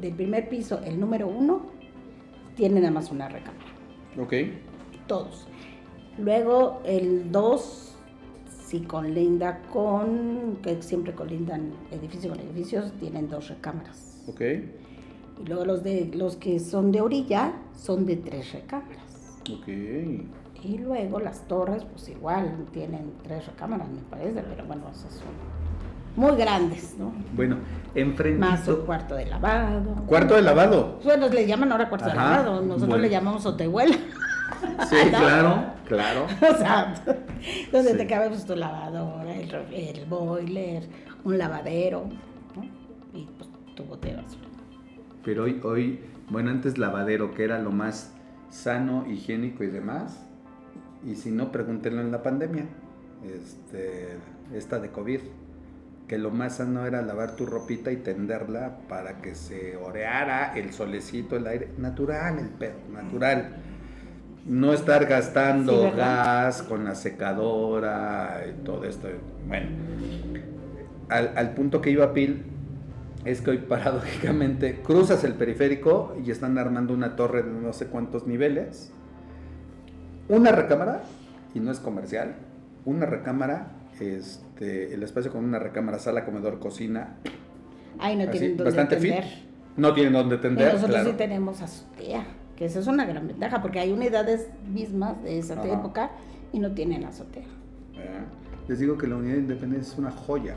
del 0.00 0.14
primer 0.14 0.48
piso, 0.48 0.80
el 0.84 0.98
número 0.98 1.28
uno, 1.28 1.66
tiene 2.56 2.80
nada 2.80 2.92
más 2.92 3.10
una 3.10 3.28
recámara. 3.28 3.64
Ok. 4.18 4.34
todos. 5.06 5.46
Luego 6.18 6.80
el 6.84 7.30
2, 7.32 7.96
si 8.66 8.80
colinda 8.80 9.62
con, 9.72 10.58
que 10.62 10.82
siempre 10.82 11.14
colindan 11.14 11.72
edificio 11.90 12.30
con 12.30 12.40
edificios, 12.40 12.92
tienen 13.00 13.28
dos 13.28 13.48
recámaras. 13.48 14.22
Ok. 14.28 14.40
Y 14.40 15.46
luego 15.46 15.64
los, 15.64 15.82
de, 15.82 16.10
los 16.14 16.36
que 16.36 16.60
son 16.60 16.92
de 16.92 17.00
orilla 17.00 17.54
son 17.74 18.04
de 18.06 18.16
tres 18.16 18.52
recámaras. 18.52 19.40
Ok. 19.50 19.68
Y 20.62 20.78
luego 20.78 21.18
las 21.20 21.48
torres, 21.48 21.84
pues 21.84 22.08
igual, 22.10 22.66
tienen 22.72 23.12
tres 23.22 23.46
recámaras, 23.46 23.88
me 23.88 24.02
parece, 24.02 24.42
pero 24.42 24.66
bueno, 24.66 24.88
esas 24.90 25.14
son 25.14 25.59
muy 26.16 26.36
grandes, 26.36 26.94
¿no? 26.98 27.12
Bueno, 27.34 27.56
enfrente. 27.94 28.38
Más 28.38 28.66
un 28.68 28.84
cuarto 28.86 29.14
de 29.14 29.26
lavado. 29.26 29.94
Cuarto 30.06 30.34
de 30.34 30.42
lavado. 30.42 31.00
Bueno, 31.04 31.28
le 31.28 31.46
llaman 31.46 31.72
ahora 31.72 31.88
cuarto 31.88 32.08
de 32.08 32.14
lavado, 32.14 32.60
nosotros 32.60 32.88
bueno. 32.88 33.02
le 33.02 33.10
llamamos 33.10 33.46
hotehuela. 33.46 33.96
Sí, 34.88 34.96
claro, 35.10 35.64
claro. 35.86 36.26
o 36.54 36.58
sea, 36.58 36.94
donde 37.72 37.92
Sí. 37.92 37.96
te 37.96 38.06
cabe 38.06 38.28
pues, 38.28 38.44
tu 38.44 38.54
lavadora, 38.56 39.34
el, 39.34 39.50
el 39.72 40.04
boiler, 40.06 40.82
un 41.24 41.38
lavadero, 41.38 42.06
¿no? 42.56 42.64
Y 43.18 43.26
pues 43.38 43.48
tu 43.74 43.84
bote. 43.84 44.16
Pero 45.24 45.44
hoy, 45.44 45.60
hoy, 45.64 46.00
bueno, 46.28 46.50
antes 46.50 46.78
lavadero, 46.78 47.32
que 47.34 47.44
era 47.44 47.58
lo 47.58 47.70
más 47.70 48.12
sano, 48.50 49.06
higiénico 49.08 49.64
y 49.64 49.68
demás. 49.68 50.26
Y 51.04 51.14
si 51.14 51.30
no, 51.30 51.50
pregúntenlo 51.52 52.00
en 52.02 52.10
la 52.12 52.22
pandemia, 52.22 52.64
este, 53.24 54.18
esta 54.54 54.78
de 54.78 54.90
COVID, 54.90 55.20
que 56.10 56.18
lo 56.18 56.32
más 56.32 56.56
sano 56.56 56.84
era 56.86 57.02
lavar 57.02 57.36
tu 57.36 57.46
ropita 57.46 57.92
y 57.92 57.98
tenderla 57.98 58.78
para 58.88 59.18
que 59.18 59.36
se 59.36 59.76
oreara 59.76 60.54
el 60.56 60.72
solecito, 60.72 61.36
el 61.36 61.46
aire, 61.46 61.68
natural, 61.78 62.40
el 62.40 62.48
pedo, 62.48 62.80
natural. 62.92 63.50
No 64.44 64.72
estar 64.72 65.06
gastando 65.06 65.92
gas 65.96 66.64
con 66.64 66.82
la 66.82 66.96
secadora 66.96 68.44
y 68.44 68.64
todo 68.64 68.86
esto. 68.86 69.06
Bueno, 69.46 69.68
al, 71.10 71.30
al 71.36 71.54
punto 71.54 71.80
que 71.80 71.90
iba 71.92 72.12
Pil 72.12 72.42
es 73.24 73.40
que 73.40 73.50
hoy 73.50 73.58
paradójicamente 73.68 74.80
cruzas 74.82 75.22
el 75.22 75.34
periférico 75.34 76.16
y 76.26 76.32
están 76.32 76.58
armando 76.58 76.92
una 76.92 77.14
torre 77.14 77.44
de 77.44 77.52
no 77.52 77.72
sé 77.72 77.86
cuántos 77.86 78.26
niveles. 78.26 78.92
Una 80.28 80.50
recámara, 80.50 81.04
y 81.54 81.60
no 81.60 81.70
es 81.70 81.78
comercial, 81.78 82.34
una 82.84 83.06
recámara, 83.06 83.68
este, 84.00 84.49
el 84.60 85.02
espacio 85.02 85.32
con 85.32 85.44
una 85.44 85.58
recámara, 85.58 85.98
sala, 85.98 86.24
comedor, 86.24 86.58
cocina, 86.58 87.16
Ay, 87.98 88.16
no 88.16 88.22
así, 88.22 88.32
tienen 88.32 88.56
donde 88.56 88.64
bastante 88.64 88.96
tender. 88.96 89.24
fit. 89.24 89.32
No 89.76 89.94
tienen 89.94 90.12
donde 90.12 90.36
tender, 90.38 90.66
nosotros 90.74 90.90
claro. 90.90 91.10
sí 91.10 91.16
tenemos 91.16 91.62
azotea, 91.62 92.26
que 92.56 92.64
esa 92.66 92.80
es 92.80 92.86
una 92.86 93.06
gran 93.06 93.26
ventaja, 93.26 93.62
porque 93.62 93.78
hay 93.80 93.92
unidades 93.92 94.48
mismas 94.70 95.22
de 95.22 95.38
esa 95.38 95.54
Ajá. 95.54 95.72
época 95.72 96.10
y 96.52 96.58
no 96.58 96.72
tienen 96.72 97.04
azotea. 97.04 97.44
¿verdad? 97.96 98.26
Les 98.68 98.78
digo 98.78 98.98
que 98.98 99.06
la 99.06 99.16
unidad 99.16 99.34
de 99.34 99.40
independencia 99.40 99.92
es 99.92 99.98
una 99.98 100.10
joya. 100.10 100.56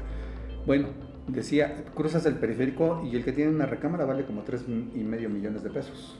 Bueno, 0.65 0.87
decía, 1.27 1.83
cruzas 1.95 2.25
el 2.25 2.35
periférico 2.35 3.03
y 3.09 3.15
el 3.15 3.23
que 3.23 3.31
tiene 3.31 3.51
una 3.51 3.65
recámara 3.65 4.05
vale 4.05 4.25
como 4.25 4.41
tres 4.41 4.65
y 4.67 5.03
medio 5.03 5.29
millones 5.29 5.63
de 5.63 5.69
pesos. 5.69 6.17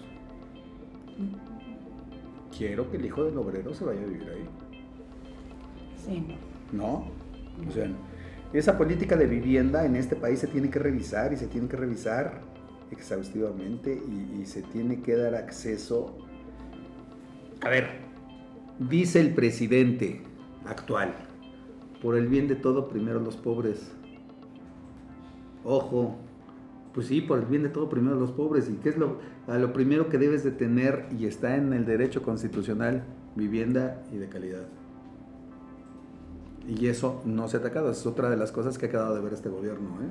Quiero 2.58 2.90
que 2.90 2.98
el 2.98 3.06
hijo 3.06 3.24
del 3.24 3.38
obrero 3.38 3.74
se 3.74 3.84
vaya 3.84 4.02
a 4.02 4.06
vivir 4.06 4.30
ahí. 4.30 4.50
Sí, 6.06 6.26
no. 6.72 6.84
¿No? 6.88 7.06
O 7.68 7.72
sea, 7.72 7.89
esa 8.51 8.78
política 8.78 9.16
de 9.16 9.28
vivienda 9.28 9.86
en 9.86 9.95
este 9.95 10.16
país 10.16 10.39
se 10.39 10.47
tiene 10.47 10.70
que 10.70 10.80
revisar 10.80 11.34
y 11.34 11.38
se 11.38 11.47
tiene 11.47 11.68
que 11.68 11.78
revisar 11.78 12.41
exhaustivamente 12.91 13.93
y, 13.93 14.41
y 14.41 14.45
se 14.45 14.62
tiene 14.62 15.01
que 15.01 15.16
dar 15.16 15.36
acceso. 15.36 16.18
A 17.62 17.70
ver, 17.70 17.88
dice 18.78 19.20
el 19.20 19.34
presidente 19.34 20.22
actual, 20.66 21.14
por 22.01 22.18
el 22.18 22.28
bien 22.28 22.47
de 22.47 22.56
todo, 22.56 22.89
primero 22.89 23.20
los 23.20 23.38
pobres. 23.38 23.91
Ojo, 25.64 26.18
pues 26.93 27.08
sí, 27.08 27.22
por 27.22 27.39
el 27.39 27.45
bien 27.45 27.64
de 27.64 27.70
todo, 27.70 27.89
primero 27.89 28.16
los 28.20 28.32
pobres. 28.32 28.70
¿Y 28.70 28.74
qué 28.74 28.89
es 28.89 28.97
lo, 28.97 29.20
a 29.47 29.58
lo 29.58 29.74
primero 29.74 30.10
que 30.10 30.18
debes 30.18 30.43
de 30.43 30.51
tener 30.51 31.08
y 31.18 31.26
está 31.26 31.56
en 31.56 31.74
el 31.74 31.86
derecho 31.86 32.22
constitucional? 32.22 33.04
Vivienda 33.36 34.04
y 34.12 34.18
de 34.18 34.30
calidad. 34.30 34.68
Y 36.68 36.88
eso 36.88 37.22
no 37.26 37.47
se 37.47 37.57
ha 37.57 37.59
atacado, 37.59 37.91
es 37.91 38.05
otra 38.05 38.30
de 38.30 38.38
las 38.38 38.51
cosas 38.51 38.78
que 38.78 38.86
ha 38.86 38.89
quedado 38.89 39.14
de 39.16 39.22
ver 39.22 39.34
este 39.34 39.49
gobierno, 39.49 39.89
¿eh? 40.01 40.07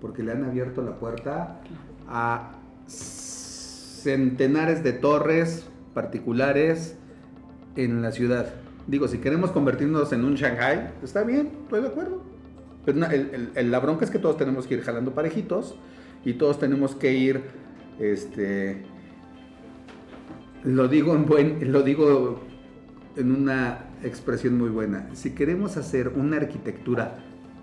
porque 0.00 0.22
le 0.22 0.32
han 0.32 0.44
abierto 0.44 0.82
la 0.82 0.98
puerta 0.98 1.60
a 2.06 2.52
centenares 2.86 4.84
de 4.84 4.92
torres 4.92 5.66
particulares 5.94 6.96
en 7.76 8.02
la 8.02 8.12
ciudad. 8.12 8.46
Digo, 8.86 9.08
si 9.08 9.18
queremos 9.18 9.50
convertirnos 9.52 10.12
en 10.12 10.24
un 10.24 10.34
Shanghai, 10.34 10.92
está 11.02 11.22
bien, 11.22 11.50
estoy 11.62 11.80
de 11.80 11.88
acuerdo. 11.88 12.22
Pero 12.84 13.04
el- 13.06 13.50
el- 13.54 13.70
la 13.70 13.80
bronca 13.80 14.04
es 14.04 14.10
que 14.10 14.18
todos 14.18 14.36
tenemos 14.36 14.66
que 14.66 14.74
ir 14.74 14.82
jalando 14.82 15.12
parejitos 15.12 15.76
y 16.24 16.34
todos 16.34 16.58
tenemos 16.58 16.94
que 16.94 17.14
ir, 17.14 17.40
este, 17.98 18.84
lo 20.62 20.86
digo 20.88 21.14
en 21.16 21.26
buen, 21.26 21.72
lo 21.72 21.82
digo 21.82 22.40
en 23.16 23.32
una 23.32 23.86
expresión 24.02 24.56
muy 24.56 24.68
buena. 24.68 25.08
Si 25.14 25.34
queremos 25.34 25.76
hacer 25.76 26.08
una 26.08 26.36
arquitectura 26.36 27.18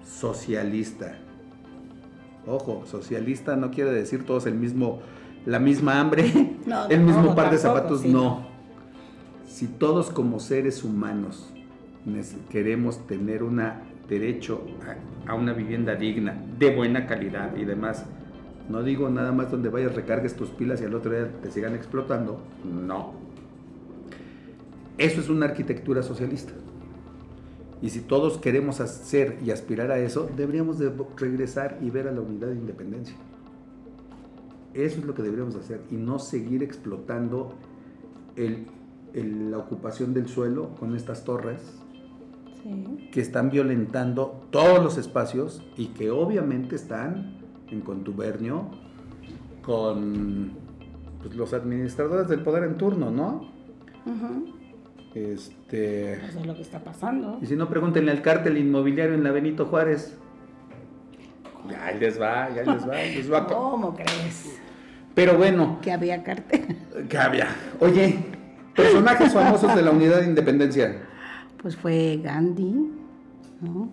socialista, 0.06 1.16
ojo, 2.46 2.86
socialista 2.86 3.56
no 3.56 3.72
quiere 3.72 3.92
decir 3.92 4.26
todos 4.26 4.46
el 4.46 4.56
mismo, 4.56 5.02
la 5.46 5.60
misma 5.60 6.00
hambre, 6.00 6.32
No, 6.66 6.88
el 6.90 7.02
mismo 7.02 7.24
no, 7.24 7.36
par 7.36 7.52
de 7.52 7.58
tampoco, 7.58 7.80
zapatos, 7.80 8.02
sí, 8.02 8.10
no. 8.10 8.48
Si 9.48 9.68
todos 9.68 10.10
como 10.10 10.40
seres 10.40 10.84
humanos 10.84 11.54
queremos 12.50 13.06
tener 13.08 13.44
una 13.44 13.84
derecho 14.10 14.66
a, 15.28 15.32
a 15.32 15.36
una 15.36 15.54
vivienda 15.54 15.96
digna, 15.96 16.36
de 16.58 16.76
buena 16.76 17.06
calidad 17.06 17.56
y 17.56 17.64
demás, 17.64 18.06
no 18.70 18.82
digo 18.82 19.10
nada 19.10 19.32
más 19.32 19.52
donde 19.52 19.70
vayas, 19.70 19.94
recargues 19.94 20.36
tus 20.36 20.50
pilas 20.50 20.82
y 20.82 20.86
al 20.86 20.96
otro 20.96 21.12
día 21.12 21.30
te 21.42 21.52
sigan 21.52 21.76
explotando, 21.76 22.42
no. 22.64 23.23
Eso 24.98 25.20
es 25.22 25.30
una 25.30 25.46
arquitectura 25.48 26.04
socialista. 26.04 26.54
Y 27.82 27.90
si 27.90 28.00
todos 28.02 28.38
queremos 28.38 28.80
hacer 28.80 29.38
y 29.44 29.52
aspirar 29.52 29.92
a 29.92 30.00
eso, 30.00 30.30
deberíamos 30.38 30.80
de 30.80 30.92
regresar 31.18 31.78
y 31.82 31.90
ver 31.90 32.08
a 32.08 32.12
la 32.12 32.22
unidad 32.22 32.48
de 32.48 32.56
independencia. 32.56 33.16
Eso 34.74 35.00
es 35.00 35.06
lo 35.06 35.14
que 35.14 35.22
deberíamos 35.22 35.56
hacer 35.56 35.82
y 35.92 35.96
no 35.96 36.18
seguir 36.20 36.64
explotando 36.64 37.54
el- 38.36 38.68
el- 39.14 39.52
la 39.52 39.58
ocupación 39.60 40.14
del 40.14 40.28
suelo 40.28 40.70
con 40.80 40.96
estas 40.96 41.24
torres 41.26 41.60
Sí. 42.64 43.10
que 43.12 43.20
están 43.20 43.50
violentando 43.52 44.42
todos 44.50 44.82
los 44.84 44.98
espacios 44.98 45.62
y 45.78 45.88
que 45.88 46.10
obviamente 46.10 46.76
están 46.76 47.36
en 47.70 47.82
contubernio 47.82 48.70
con 49.64 50.52
pues, 51.22 51.36
los 51.36 51.54
administradores 51.54 52.28
del 52.28 52.42
poder 52.42 52.64
en 52.64 52.78
turno, 52.78 53.12
¿no? 53.12 53.50
Ujú. 54.06 54.54
Este, 55.16 56.14
Eso 56.14 56.40
es 56.40 56.46
lo 56.46 56.56
que 56.56 56.62
está 56.62 56.80
pasando. 56.80 57.38
y 57.42 57.46
si 57.46 57.56
no, 57.56 57.70
pregúntenle 57.70 58.12
al 58.12 58.22
cártel 58.22 58.58
inmobiliario 58.58 59.14
en 59.16 59.24
la 59.24 59.32
Benito 59.32 59.66
Juárez. 59.66 60.18
Ya 61.70 61.86
ahí 61.86 62.00
les 62.00 62.20
va, 62.20 62.50
ya 62.54 62.64
les 62.64 62.88
va, 62.88 62.96
les 62.96 63.32
va. 63.32 63.48
¿Cómo 63.48 63.94
crees 63.96 64.60
Pero 65.16 65.38
bueno, 65.38 65.80
que 65.82 65.92
había 65.92 66.24
cartel? 66.24 66.76
¿qué 67.10 67.18
había? 67.18 67.48
Oye, 67.80 68.18
personajes 68.76 69.32
famosos 69.34 69.76
de 69.76 69.82
la 69.82 69.92
unidad 69.92 70.20
de 70.22 70.26
independencia. 70.28 70.98
Pues 71.62 71.78
fue 71.78 72.20
Gandhi, 72.22 72.90
¿no? 73.62 73.90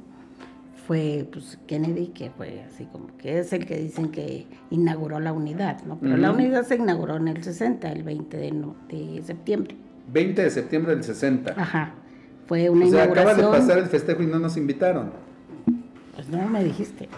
Fue 0.87 1.29
pues, 1.31 1.57
Kennedy, 1.69 2.09
que 2.09 2.31
fue 2.31 2.65
así 2.67 2.87
como 2.87 3.17
que 3.17 3.39
es 3.39 3.53
el 3.53 3.65
que 3.67 3.77
dicen 3.77 4.09
que 4.11 4.49
inauguró 4.71 5.21
la 5.21 5.33
unidad, 5.33 5.83
¿no? 5.85 5.99
Pero 6.01 6.17
la 6.17 6.33
unidad 6.33 6.65
se 6.65 6.75
inauguró 6.77 7.17
en 7.17 7.29
el 7.29 7.45
60, 7.45 7.93
el 7.93 8.03
20 8.03 8.37
de, 8.37 8.51
no- 8.51 8.75
de 8.89 9.23
septiembre. 9.23 9.77
20 10.13 10.43
de 10.43 10.51
septiembre 10.51 10.95
del 10.95 11.05
60. 11.05 11.55
Ajá. 11.57 11.93
Fue 12.47 12.69
una 12.69 12.87
O 12.87 12.91
sea, 12.91 13.05
acaba 13.05 13.35
de 13.35 13.41
inauguración. 13.41 13.53
pasar 13.69 13.79
el 13.79 13.87
festejo 13.87 14.23
y 14.23 14.27
no 14.27 14.39
nos 14.39 14.57
invitaron. 14.57 15.13
Pues 16.15 16.29
no 16.29 16.49
me 16.49 16.65
dijiste. 16.65 17.09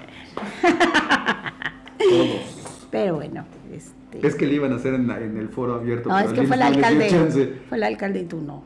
Todos. 1.99 2.87
Pero 2.91 3.15
bueno, 3.17 3.45
este. 3.73 4.27
Es 4.27 4.35
que 4.35 4.47
le 4.47 4.55
iban 4.55 4.73
a 4.73 4.77
hacer 4.77 4.95
en, 4.95 5.07
la- 5.09 5.21
en 5.21 5.37
el 5.39 5.49
foro 5.49 5.75
abierto. 5.75 6.09
no, 6.11 6.19
es 6.19 6.33
que 6.33 6.43
fue 6.47 6.57
el 6.57 6.63
alcalde. 6.63 7.59
Fue 7.69 7.79
el 7.79 7.83
alcalde 7.85 8.21
y 8.21 8.25
tú 8.25 8.41
no. 8.41 8.63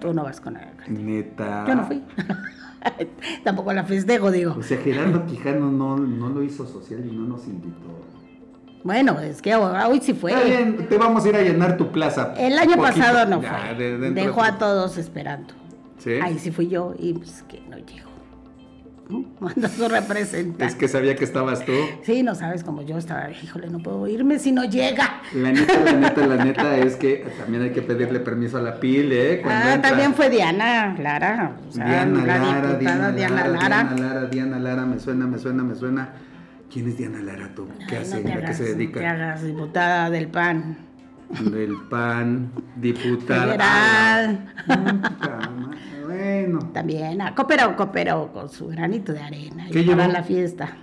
Tú 0.00 0.12
no 0.12 0.24
vas 0.24 0.40
con 0.40 0.56
el 0.56 0.64
alcalde. 0.64 1.02
Neta. 1.02 1.64
Yo 1.66 1.74
no 1.74 1.84
fui. 1.86 2.02
Tampoco 3.44 3.72
la 3.72 3.84
festejo, 3.84 4.30
digo. 4.30 4.54
O 4.58 4.62
sea, 4.62 4.78
Gerardo 4.78 5.24
Quijano 5.26 5.70
no, 5.72 5.96
no 5.96 6.28
lo 6.28 6.42
hizo 6.42 6.66
social 6.66 7.04
y 7.04 7.14
no 7.14 7.22
nos 7.26 7.46
invitó. 7.46 8.04
Bueno, 8.84 9.18
es 9.20 9.42
que 9.42 9.54
hoy 9.54 10.00
sí 10.00 10.14
fue. 10.14 10.32
Bien, 10.44 10.86
te 10.88 10.96
vamos 10.96 11.24
a 11.24 11.28
ir 11.28 11.36
a 11.36 11.42
llenar 11.42 11.76
tu 11.76 11.90
plaza. 11.90 12.34
El 12.38 12.58
año 12.58 12.76
Poquito. 12.76 12.82
pasado 13.00 13.26
no 13.28 13.42
Ya, 13.42 13.50
fue. 13.68 13.74
de- 13.76 13.98
dentro 13.98 14.22
Dejó 14.24 14.42
de- 14.42 14.48
a 14.48 14.58
todos 14.58 14.96
esperando. 14.98 15.54
¿Sí? 15.98 16.12
Ahí 16.22 16.38
sí 16.38 16.50
fui 16.52 16.68
yo 16.68 16.94
y 16.98 17.14
pues 17.14 17.42
que 17.48 17.60
no 17.68 17.76
llegó. 17.78 18.06
Manda 19.40 19.68
su 19.68 19.88
representante. 19.88 20.64
Es 20.66 20.74
que 20.76 20.86
sabía 20.88 21.16
que 21.16 21.24
estabas 21.24 21.64
tú. 21.64 21.72
Sí, 22.04 22.22
no 22.22 22.34
sabes 22.36 22.62
cómo 22.64 22.82
yo 22.82 22.96
estaba, 22.98 23.28
híjole, 23.30 23.68
no 23.68 23.78
puedo 23.80 24.06
irme 24.06 24.38
si 24.38 24.52
no 24.52 24.64
llega. 24.64 25.20
La 25.34 25.50
neta, 25.52 25.80
la 25.80 25.92
neta, 25.92 26.26
la 26.26 26.36
neta 26.44 26.76
es 26.78 26.94
que 26.96 27.24
también 27.40 27.64
hay 27.64 27.70
que 27.70 27.82
pedirle 27.82 28.20
permiso 28.20 28.58
a 28.58 28.62
la 28.62 28.78
PIL, 28.78 29.10
¿eh? 29.12 29.40
Cuando 29.42 29.68
Ah, 29.68 29.74
entra. 29.74 29.90
también 29.90 30.14
fue 30.14 30.30
Diana 30.30 30.96
Lara. 30.98 31.56
O 31.68 31.72
sea, 31.72 31.84
Diana 31.86 32.24
la 32.24 32.38
Lara, 32.38 32.74
Diana, 32.74 33.10
Diana 33.12 33.48
Lara. 33.48 33.58
Diana 33.84 33.96
Lara, 33.96 34.24
Diana 34.26 34.58
Lara, 34.60 34.86
me 34.86 34.98
suena, 35.00 35.26
me 35.26 35.38
suena, 35.38 35.62
me 35.64 35.74
suena. 35.74 36.08
¿Quién 36.76 36.88
es 36.88 36.98
Diana 36.98 37.22
Lara 37.22 37.48
tú? 37.54 37.66
¿Qué 37.88 37.96
Ay, 37.96 38.02
hace? 38.02 38.22
no 38.22 38.34
¿A 38.34 38.36
qué 38.36 38.52
se 38.52 38.62
no 38.64 38.68
te 38.68 38.74
dedica? 38.74 39.10
hagas, 39.10 39.42
diputada 39.42 40.10
del 40.10 40.28
PAN. 40.28 40.76
Del 41.50 41.74
PAN, 41.88 42.50
diputada. 42.76 43.46
Federal. 43.52 44.54
Bueno. 46.04 46.58
También, 46.74 47.22
ah, 47.22 47.34
cooperó, 47.34 47.74
cooperó 47.76 48.30
con 48.30 48.50
su 48.50 48.66
granito 48.68 49.14
de 49.14 49.20
arena. 49.20 49.64
¿Qué 49.72 49.84
llevó? 49.84 50.02
la 50.06 50.22
fiesta. 50.22 50.76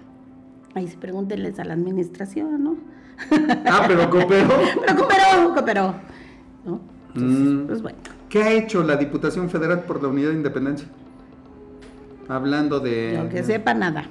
Ahí 0.73 0.87
sí, 0.87 0.97
pregúntenles 0.99 1.59
a 1.59 1.63
la 1.63 1.73
administración, 1.75 2.63
¿no? 2.63 2.75
Ah, 3.67 3.83
pero 3.87 4.09
cooperó. 4.09 4.49
Pero 4.87 4.95
cooperó, 4.97 5.53
cooperó. 5.53 5.95
¿No? 6.65 6.81
Entonces, 7.13 7.39
Mm. 7.53 7.67
pues 7.67 7.81
bueno. 7.83 7.99
¿Qué 8.29 8.41
ha 8.41 8.51
hecho 8.51 8.81
la 8.81 8.95
Diputación 8.95 9.47
Federal 9.47 9.81
por 9.83 10.01
la 10.01 10.09
Unidad 10.09 10.29
de 10.29 10.37
Independencia? 10.37 10.87
Hablando 12.27 12.79
de... 12.79 13.13
Yo 13.15 13.29
que 13.29 13.43
sepa 13.43 13.75
nada. 13.75 14.05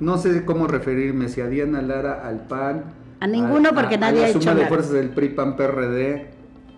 No 0.00 0.18
sé 0.18 0.44
cómo 0.44 0.66
referirme, 0.66 1.28
si 1.28 1.40
a 1.40 1.46
Diana 1.46 1.80
Lara, 1.82 2.26
al 2.26 2.46
PAN... 2.46 2.84
A 3.20 3.26
ninguno, 3.28 3.70
porque 3.72 3.98
nadie 3.98 4.20
la 4.20 4.26
ha 4.26 4.30
hecho 4.30 4.40
suma 4.40 4.52
de 4.54 4.62
nada. 4.62 4.68
fuerzas 4.68 4.92
del 4.92 5.10
PRI, 5.10 5.28
PAN, 5.30 5.56
PRD, 5.56 6.26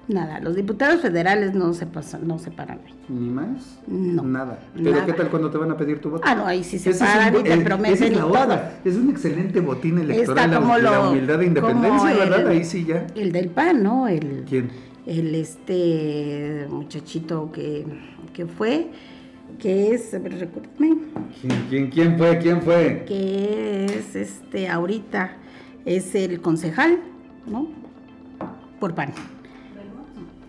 Nada. 0.07 0.39
Los 0.39 0.55
diputados 0.55 1.01
federales 1.01 1.55
no 1.55 1.73
se 1.73 1.87
pasan, 1.87 2.29
no 2.29 2.39
se 2.39 2.51
paran 2.51 2.79
ni 3.09 3.31
más. 3.31 3.81
No, 3.87 4.23
Nada. 4.23 4.59
Pero 4.75 4.91
nada. 4.91 5.07
¿qué 5.07 5.15
tal 5.15 5.31
cuando 5.31 5.51
te 5.51 5.57
van 5.57 5.71
a 5.71 5.79
pedir 5.79 5.99
tu 6.03 6.11
voto? 6.11 6.23
Ah, 6.27 6.35
no, 6.35 6.45
ahí 6.45 6.63
sí 6.63 6.79
se 6.79 6.91
Ese 6.91 7.05
es 7.05 7.11
paran 7.11 7.35
un- 7.35 7.41
y 7.41 7.45
te 7.45 7.55
eh, 7.55 7.61
prometen 7.63 8.13
y 8.13 8.17
la 8.17 8.21
todo. 8.21 8.59
Es 8.85 8.97
un 8.97 9.09
excelente 9.09 9.61
botín 9.61 9.99
electoral, 10.01 10.51
la, 10.51 10.57
como 10.61 10.77
la 10.77 10.91
lo- 10.91 11.11
humildad 11.11 11.39
de 11.39 11.47
independencia, 11.47 12.13
el- 12.13 12.19
¿verdad? 12.19 12.49
Ahí 12.49 12.65
sí 12.65 12.85
ya. 12.85 13.07
El 13.15 13.33
del 13.33 13.49
PAN, 13.49 13.83
¿no? 13.83 14.07
El, 14.07 14.45
¿Quién? 14.47 14.69
el 15.07 15.35
este 15.35 16.67
muchachito 16.69 17.51
que, 17.51 17.87
que 18.35 18.45
fue, 18.45 18.89
que 19.59 19.95
es, 19.95 20.13
a 20.15 20.19
ver, 20.19 20.39
recuérdame, 20.39 20.97
¿Quién, 21.41 21.67
quién, 21.69 21.91
quién 21.91 22.19
fue? 22.19 22.39
¿Quién 22.39 22.63
fue? 22.63 23.05
que 23.07 23.85
es 23.87 24.15
este 24.17 24.69
ahorita, 24.69 25.37
es 25.85 26.15
el 26.15 26.41
concejal, 26.41 26.99
¿no? 27.47 27.69
Por 28.81 28.95
PAN. 28.95 29.13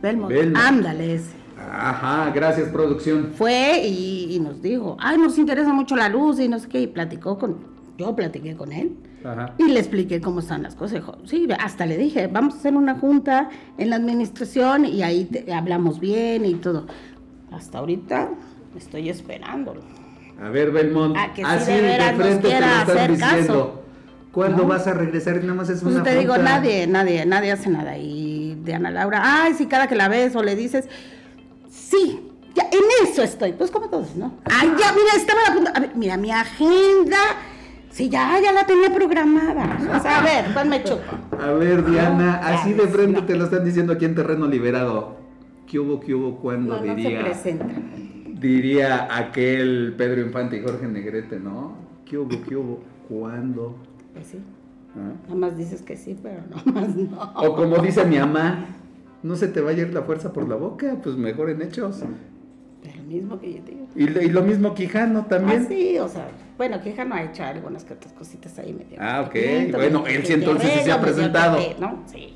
Belmont. 0.02 0.30
Belmont. 0.32 0.58
Ándale, 0.58 1.16
ese. 1.16 1.32
Ajá, 1.58 2.32
gracias 2.34 2.70
producción. 2.70 3.32
Fue 3.36 3.82
y, 3.88 4.36
y 4.36 4.40
nos 4.40 4.62
dijo, 4.62 4.98
ay, 5.00 5.18
nos 5.18 5.38
interesa 5.38 5.74
mucho 5.74 5.96
la 5.96 6.10
luz 6.10 6.40
y 6.40 6.48
no 6.48 6.60
sé 6.60 6.68
qué, 6.68 6.82
y 6.82 6.88
platicó 6.88 7.38
con, 7.40 7.58
yo 7.98 8.16
platiqué 8.16 8.56
con 8.56 8.72
él. 8.72 8.96
Ajá. 9.24 9.56
Y 9.58 9.64
le 9.70 9.80
expliqué 9.80 10.22
cómo 10.22 10.42
están 10.42 10.62
las 10.64 10.76
cosas. 10.76 10.96
Dijo, 11.00 11.18
sí, 11.26 11.48
hasta 11.60 11.86
le 11.86 11.98
dije, 11.98 12.28
vamos 12.28 12.56
a 12.56 12.58
hacer 12.58 12.76
una 12.76 12.96
junta 13.00 13.50
en 13.78 13.90
la 13.90 13.96
administración 13.96 14.86
y 14.86 15.02
ahí 15.02 15.26
te- 15.26 15.52
hablamos 15.54 16.00
bien 16.00 16.46
y 16.46 16.54
todo. 16.56 16.86
Hasta 17.52 17.80
ahorita 17.80 18.30
estoy 18.78 19.10
esperándolo. 19.10 19.82
A 20.42 20.50
ver, 20.50 20.72
Belmont, 20.72 21.16
Ah, 21.18 21.30
que 21.34 21.42
sí, 21.44 21.48
así 21.50 21.72
de 21.72 21.82
veras 21.82 22.18
nos 22.18 22.28
frente 22.28 22.42
te 22.42 22.44
lo 22.44 22.50
quiera 22.60 22.82
están 22.82 22.98
hacer 22.98 23.12
diciendo. 23.12 23.48
caso. 23.48 23.82
¿Cuándo 24.32 24.64
¿No? 24.64 24.68
vas 24.68 24.86
a 24.88 24.94
regresar? 24.94 25.42
Nada 25.42 25.54
más 25.54 25.70
es 25.70 25.82
Pues 25.82 25.96
una 25.96 26.04
te 26.04 26.16
digo, 26.20 26.38
nadie, 26.38 26.88
nadie, 26.88 27.26
nadie 27.26 27.54
hace 27.54 27.70
nada. 27.70 27.98
Y 27.98 28.56
de 28.64 28.74
Ana 28.74 28.92
Laura, 28.92 29.22
ay, 29.24 29.54
si 29.54 29.66
cada 29.68 29.88
que 29.88 29.96
la 29.96 30.10
ves 30.10 30.36
o 30.36 30.44
le 30.44 30.56
dices, 30.58 30.90
sí, 31.70 32.32
ya 32.54 32.64
en 32.64 33.08
eso 33.08 33.24
estoy. 33.24 33.54
Pues 33.54 33.72
como 33.72 33.88
todos, 33.88 34.16
¿no? 34.18 34.34
Ay, 34.44 34.68
ya, 34.78 34.92
mira, 34.92 35.14
estaba 35.16 35.40
a 35.50 35.54
punto. 35.54 35.72
A 35.74 35.80
ver, 35.80 35.92
mira, 35.96 36.18
mi 36.18 36.32
agenda. 36.32 37.18
Sí, 37.92 38.10
ya, 38.10 38.38
ya 38.44 38.52
la 38.52 38.66
tenía 38.66 38.94
programada. 38.94 39.78
O 39.98 40.02
sea, 40.02 40.20
a 40.20 40.22
ver, 40.22 40.54
¿cuál 40.54 40.68
me 40.68 40.84
chupa? 40.84 41.18
A 41.42 41.52
ver, 41.52 41.86
Diana, 41.90 42.42
No, 42.42 42.48
así 42.48 42.74
de 42.74 42.88
frente 42.90 43.22
te 43.22 43.38
lo 43.38 43.46
están 43.46 43.64
diciendo 43.64 43.94
aquí 43.94 44.04
en 44.04 44.16
terreno 44.16 44.48
liberado. 44.48 45.16
¿Qué 45.66 45.80
hubo, 45.80 46.02
qué 46.02 46.14
hubo, 46.14 46.36
cuándo? 46.40 46.76
No, 46.76 46.82
no 46.86 46.88
se 46.94 46.96
diría, 46.96 47.22
presentan. 47.22 48.15
Diría 48.40 49.08
aquel 49.16 49.94
Pedro 49.98 50.22
Infante 50.22 50.58
y 50.58 50.62
Jorge 50.62 50.88
Negrete, 50.88 51.40
¿no? 51.40 51.74
¿Qué 52.06 52.18
hubo, 52.18 52.30
qué 52.48 52.56
hubo, 52.56 52.80
cuándo? 53.08 53.76
Pues 54.14 54.28
sí. 54.28 54.40
¿Ah? 54.96 55.14
Nada 55.24 55.36
más 55.36 55.58
dices 55.58 55.82
que 55.82 55.98
sí, 55.98 56.18
pero 56.22 56.42
no 56.66 56.72
más 56.72 56.96
no. 56.96 57.34
O 57.36 57.56
como 57.56 57.78
dice 57.78 58.06
mi 58.06 58.18
mamá, 58.18 58.68
no 59.24 59.36
se 59.36 59.48
te 59.48 59.62
va 59.62 59.72
a 59.72 59.74
ir 59.74 59.94
la 59.94 60.04
fuerza 60.04 60.32
por 60.32 60.48
la 60.48 60.56
boca, 60.56 60.98
pues 61.02 61.16
mejor 61.16 61.50
en 61.50 61.62
hechos. 61.62 62.04
Pero 62.84 62.98
lo 62.98 63.04
mismo 63.04 63.40
que 63.40 63.54
yo 63.54 63.64
digo. 63.64 63.88
Y, 63.96 64.04
y 64.04 64.30
lo 64.30 64.44
mismo 64.44 64.76
Quijano 64.76 65.26
también. 65.26 65.64
Ah, 65.64 65.68
sí, 65.68 65.98
o 65.98 66.08
sea, 66.08 66.28
bueno, 66.58 66.80
que 66.82 66.94
no 67.04 67.16
ha 67.16 67.24
hecho 67.24 67.44
algunas 67.44 67.84
que 67.84 67.94
otras 67.94 68.14
cositas 68.14 68.58
ahí 68.60 68.74
medio. 68.74 68.98
Ah, 69.00 69.22
ok. 69.28 69.72
Bueno, 69.72 70.06
él 70.06 70.26
sí 70.26 70.34
entonces 70.34 70.84
se 70.84 70.92
ha 70.92 71.02
presentado. 71.02 71.60
¿no? 71.80 72.04
Sí. 72.06 72.36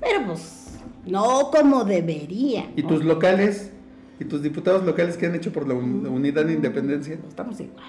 Pero 0.00 0.26
pues, 0.26 0.80
no 1.06 1.50
como 1.52 1.84
debería. 1.84 2.66
¿Y 2.74 2.82
tus 2.82 3.04
locales? 3.04 3.72
¿Y 4.18 4.24
tus 4.24 4.42
diputados 4.42 4.84
locales 4.84 5.16
qué 5.16 5.26
han 5.26 5.34
hecho 5.34 5.52
por 5.52 5.68
la 5.68 5.74
un- 5.74 6.06
unidad 6.06 6.44
de 6.46 6.54
independencia? 6.54 7.18
Estamos 7.28 7.60
igual. 7.60 7.84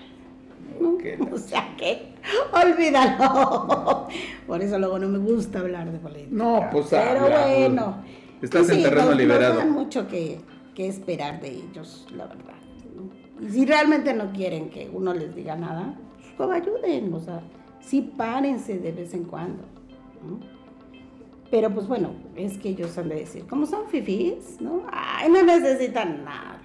¿no? 0.80 0.98
O 1.34 1.38
sea 1.38 1.76
que, 1.78 2.14
olvídalo. 2.54 4.08
Por 4.46 4.62
eso 4.62 4.78
luego 4.78 5.00
no 5.00 5.08
me 5.08 5.18
gusta 5.20 5.60
hablar 5.60 5.92
de 5.92 5.98
política. 6.00 6.30
No, 6.32 6.68
pues, 6.72 6.88
Pero 6.90 7.22
habla, 7.26 7.48
bueno. 7.48 8.04
Estás 8.42 8.70
en 8.70 8.78
sí, 8.78 8.84
terreno 8.84 9.14
liberado. 9.14 9.58
Dan 9.58 9.72
mucho 9.72 10.08
que, 10.08 10.40
que 10.76 10.88
esperar 10.88 11.40
de 11.42 11.50
ellos, 11.50 12.08
la 12.16 12.26
verdad. 12.28 12.54
¿no? 12.96 13.48
Y 13.48 13.50
si 13.52 13.66
realmente 13.66 14.14
no 14.14 14.32
quieren 14.34 14.70
que 14.70 14.90
uno 14.94 15.14
les 15.14 15.34
diga 15.36 15.56
nada, 15.56 15.96
pues 16.36 16.50
ayuden, 16.52 17.14
o 17.14 17.20
sea, 17.20 17.42
sí 17.80 18.02
párense 18.18 18.78
de 18.78 18.92
vez 18.92 19.14
en 19.14 19.24
cuando. 19.24 19.64
¿no? 20.28 20.40
Pero 21.50 21.70
pues 21.74 21.88
bueno, 21.88 22.12
es 22.36 22.58
que 22.58 22.70
ellos 22.70 22.98
han 22.98 23.10
de 23.10 23.16
decir, 23.16 23.46
como 23.48 23.66
son 23.66 23.88
fifís, 23.90 24.60
¿no? 24.60 24.84
Ay, 24.92 25.30
no 25.32 25.44
necesitan 25.44 26.26
nada. 26.26 26.60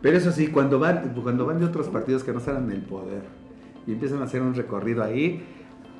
Pero 0.00 0.16
eso 0.16 0.30
sí, 0.30 0.46
cuando 0.46 0.78
van, 0.78 1.12
cuando 1.22 1.44
van 1.44 1.58
de 1.58 1.66
otros 1.66 1.88
partidos 1.88 2.22
que 2.22 2.32
no 2.32 2.38
están 2.38 2.64
en 2.64 2.70
el 2.70 2.82
poder 2.82 3.22
y 3.86 3.92
empiezan 3.92 4.20
a 4.20 4.24
hacer 4.26 4.40
un 4.42 4.54
recorrido 4.54 5.02
ahí, 5.02 5.42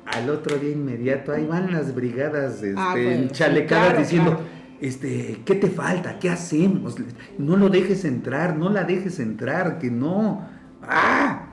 al 0.05 0.29
otro 0.29 0.57
día 0.57 0.71
inmediato 0.71 1.33
ahí 1.33 1.45
van 1.45 1.71
las 1.73 1.93
brigadas 1.93 2.63
este, 2.63 2.75
Ah, 2.77 2.93
enchalecadas 2.97 3.87
claro, 3.87 3.99
diciendo, 3.99 4.31
claro. 4.31 4.45
este, 4.79 5.41
¿qué 5.45 5.55
te 5.55 5.67
falta? 5.67 6.17
¿Qué 6.17 6.29
hacemos? 6.29 6.95
No 7.37 7.57
lo 7.57 7.67
dejes 7.69 8.05
entrar, 8.05 8.55
no 8.55 8.69
la 8.69 8.85
dejes 8.85 9.19
entrar, 9.19 9.79
que 9.79 9.91
no. 9.91 10.47
¡Ah! 10.81 11.45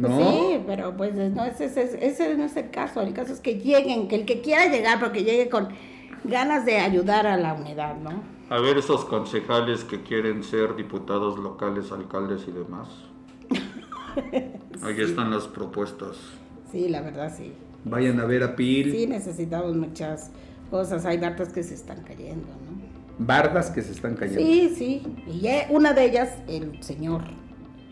Pues 0.00 0.10
¿No? 0.12 0.18
sí, 0.30 0.60
pero 0.66 0.96
pues 0.96 1.14
no, 1.14 1.44
ese, 1.44 1.66
ese- 1.66 1.98
ese 2.06 2.36
no 2.36 2.44
es 2.44 2.56
el 2.56 2.70
caso. 2.70 3.00
El 3.02 3.12
caso 3.12 3.32
es 3.32 3.40
que 3.40 3.58
lleguen, 3.58 4.08
que 4.08 4.14
el 4.16 4.24
que 4.24 4.40
quiera 4.40 4.66
llegar, 4.66 4.98
porque 5.00 5.22
llegue 5.24 5.48
con 5.48 5.68
ganas 6.24 6.64
de 6.64 6.78
ayudar 6.78 7.26
a 7.26 7.36
la 7.36 7.54
unidad, 7.54 7.96
¿no? 7.96 8.22
A 8.50 8.60
ver 8.60 8.76
esos 8.78 9.04
concejales 9.04 9.84
que 9.84 10.02
quieren 10.02 10.42
ser 10.42 10.76
diputados 10.76 11.38
locales, 11.38 11.92
alcaldes 11.92 12.46
y 12.48 12.52
demás. 12.52 12.88
Ahí 14.82 15.00
están 15.00 15.30
las 15.30 15.46
propuestas. 15.46 16.16
Sí, 16.70 16.88
la 16.88 17.00
verdad 17.00 17.32
sí. 17.34 17.52
Vayan 17.84 18.20
a 18.20 18.24
ver 18.24 18.42
a 18.42 18.56
Pil, 18.56 18.90
Sí, 18.92 19.06
necesitamos 19.06 19.76
muchas 19.76 20.30
cosas. 20.70 21.04
Hay 21.04 21.18
barcas 21.18 21.52
que 21.52 21.62
se 21.62 21.74
están 21.74 22.02
cayendo, 22.02 22.48
¿no? 22.48 22.74
bardas 23.18 23.70
que 23.70 23.80
se 23.82 23.92
están 23.92 24.16
cayendo. 24.16 24.40
Sí, 24.40 24.74
sí. 24.76 25.02
Y 25.28 25.40
ya 25.40 25.66
una 25.70 25.92
de 25.92 26.04
ellas, 26.04 26.30
el 26.48 26.82
señor 26.82 27.22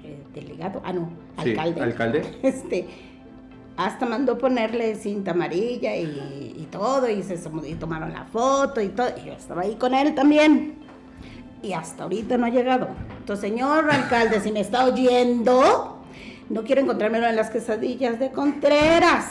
eh, 0.02 0.20
delegado, 0.34 0.82
ah, 0.84 0.92
no, 0.92 1.10
Sí, 1.42 1.50
alcalde. 1.50 1.80
alcalde. 1.80 2.22
Este, 2.42 2.88
hasta 3.76 4.06
mandó 4.06 4.38
ponerle 4.38 4.94
cinta 4.96 5.30
amarilla 5.30 5.96
y, 5.96 6.54
y 6.58 6.68
todo, 6.70 7.08
y, 7.08 7.22
se, 7.22 7.38
y 7.66 7.74
tomaron 7.74 8.12
la 8.12 8.24
foto 8.24 8.80
y 8.80 8.88
todo. 8.88 9.08
Y 9.22 9.26
yo 9.26 9.32
estaba 9.32 9.62
ahí 9.62 9.76
con 9.76 9.94
él 9.94 10.14
también. 10.14 10.74
Y 11.62 11.72
hasta 11.72 12.04
ahorita 12.04 12.36
no 12.36 12.46
ha 12.46 12.50
llegado. 12.50 12.88
Entonces, 13.18 13.48
señor 13.48 13.90
alcalde, 13.90 14.40
si 14.40 14.52
me 14.52 14.60
está 14.60 14.84
oyendo, 14.84 16.04
no 16.48 16.64
quiero 16.64 16.82
encontrármelo 16.82 17.26
en 17.28 17.36
las 17.36 17.50
quesadillas 17.50 18.18
de 18.18 18.30
Contreras. 18.30 19.26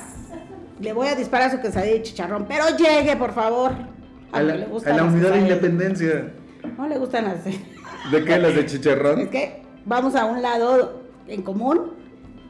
Le 0.80 0.94
voy 0.94 1.10
a 1.10 1.16
disparar 1.16 1.52
su 1.52 1.60
quesadilla 1.60 1.94
de 1.94 2.02
chicharrón, 2.02 2.46
pero 2.48 2.66
llegue, 2.78 3.16
por 3.16 3.34
favor. 3.34 3.74
A 4.32 4.42
la, 4.42 4.56
le 4.56 4.66
a 4.66 4.94
la 4.94 5.04
unidad 5.04 5.34
de 5.34 5.40
independencia. 5.40 6.32
No 6.78 6.88
le 6.88 6.98
gustan 6.98 7.26
las... 7.26 7.44
¿De 7.44 8.26
qué? 8.26 8.40
¿Las 8.40 8.56
de 8.56 8.66
chicharrón? 8.66 9.20
Es 9.20 9.28
que 9.28 9.62
vamos 9.86 10.16
a 10.16 10.26
un 10.26 10.42
lado 10.42 11.02
en 11.28 11.42
común 11.44 12.01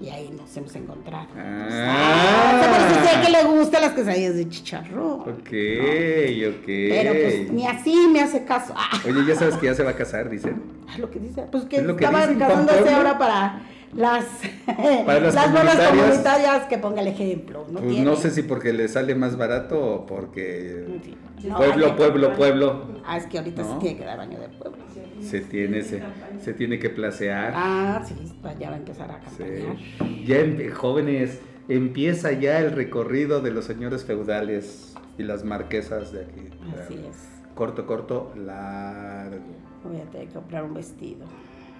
y 0.01 0.09
ahí 0.09 0.29
nos 0.35 0.55
hemos 0.57 0.75
encontrado. 0.75 1.27
Ah. 1.37 1.67
Ah, 1.73 2.61
por 2.67 2.95
si 3.03 3.07
sé 3.07 3.21
que 3.25 3.31
le 3.31 3.43
gustan 3.43 3.81
las 3.81 3.93
quesadillas 3.93 4.35
de 4.35 4.49
chicharrón. 4.49 5.21
Ok, 5.21 5.27
ok. 5.29 6.65
Pero 6.65 7.11
pues 7.13 7.51
ni 7.51 7.67
así 7.67 7.95
me 8.11 8.21
hace 8.21 8.43
caso. 8.45 8.73
Ah, 8.75 8.99
Oye, 9.05 9.25
ya 9.27 9.35
sabes 9.35 9.55
que 9.57 9.67
ya 9.67 9.75
se 9.75 9.83
va 9.83 9.91
a 9.91 9.95
casar, 9.95 10.29
dicen. 10.29 10.61
es 10.91 10.99
lo 10.99 11.09
que 11.11 11.19
dice. 11.19 11.43
Pues 11.51 11.65
que 11.65 11.77
Es 11.77 11.83
lo 11.83 11.95
que 11.95 12.03
estaban 12.05 12.29
dicen, 12.33 12.39
casándose 12.39 12.89
ahora 12.93 13.17
para, 13.17 13.61
las, 13.93 14.25
Para 15.05 15.19
las 15.19 15.35
las 15.35 15.51
bolas 15.51 15.77
comunitarias. 15.89 16.65
que 16.67 16.77
ponga 16.77 17.01
el 17.01 17.07
ejemplo. 17.07 17.65
No, 17.69 17.79
Pues 17.79 17.91
tiene. 17.91 18.05
no 18.05 18.15
sé 18.15 18.31
si 18.31 18.43
porque 18.43 18.73
le 18.73 18.87
sale 18.87 19.15
más 19.15 19.37
barato 19.37 19.79
o 19.79 20.05
porque 20.05 20.85
Sí. 21.03 21.47
No, 21.47 21.57
pueblo, 21.57 21.87
que- 21.87 21.91
pueblo, 21.93 22.35
pueblo, 22.35 23.01
Ah, 23.05 23.17
es 23.17 23.25
que 23.25 23.39
ahorita 23.39 23.63
No. 23.63 23.73
se 23.73 23.79
tiene 23.79 23.97
que 23.97 24.05
dar 24.05 24.17
baño 24.17 24.39
de 24.39 24.47
pueblo. 24.49 24.77
se 25.21 25.39
tiene, 25.41 25.81
se, 25.83 26.01
se 26.43 26.53
tiene 26.53 26.79
que 26.79 26.89
placear. 26.89 27.53
Ah, 27.55 28.03
sí, 28.05 28.15
pues 28.41 28.57
ya 28.59 28.69
va 28.69 28.75
a 28.75 28.79
empezar 28.79 29.09
a 29.11 29.19
Sí. 29.29 29.37
campañar. 29.43 29.75
Ya 30.25 30.37
empe- 30.37 30.71
jóvenes, 30.71 31.39
empieza 31.69 32.31
ya 32.31 32.59
el 32.59 32.71
recorrido 32.71 33.41
de 33.41 33.51
los 33.51 33.65
señores 33.65 34.03
feudales 34.05 34.93
y 35.17 35.23
las 35.23 35.43
marquesas 35.43 36.11
de 36.11 36.21
aquí. 36.25 36.41
Así 36.83 36.93
es. 37.09 37.17
Corto, 37.55 37.85
corto, 37.85 38.31
largo. 38.35 39.37
Voy 39.83 39.99
a 39.99 40.03
tener 40.05 40.27
que 40.27 40.33
comprar 40.33 40.63
un 40.63 40.73
vestido. 40.75 41.25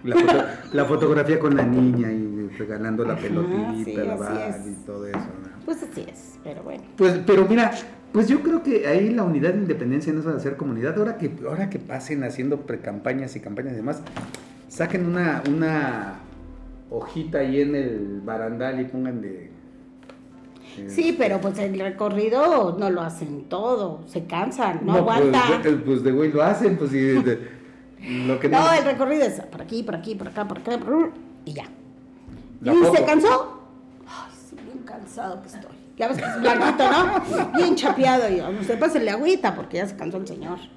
La, 0.04 0.16
foto- 0.16 0.44
la 0.74 0.86
fotografía 0.86 1.40
con 1.40 1.56
la 1.56 1.64
niña 1.64 2.12
y 2.12 2.48
regalando 2.58 3.06
la 3.06 3.14
Ajá, 3.14 3.22
pelotita, 3.22 3.74
sí, 3.86 3.94
la 3.96 4.16
bala 4.16 4.58
y 4.68 4.86
todo 4.86 5.08
eso. 5.08 5.18
¿no? 5.18 5.66
Pues 5.66 5.84
así 5.84 6.06
es, 6.12 6.40
pero 6.44 6.64
bueno. 6.64 6.84
Pues, 6.98 7.20
pero 7.26 7.46
mira, 7.48 7.72
pues 8.12 8.28
yo 8.28 8.42
creo 8.42 8.64
que 8.64 8.88
ahí 8.88 9.12
la 9.12 9.24
unidad 9.24 9.54
de 9.54 9.60
independencia 9.60 10.12
no 10.12 10.20
es 10.20 10.26
de 10.26 10.34
hacer 10.34 10.58
comunidad. 10.58 10.98
Ahora 10.98 11.18
que, 11.18 11.32
ahora 11.48 11.70
que 11.70 11.80
pasen 11.80 12.24
haciendo 12.24 12.62
precampañas 12.62 13.36
y 13.36 13.40
campañas 13.40 13.74
y 13.74 13.76
demás, 13.78 14.02
saquen 14.70 15.06
una, 15.06 15.44
una 15.50 16.16
hojita 16.90 17.38
ahí 17.40 17.62
en 17.62 17.76
el 17.76 18.22
barandal 18.26 18.82
y 18.82 18.86
pongan 18.86 19.22
de. 19.22 19.30
de- 20.78 20.90
Sí, 20.90 21.16
pero 21.18 21.40
pues 21.40 21.60
el 21.60 21.80
recorrido 21.80 22.76
no 22.80 22.90
lo 22.90 23.02
hacen 23.02 23.44
todo, 23.50 24.02
se 24.08 24.26
cansan, 24.26 24.80
no, 24.84 24.94
pues, 25.06 25.18
aguanta. 25.18 25.60
de- 25.64 25.76
pues 25.78 26.04
de 26.04 26.12
güey 26.12 26.32
lo 26.32 26.42
hacen, 26.42 26.78
pues 26.78 26.92
y 26.94 26.98
de- 27.22 27.40
lo 28.02 28.40
que 28.40 28.50
No, 28.50 28.72
el 28.74 28.84
recorrido 28.86 29.24
es 29.24 29.40
por 29.42 29.62
aquí, 29.62 29.84
por 29.84 29.96
aquí, 29.96 30.16
por 30.16 30.28
acá, 30.28 30.48
por 30.48 30.60
acá, 30.60 30.78
por- 30.78 31.12
y 31.46 31.54
ya. 31.54 31.66
La 32.62 32.74
¿Y 32.74 32.78
foto. 32.78 32.96
se 32.96 33.06
cansó? 33.06 33.62
Ay, 34.08 34.32
sí, 34.50 34.56
bien 34.64 34.80
cansado 34.86 35.42
que 35.42 35.48
estoy. 35.48 35.72
Ya 35.98 36.08
ves 36.08 36.18
que 36.18 36.24
es 36.26 36.40
blanquito, 36.42 36.84
¿no? 36.90 37.52
Bien 37.58 37.76
chapeado. 37.76 38.28
Y 38.30 38.64
se 38.66 38.76
pásenle 38.78 39.12
agüita 39.12 39.54
porque 39.56 39.78
ya 39.78 39.88
se 39.88 39.96
cansó 39.96 40.18
el 40.18 40.28
señor. 40.28 40.58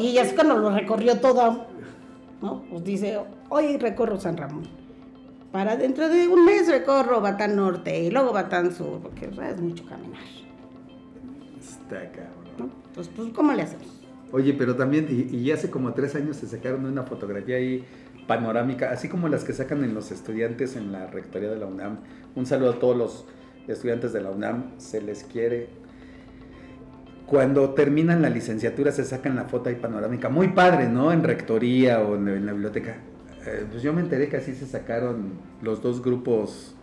Y 0.00 0.12
ya 0.14 0.22
es 0.22 0.32
cuando 0.32 0.56
lo 0.56 0.70
recorrió 0.70 1.20
todo. 1.20 1.66
¿No? 2.40 2.62
Pues 2.70 2.84
dice, 2.84 3.20
hoy 3.50 3.76
recorro 3.76 4.18
San 4.18 4.36
Ramón. 4.36 4.66
Para 5.52 5.76
dentro 5.76 6.08
de 6.08 6.26
un 6.28 6.44
mes 6.44 6.68
recorro 6.68 7.20
Batán 7.20 7.56
Norte 7.56 7.98
y 8.00 8.10
luego 8.10 8.32
Batán 8.32 8.74
Sur, 8.74 9.00
porque 9.00 9.26
es 9.26 9.60
mucho 9.60 9.84
caminar. 9.86 10.22
Está 11.60 12.10
cabrón. 12.10 12.32
¿no? 12.58 12.68
Pues, 12.94 13.08
pues, 13.08 13.28
¿cómo 13.34 13.52
le 13.52 13.62
hacemos? 13.62 13.97
Oye, 14.32 14.54
pero 14.54 14.76
también, 14.76 15.06
y, 15.08 15.36
y 15.36 15.50
hace 15.52 15.70
como 15.70 15.94
tres 15.94 16.14
años 16.14 16.36
se 16.36 16.46
sacaron 16.46 16.84
una 16.84 17.04
fotografía 17.04 17.56
ahí 17.56 17.84
panorámica, 18.28 18.92
así 18.92 19.08
como 19.08 19.28
las 19.28 19.42
que 19.42 19.52
sacan 19.52 19.82
en 19.82 19.94
los 19.94 20.12
estudiantes 20.12 20.76
en 20.76 20.92
la 20.92 21.06
rectoría 21.06 21.48
de 21.48 21.56
la 21.56 21.66
UNAM. 21.66 21.98
Un 22.36 22.46
saludo 22.46 22.70
a 22.72 22.78
todos 22.78 22.96
los 22.96 23.24
estudiantes 23.66 24.12
de 24.12 24.20
la 24.20 24.30
UNAM, 24.30 24.78
se 24.78 25.00
les 25.00 25.24
quiere. 25.24 25.68
Cuando 27.26 27.70
terminan 27.70 28.22
la 28.22 28.30
licenciatura 28.30 28.92
se 28.92 29.04
sacan 29.04 29.34
la 29.34 29.44
foto 29.44 29.70
ahí 29.70 29.76
panorámica, 29.76 30.28
muy 30.28 30.48
padre, 30.48 30.88
¿no? 30.88 31.10
En 31.12 31.24
rectoría 31.24 32.00
o 32.00 32.14
en, 32.14 32.46
la 32.46 32.52
biblioteca. 32.52 32.96
Eh, 33.46 33.66
pues 33.70 33.82
yo 33.82 33.92
me 33.92 34.02
enteré 34.02 34.28
que 34.28 34.36
así 34.36 34.54
se 34.54 34.66
sacaron 34.66 35.32
los 35.62 35.82
dos 35.82 36.02
grupos 36.02 36.74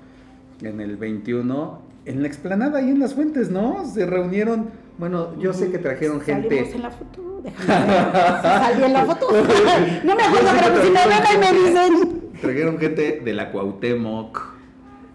en 0.61 0.81
el 0.81 0.97
21, 0.97 1.81
en 2.05 2.21
la 2.21 2.27
explanada 2.27 2.81
y 2.81 2.89
en 2.89 2.99
las 2.99 3.15
fuentes, 3.15 3.49
¿no? 3.49 3.85
Se 3.85 4.05
reunieron, 4.05 4.69
bueno, 4.97 5.37
yo 5.39 5.53
sé 5.53 5.71
que 5.71 5.79
trajeron 5.79 6.21
gente... 6.21 6.71
En 6.71 6.81
la 6.81 6.91
foto. 6.91 7.41
Salí 7.65 8.83
en 8.83 8.93
la 8.93 9.05
foto. 9.05 9.27
no 10.03 10.15
me 10.15 10.23
acuerdo, 10.23 10.49
pero 10.59 10.83
si 10.83 10.91
me 10.91 10.99
ven 11.07 11.39
me 11.39 11.53
dicen. 11.53 12.21
Trajeron 12.41 12.77
gente 12.77 13.21
de 13.23 13.33
la 13.33 13.51
Cuauhtémoc, 13.51 14.39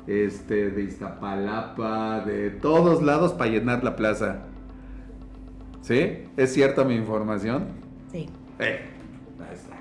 este, 0.07 0.71
de 0.71 0.83
Iztapalapa, 0.83 2.25
de 2.25 2.51
todos 2.51 3.03
lados 3.03 3.33
para 3.35 3.51
llenar 3.51 3.85
la 3.85 3.95
plaza. 3.95 4.41
¿Sí? 5.83 6.25
¿Es 6.37 6.53
cierta 6.53 6.85
mi 6.85 6.95
información? 6.95 7.69
Sí. 8.11 8.29
Eh, 8.59 8.81
ahí 9.39 9.55
está. 9.55 9.77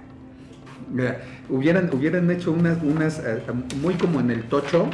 Mira, 0.91 1.22
hubieran, 1.49 1.89
hubieran 1.93 2.30
hecho 2.30 2.51
unas, 2.51 2.82
unas 2.84 3.20
eh, 3.20 3.41
muy 3.82 3.95
como 3.95 4.20
en 4.20 4.32
el 4.32 4.43
tocho, 4.43 4.89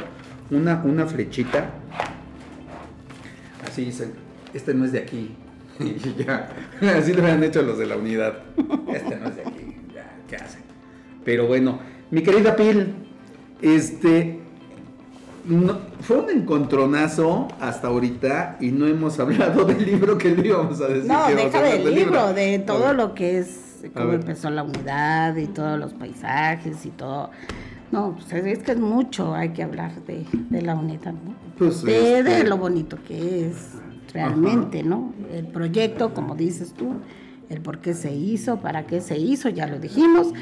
una, 0.50 0.82
una 0.84 1.06
flechita. 1.06 1.70
Así 3.66 3.86
dicen, 3.86 4.12
este 4.54 4.74
no 4.74 4.84
es 4.84 4.92
de 4.92 4.98
aquí. 5.00 5.34
Y 5.78 5.98
ya, 6.24 6.48
así 6.96 7.12
lo 7.12 7.20
hubieran 7.20 7.44
hecho 7.44 7.60
los 7.62 7.76
de 7.78 7.86
la 7.86 7.96
unidad. 7.96 8.38
Este 8.94 9.16
no 9.16 9.28
es 9.28 9.36
de 9.36 9.42
aquí. 9.42 9.76
Ya, 9.94 10.10
¿qué 10.28 10.36
hacen? 10.36 10.62
Pero 11.24 11.46
bueno, 11.46 11.78
mi 12.10 12.22
querida 12.22 12.56
Pil, 12.56 12.94
este. 13.60 14.40
no- 15.44 15.78
fue 16.00 16.18
un 16.20 16.30
encontronazo 16.30 17.48
hasta 17.60 17.88
ahorita 17.88 18.56
y 18.60 18.70
no 18.70 18.86
hemos 18.86 19.18
hablado 19.20 19.64
del 19.66 19.84
libro 19.84 20.16
que 20.16 20.30
le 20.34 20.46
íbamos 20.48 20.80
a 20.80 20.88
decir. 20.88 21.10
No, 21.10 21.26
deja 21.28 21.60
del 21.62 21.94
libro, 21.94 22.20
A 22.20 22.32
de 22.32 22.58
todo 22.60 22.92
lo 22.94 23.14
que 23.14 23.38
es, 23.38 23.84
cómo 23.94 24.12
empezó 24.12 24.48
la 24.50 24.62
unidad 24.62 25.36
y 25.36 25.46
todos 25.46 25.78
los 25.78 25.92
paisajes 25.92 26.86
y 26.86 26.90
todo. 26.90 27.30
No, 27.92 28.14
pues 28.16 28.32
es 28.32 28.58
que 28.60 28.72
es 28.72 28.78
mucho, 28.78 29.34
hay 29.34 29.50
que 29.50 29.62
hablar 29.62 29.92
de, 30.06 30.24
de 30.50 30.62
la 30.62 30.74
unidad, 30.74 31.12
¿no? 31.12 31.34
Pues, 31.56 31.82
de, 31.82 31.92
de 31.92 32.18
este- 32.38 32.48
lo 32.48 32.58
bonito 32.58 32.98
que 33.06 33.46
es 33.48 33.72
realmente, 34.12 34.82
¿no? 34.82 35.12
El 35.32 35.46
proyecto, 35.46 36.12
como 36.12 36.34
dices 36.34 36.72
tú, 36.72 36.94
el 37.48 37.60
por 37.60 37.78
qué 37.78 37.94
se 37.94 38.12
hizo, 38.12 38.58
para 38.60 38.86
qué 38.86 39.00
se 39.00 39.18
hizo, 39.18 39.48
ya 39.48 39.66
lo 39.66 39.78
dijimos, 39.78 40.32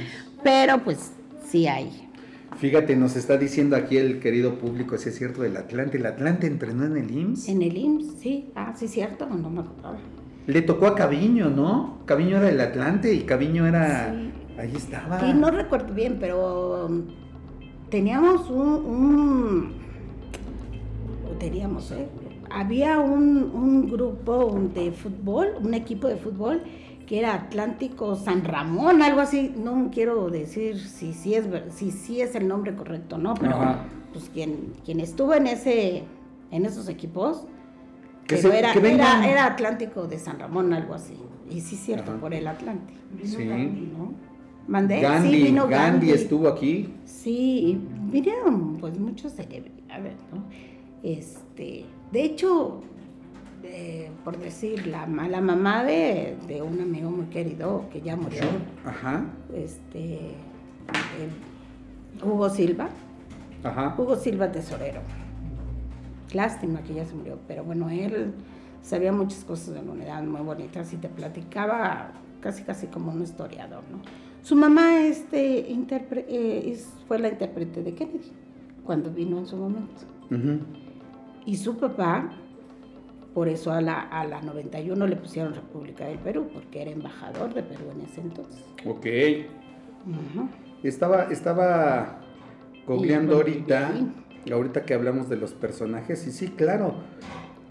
pero 0.42 0.82
pues 0.82 1.12
sí 1.46 1.66
hay. 1.66 2.08
Fíjate, 2.56 2.94
nos 2.96 3.16
está 3.16 3.36
diciendo 3.36 3.74
aquí 3.76 3.96
el 3.98 4.20
querido 4.20 4.58
público, 4.58 4.96
si 4.96 5.08
es 5.08 5.16
cierto, 5.16 5.42
del 5.42 5.56
Atlante. 5.56 5.98
¿El 5.98 6.06
Atlante 6.06 6.46
entrenó 6.46 6.84
en 6.86 6.96
el 6.96 7.10
IMSS? 7.10 7.48
En 7.48 7.62
el 7.62 7.76
IMSS, 7.76 8.14
sí, 8.20 8.50
ah, 8.54 8.72
sí, 8.76 8.86
cierto, 8.88 9.26
no 9.26 9.50
me 9.50 9.60
acordaba. 9.60 9.98
Le 10.46 10.62
tocó 10.62 10.86
a 10.86 10.94
Caviño, 10.94 11.50
¿no? 11.50 11.98
Caviño 12.06 12.36
era 12.36 12.48
el 12.50 12.60
Atlante 12.60 13.12
y 13.12 13.20
Caviño 13.22 13.66
era... 13.66 14.12
Sí. 14.14 14.30
Ahí 14.56 14.72
estaba. 14.76 15.18
Sí, 15.18 15.32
no 15.34 15.50
recuerdo 15.50 15.92
bien, 15.92 16.18
pero 16.20 16.86
um, 16.86 17.02
teníamos 17.94 18.50
un, 18.50 19.72
teníamos, 21.38 21.92
¿eh? 21.92 22.08
Había 22.50 22.98
un, 22.98 23.52
un 23.54 23.88
grupo 23.88 24.58
de 24.74 24.90
fútbol, 24.90 25.50
un 25.62 25.74
equipo 25.74 26.08
de 26.08 26.16
fútbol 26.16 26.62
que 27.06 27.20
era 27.20 27.34
Atlántico 27.34 28.16
San 28.16 28.42
Ramón, 28.44 29.00
algo 29.00 29.20
así. 29.20 29.54
No 29.56 29.90
quiero 29.92 30.28
decir 30.28 30.80
si 30.80 31.12
sí 31.12 31.34
es 31.36 31.46
si, 31.70 31.92
sí 31.92 32.20
es 32.20 32.34
el 32.34 32.48
nombre 32.48 32.74
correcto, 32.74 33.16
¿no? 33.16 33.34
Pero 33.34 33.54
Ajá. 33.54 33.84
pues 34.12 34.28
quien, 34.34 34.72
quien 34.84 34.98
estuvo 34.98 35.32
en 35.34 35.46
ese 35.46 36.02
en 36.50 36.64
esos 36.64 36.88
equipos, 36.88 37.46
Que 38.26 38.36
pero 38.36 38.50
se- 38.50 38.58
era, 38.58 38.72
que 38.72 38.80
vengan- 38.80 39.22
era, 39.22 39.28
era 39.30 39.46
Atlántico 39.46 40.08
de 40.08 40.18
San 40.18 40.40
Ramón, 40.40 40.72
algo 40.72 40.94
así. 40.94 41.14
Y 41.48 41.60
sí, 41.60 41.76
cierto, 41.76 42.10
Ajá. 42.10 42.20
por 42.20 42.34
el 42.34 42.48
Atlante. 42.48 42.92
Sí. 43.22 43.44
¿no? 43.44 44.33
Mandé, 44.66 45.00
Gandhi, 45.00 45.30
sí, 45.30 45.42
vino 45.44 45.68
Gandhi 45.68 46.06
Gandhi. 46.08 46.10
estuvo 46.12 46.48
aquí. 46.48 46.94
Sí, 47.04 47.80
vinieron 48.10 48.76
pues 48.78 48.98
muchos 48.98 49.32
celebridades, 49.32 50.14
¿no? 50.32 50.42
Este, 51.02 51.84
de 52.12 52.22
hecho, 52.24 52.80
eh, 53.62 54.10
por 54.24 54.38
decir, 54.38 54.86
la, 54.86 55.06
la 55.06 55.40
mamá 55.40 55.84
de, 55.84 56.36
de 56.48 56.62
un 56.62 56.80
amigo 56.80 57.10
muy 57.10 57.26
querido 57.26 57.84
que 57.92 58.00
ya 58.00 58.16
murió, 58.16 58.40
Ajá, 58.86 59.26
este, 59.54 60.14
eh, 60.14 60.32
Hugo 62.24 62.48
Silva, 62.48 62.88
ajá. 63.62 63.94
Hugo 63.98 64.16
Silva 64.16 64.50
Tesorero. 64.50 65.00
Lástima 66.32 66.80
que 66.82 66.94
ya 66.94 67.04
se 67.04 67.14
murió, 67.14 67.38
pero 67.46 67.64
bueno, 67.64 67.90
él 67.90 68.32
sabía 68.82 69.12
muchas 69.12 69.44
cosas 69.44 69.74
de 69.74 69.82
la 69.82 69.92
unidad 69.92 70.22
muy 70.24 70.40
bonitas 70.40 70.92
y 70.92 70.96
te 70.96 71.08
platicaba 71.08 72.12
casi 72.40 72.62
casi 72.64 72.86
como 72.88 73.12
un 73.12 73.22
historiador, 73.22 73.82
¿no? 73.90 73.98
Su 74.44 74.54
mamá 74.56 75.00
este, 75.06 75.68
interpre- 75.70 76.26
eh, 76.28 76.70
es- 76.70 76.92
fue 77.08 77.18
la 77.18 77.28
intérprete 77.28 77.82
de 77.82 77.94
Kennedy 77.94 78.30
cuando 78.84 79.10
vino 79.10 79.38
en 79.38 79.46
su 79.46 79.56
momento. 79.56 80.02
Y 81.46 81.56
su 81.56 81.78
papá, 81.78 82.30
por 83.32 83.48
eso 83.48 83.72
a 83.72 83.80
la, 83.80 84.00
a 84.00 84.24
la 84.26 84.42
91 84.42 85.06
le 85.06 85.16
pusieron 85.16 85.54
República 85.54 86.04
del 86.04 86.18
Perú, 86.18 86.48
porque 86.52 86.82
era 86.82 86.90
embajador 86.90 87.54
de 87.54 87.62
Perú 87.62 87.84
en 87.94 88.02
ese 88.02 88.20
entonces. 88.20 88.62
Ok. 88.86 89.06
Estaba, 90.82 91.24
estaba 91.24 92.20
googleando 92.86 93.36
ahorita, 93.36 93.92
y 94.44 94.52
ahorita 94.52 94.84
que 94.84 94.92
hablamos 94.92 95.30
de 95.30 95.36
los 95.36 95.54
personajes, 95.54 96.26
y 96.26 96.32
sí, 96.32 96.48
claro, 96.48 96.96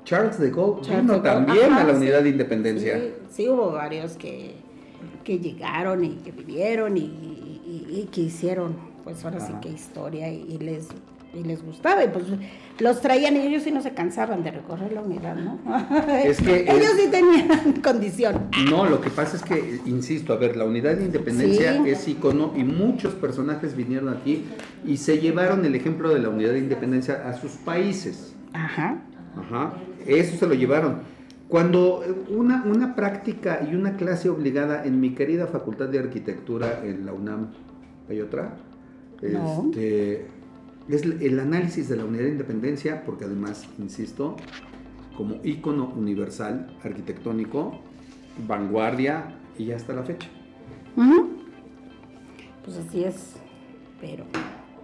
Charles 0.05 0.39
de 0.39 0.49
Gaulle 0.49 0.81
Charles 0.81 1.01
vino 1.03 1.13
de 1.13 1.19
Gaulle, 1.21 1.45
también 1.45 1.71
ajá, 1.71 1.81
a 1.81 1.83
la 1.85 1.93
sí. 1.93 1.97
unidad 2.01 2.23
de 2.23 2.29
independencia. 2.29 2.97
Sí, 2.99 3.13
sí 3.29 3.47
hubo 3.49 3.71
varios 3.71 4.13
que, 4.17 4.55
que 5.23 5.39
llegaron 5.39 6.03
y 6.03 6.09
que 6.15 6.31
vivieron 6.31 6.97
y, 6.97 7.01
y- 7.01 7.99
y 8.01 8.09
que 8.11 8.21
hicieron, 8.21 8.75
pues 9.03 9.23
ahora 9.25 9.39
sí 9.39 9.53
que 9.61 9.69
historia 9.69 10.29
y, 10.31 10.41
y 10.49 10.57
les 10.59 10.87
y 11.35 11.43
les 11.43 11.65
gustaba 11.65 12.03
y 12.03 12.09
pues 12.09 12.25
los 12.79 13.01
traían 13.01 13.35
y 13.35 13.39
ellos 13.39 13.63
sí 13.63 13.71
no 13.71 13.81
se 13.81 13.91
cansaban 13.95 14.43
de 14.43 14.51
recorrer 14.51 14.91
la 14.93 15.01
unidad, 15.01 15.35
¿no? 15.35 15.57
Es 16.23 16.39
que 16.39 16.61
ellos 16.61 16.91
es- 16.93 17.01
sí 17.01 17.07
tenían 17.09 17.73
condición. 17.83 18.49
No, 18.69 18.85
lo 18.85 19.01
que 19.01 19.09
pasa 19.09 19.37
es 19.37 19.41
que, 19.41 19.79
insisto, 19.87 20.33
a 20.33 20.35
ver, 20.35 20.55
la 20.55 20.65
unidad 20.65 20.95
de 20.95 21.05
independencia 21.05 21.73
Sí. 21.83 21.89
es 21.89 22.07
icono 22.07 22.53
y 22.55 22.63
muchos 22.63 23.15
personajes 23.15 23.75
vinieron 23.75 24.09
aquí 24.09 24.45
y 24.85 24.97
se 24.97 25.17
llevaron 25.17 25.65
el 25.65 25.73
ejemplo 25.73 26.09
de 26.13 26.19
la 26.19 26.29
unidad 26.29 26.51
de 26.51 26.59
independencia 26.59 27.27
a 27.27 27.33
sus 27.33 27.53
países. 27.53 28.35
Ajá. 28.53 29.01
Ajá, 29.35 29.73
eso 30.05 30.37
se 30.37 30.45
lo 30.45 30.53
llevaron. 30.53 30.99
Cuando 31.53 32.03
una, 32.29 32.63
una 32.63 32.95
práctica 32.95 33.59
y 33.71 33.75
una 33.75 33.95
clase 33.95 34.27
obligada 34.27 34.85
en 34.85 34.99
mi 34.99 35.13
querida 35.13 35.45
Facultad 35.45 35.87
de 35.87 35.99
Arquitectura 35.99 36.81
en 36.83 37.05
la 37.05 37.13
UNAM, 37.13 37.49
¿hay 38.09 38.21
otra? 38.21 38.57
No. 39.21 39.65
Este, 39.65 40.25
es 40.89 41.03
el 41.03 41.39
análisis 41.39 41.87
de 41.89 41.97
la 41.97 42.05
unidad 42.05 42.23
de 42.23 42.29
independencia, 42.29 43.03
porque 43.05 43.25
además, 43.25 43.67
insisto, 43.77 44.35
como 45.15 45.41
ícono 45.43 45.93
universal 45.95 46.75
arquitectónico, 46.83 47.81
vanguardia 48.47 49.35
y 49.55 49.73
hasta 49.73 49.93
la 49.93 50.01
fecha. 50.01 50.29
Ujú. 50.97 51.33
Pues 52.65 52.77
así 52.77 53.03
es. 53.03 53.35
Pero. 54.01 54.23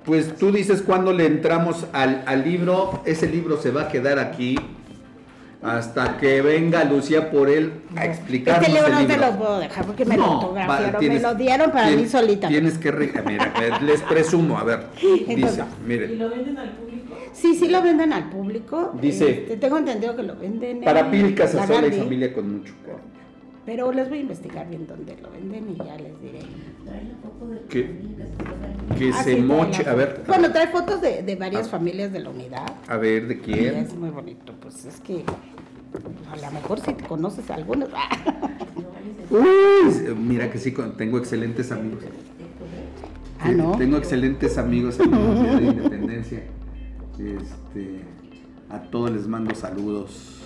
Pues 0.06 0.36
tú 0.36 0.52
dices 0.52 0.84
cuando 0.84 1.14
le 1.14 1.26
entramos 1.26 1.88
al, 1.94 2.24
al 2.28 2.44
libro, 2.44 3.02
ese 3.06 3.28
libro 3.28 3.58
se 3.58 3.72
va 3.72 3.86
a 3.86 3.88
quedar 3.88 4.20
aquí 4.20 4.56
hasta 5.62 6.18
que 6.18 6.42
venga 6.42 6.84
Lucía 6.86 7.30
por 7.32 7.50
él 7.50 7.74
a 7.96 8.06
explicarnos 8.06 8.62
Este 8.68 8.74
libro 8.82 8.98
el 8.98 9.08
no 9.08 9.14
te 9.14 9.20
lo 9.20 9.38
puedo 9.38 9.60
dejar 9.60 9.86
porque 9.86 10.06
me 10.06 10.16
lo 10.18 10.26
No, 10.26 10.32
autografiaron, 10.34 10.96
va- 10.96 11.00
tienes- 11.00 11.22
me 11.22 11.28
lo 11.28 11.36
dieron 11.36 11.72
para 11.72 11.90
mí 11.92 12.08
solita. 12.08 12.48
Tienes 12.48 12.78
que... 12.78 12.92
re- 12.92 13.12
Mira, 13.26 13.52
a 13.54 13.60
ver, 13.60 13.82
les 13.84 14.02
presumo, 14.02 14.58
a 14.58 14.64
ver, 14.64 14.86
dice, 15.02 15.26
Entonces, 15.34 15.66
mire, 15.86 16.08
Sí, 17.34 17.56
sí 17.56 17.68
lo 17.70 17.82
venden 17.82 18.12
al 18.14 18.30
público. 18.30 18.92
Dice- 19.02 19.30
Este, 19.44 19.58
tengo 19.58 19.78
entendido 19.78 20.16
que 20.16 20.24
lo 20.24 20.36
venden 20.36 20.82
para 20.82 21.02
en 21.02 21.12
Pil 21.12 21.36
Casasola 21.36 21.88
y 21.88 21.92
familia 21.92 22.34
con 22.34 22.58
mucho 22.60 22.74
cariño. 22.86 23.19
Pero 23.70 23.92
les 23.92 24.10
voy 24.10 24.18
a 24.18 24.22
investigar 24.22 24.68
bien 24.68 24.88
dónde 24.88 25.16
lo 25.22 25.30
venden 25.30 25.70
y 25.70 25.78
ya 25.78 25.96
les 25.96 26.20
diré. 26.20 26.40
Que, 27.70 27.96
que 28.98 29.12
Ah, 29.14 29.24
se 29.24 29.36
sí, 29.36 29.42
moche, 29.44 29.88
a 29.88 29.94
ver, 29.94 30.24
Bueno, 30.26 30.52
trae 30.52 30.70
fotos 30.70 31.00
de, 31.02 31.22
de 31.22 31.36
varias 31.36 31.68
Ah. 31.68 31.70
familias 31.70 32.12
de 32.12 32.20
la 32.20 32.32
unidad. 32.32 32.66
a 32.88 32.98
ver, 32.98 33.28
¿de 33.28 33.36
Y 33.36 33.38
quién? 33.38 33.76
es 33.76 33.94
muy 33.94 34.10
bonito. 34.10 34.56
Pues 34.60 34.86
es 34.86 35.00
que 35.02 35.24
a 36.32 36.36
lo 36.36 36.52
mejor 36.52 36.80
si 36.80 36.96
conoces 36.96 37.48
a 37.52 37.54
algunos. 37.54 37.90
Uy, 39.30 40.16
mira 40.18 40.50
que 40.50 40.58
sí, 40.58 40.74
tengo 40.98 41.20
excelentes 41.20 41.72
amigos. 41.72 42.06
Ah, 43.40 43.52
¿no? 43.52 43.78
Tengo 43.78 43.98
excelentes 43.98 44.58
amigos 44.58 45.00
en 45.00 45.12
la 45.12 45.60
de 45.60 45.64
Independencia. 45.68 46.42
Este, 47.20 48.00
a 48.72 48.82
todos 48.82 49.12
les 49.12 49.28
mando 49.28 49.54
saludos. 49.54 50.39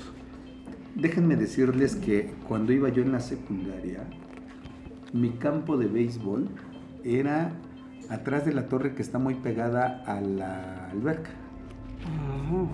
Déjenme 0.95 1.35
decirles 1.35 1.95
que 1.95 2.31
cuando 2.47 2.71
iba 2.71 2.89
yo 2.89 3.01
en 3.01 3.11
la 3.11 3.19
secundaria, 3.19 4.03
mi 5.11 5.31
campo 5.31 5.77
de 5.77 5.87
béisbol 5.87 6.49
era 7.03 7.51
atrás 8.09 8.45
de 8.45 8.53
la 8.53 8.67
torre 8.67 8.93
que 8.93 9.01
está 9.01 9.17
muy 9.17 9.35
pegada 9.35 10.03
a 10.05 10.21
la 10.21 10.89
alberca. 10.89 11.31
Ah, 12.05 12.67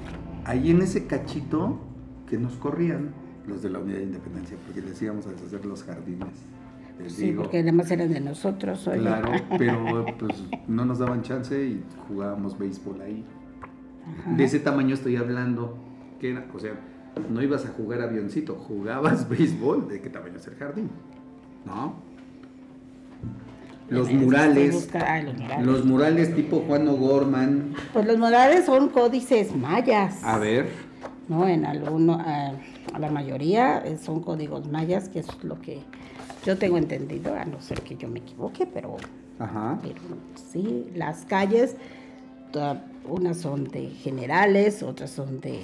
Ahí 0.46 0.72
en 0.72 0.82
ese 0.82 1.06
cachito 1.06 1.80
que 2.28 2.38
nos 2.38 2.54
corrían 2.56 3.12
los 3.48 3.62
de 3.62 3.70
la 3.70 3.80
Unidad 3.80 3.98
de 4.00 4.04
Independencia, 4.04 4.58
porque 4.66 4.82
les 4.82 5.02
íbamos 5.02 5.26
a 5.28 5.32
deshacer 5.32 5.66
los 5.66 5.84
jardines. 5.84 6.28
Les 7.00 7.14
sí, 7.14 7.28
digo. 7.28 7.44
porque 7.44 7.60
además 7.60 7.90
eran 7.92 8.12
de 8.12 8.20
nosotros. 8.20 8.88
oye. 8.88 9.00
Claro, 9.00 9.32
pero 9.58 10.06
pues 10.20 10.44
no 10.68 10.86
nos 10.86 11.00
daban 11.00 11.22
chance 11.22 11.66
y 11.66 11.84
jugábamos 12.08 12.58
béisbol 12.58 13.02
ahí. 13.02 13.24
Ajá. 14.22 14.32
De 14.34 14.44
ese 14.44 14.60
tamaño 14.60 14.94
estoy 14.94 15.16
hablando, 15.16 15.78
que 16.20 16.32
era, 16.32 16.46
o 16.54 16.60
sea, 16.60 16.74
no 17.30 17.42
ibas 17.42 17.66
a 17.66 17.70
jugar 17.70 18.02
avioncito, 18.02 18.56
jugabas 18.56 19.28
béisbol, 19.30 19.88
¿de 19.88 20.02
qué 20.02 20.10
tamaño 20.10 20.38
es 20.38 20.48
el 20.48 20.56
jardín? 20.56 20.90
¿No? 21.66 21.94
Los 23.90 24.08
Estoy 24.08 24.24
murales, 24.26 24.74
busca- 24.76 25.06
ah, 25.16 25.22
los 25.24 25.34
murales. 25.36 25.66
los 25.66 25.86
murales 25.86 26.36
tipo 26.36 26.60
Juan 26.68 26.88
O'Gorman. 26.88 27.74
Pues 27.92 28.06
los 28.06 28.18
murales 28.20 28.66
son 28.66 28.90
códices 28.90 29.56
mayas. 29.56 30.24
A 30.24 30.38
ver, 30.38 30.70
No, 31.28 31.48
en 31.48 31.66
alguno, 31.66 32.14
a, 32.14 32.54
a 32.94 33.00
la 33.00 33.10
mayoría 33.10 33.80
eh, 33.86 33.98
son 33.98 34.22
códigos 34.22 34.68
mayas, 34.68 35.10
que 35.10 35.20
es 35.20 35.44
lo 35.44 35.60
que 35.60 35.80
yo 36.46 36.58
tengo 36.58 36.78
entendido, 36.78 37.34
a 37.36 37.46
no 37.46 37.60
ser 37.62 37.82
que 37.82 37.96
yo 37.98 38.08
me 38.08 38.20
equivoque, 38.20 38.66
pero, 38.68 38.96
ajá, 39.40 39.80
pero 39.82 40.00
sí, 40.52 40.88
las 40.96 41.26
calles, 41.26 41.76
toda- 42.52 42.84
unas 43.08 43.38
son 43.38 43.64
de 43.66 43.90
generales, 43.90 44.82
otras 44.84 45.10
son 45.10 45.40
de 45.42 45.62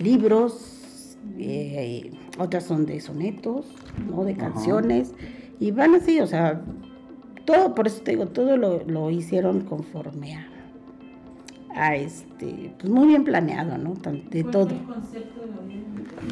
libros, 0.00 0.77
eh, 1.38 2.10
otras 2.38 2.64
son 2.64 2.86
de 2.86 3.00
sonetos, 3.00 3.66
¿no? 4.10 4.24
De 4.24 4.32
Ajá. 4.32 4.40
canciones, 4.52 5.12
y 5.60 5.70
van 5.72 5.94
así, 5.94 6.20
o 6.20 6.26
sea, 6.26 6.62
todo, 7.44 7.74
por 7.74 7.86
eso 7.86 8.02
te 8.02 8.12
digo, 8.12 8.26
todo 8.26 8.56
lo, 8.56 8.84
lo 8.84 9.10
hicieron 9.10 9.62
conforme 9.62 10.36
a, 10.36 10.46
a 11.74 11.96
este, 11.96 12.72
pues 12.78 12.90
muy 12.92 13.08
bien 13.08 13.24
planeado, 13.24 13.78
¿no? 13.78 13.94
De 14.30 14.44
todo. 14.44 14.74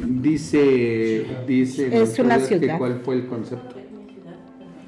dice, 0.05 1.25
dice, 1.47 2.01
Es 2.01 2.19
una 2.19 2.37
que 2.37 2.43
ciudad. 2.59 2.77
¿cuál 2.77 2.99
fue 3.03 3.15
el 3.15 3.27
concepto? 3.27 3.75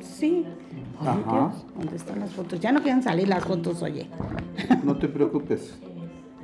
Sí. 0.02 0.46
Oye, 1.02 1.10
Ajá. 1.10 1.32
Dios, 1.32 1.66
¿dónde 1.78 1.96
están 1.96 2.20
las 2.20 2.32
fotos? 2.34 2.60
Ya 2.60 2.72
no 2.72 2.82
quieren 2.82 3.02
salir 3.02 3.28
las 3.28 3.44
fotos, 3.44 3.82
oye. 3.82 4.08
No 4.84 4.98
te 4.98 5.08
preocupes. 5.08 5.80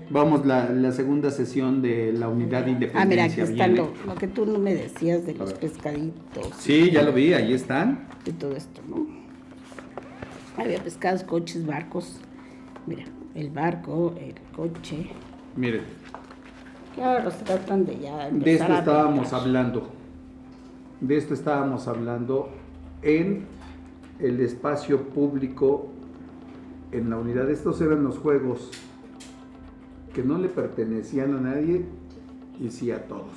Vamos, 0.09 0.45
la, 0.45 0.69
la 0.69 0.91
segunda 0.91 1.31
sesión 1.31 1.81
de 1.81 2.13
la 2.13 2.29
unidad 2.29 2.65
de 2.65 2.71
independencia. 2.71 3.01
Ah, 3.01 3.05
mira, 3.05 3.23
aquí 3.23 3.41
está 3.41 3.67
lo, 3.67 3.91
lo 4.05 4.15
que 4.15 4.27
tú 4.27 4.45
no 4.45 4.59
me 4.59 4.73
decías 4.75 5.25
de 5.25 5.33
los 5.33 5.53
pescaditos 5.53 6.49
Sí, 6.59 6.91
ya 6.91 7.01
lo 7.01 7.11
vi, 7.11 7.33
ahí 7.33 7.53
están. 7.53 8.07
y 8.25 8.31
todo 8.31 8.55
esto, 8.55 8.81
¿no? 8.87 9.07
Había 10.57 10.81
pescados, 10.81 11.23
coches, 11.23 11.65
barcos. 11.65 12.19
Mira, 12.85 13.03
el 13.33 13.49
barco, 13.49 14.13
el 14.19 14.35
coche. 14.55 15.09
Miren, 15.55 15.81
ahora 17.01 17.23
los 17.23 17.35
tratan 17.37 17.85
de 17.85 17.99
ya 17.99 18.29
de 18.29 18.53
esto 18.53 18.71
a 18.71 18.79
estábamos 18.79 19.33
hablando. 19.33 19.89
De 21.01 21.17
esto 21.17 21.33
estábamos 21.33 21.87
hablando 21.87 22.49
en 23.01 23.45
el 24.19 24.39
espacio 24.39 25.09
público, 25.09 25.89
en 26.91 27.09
la 27.09 27.17
unidad. 27.17 27.49
Estos 27.49 27.81
eran 27.81 28.03
los 28.03 28.17
juegos 28.19 28.71
que 30.15 30.23
no 30.23 30.37
le 30.37 30.47
pertenecían 30.47 31.35
a 31.35 31.41
nadie 31.41 31.83
y 32.57 32.69
sí 32.69 32.89
a 32.89 33.05
todos. 33.05 33.33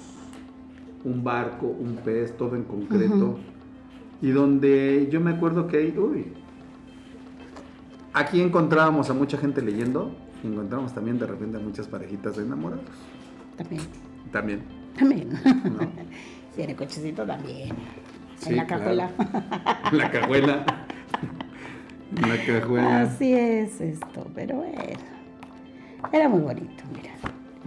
Un 1.05 1.25
barco, 1.25 1.67
un 1.67 1.97
pez, 1.97 2.37
todo 2.37 2.55
en 2.55 2.63
concreto. 2.63 3.37
Y 4.23 4.31
donde 4.31 5.09
yo 5.11 5.21
me 5.21 5.33
acuerdo 5.33 5.67
que 5.67 5.77
ahí, 5.79 5.99
uy, 5.99 6.27
aquí 8.13 8.41
encontrábamos 8.41 9.11
a 9.11 9.15
mucha 9.15 9.37
gente 9.39 9.61
leyendo 9.61 10.15
y 10.45 10.47
encontramos 10.47 10.95
también 10.95 11.19
de 11.19 11.27
repente 11.27 11.57
a 11.57 11.61
muchas 11.61 11.89
parejitas 11.89 12.37
de 12.37 12.45
enamorados. 12.45 12.85
También, 13.57 13.83
También. 14.31 14.63
también. 14.97 15.31
¿no? 15.31 15.81
sí, 16.55 16.63
en 16.63 16.71
el 16.71 16.77
cochecito 16.77 17.25
también. 17.27 17.71
Sí, 18.37 18.51
en 18.51 18.57
la 18.57 18.67
claro. 18.67 18.85
cajuela. 18.85 19.11
La 19.93 20.11
cajuela. 20.13 20.65
La 22.23 22.45
cajuela. 22.47 23.01
Así 23.03 23.33
es 23.33 23.81
esto, 23.81 24.29
pero 24.33 24.59
bueno. 24.59 25.18
Era 26.13 26.29
muy 26.29 26.41
bonito, 26.41 26.85
mira. 26.95 27.13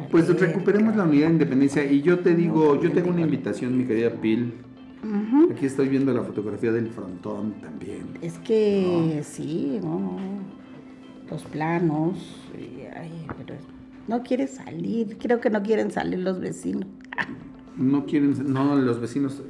Pues 0.10 0.28
recuperemos 0.40 0.96
la 0.96 1.04
unidad 1.04 1.28
de 1.28 1.34
independencia 1.34 1.84
y 1.86 2.02
yo 2.02 2.20
te 2.20 2.36
digo, 2.36 2.82
yo 2.82 2.92
tengo 2.92 3.10
una 3.10 3.22
invitación, 3.22 3.78
mi 3.78 3.86
querida 3.86 4.10
Pil. 4.10 4.54
Aquí 5.52 5.66
estoy 5.66 5.90
viendo 5.90 6.14
la 6.14 6.22
fotografía 6.22 6.72
del 6.72 6.90
frontón 6.90 7.54
también. 7.62 8.06
Es 8.22 8.38
que 8.40 9.22
sí, 9.24 9.80
no. 9.82 10.18
Los 11.30 11.44
planos. 11.44 12.18
ay, 12.96 13.12
pero 13.38 13.56
no 14.08 14.22
quiere 14.22 14.48
salir. 14.48 15.18
Creo 15.18 15.40
que 15.40 15.50
no 15.50 15.64
quieren 15.64 15.92
salir 15.92 16.20
los 16.20 16.40
vecinos. 16.40 16.86
No 17.78 18.06
quieren, 18.06 18.36
no, 18.54 18.76
los 18.76 19.00
vecinos. 19.00 19.42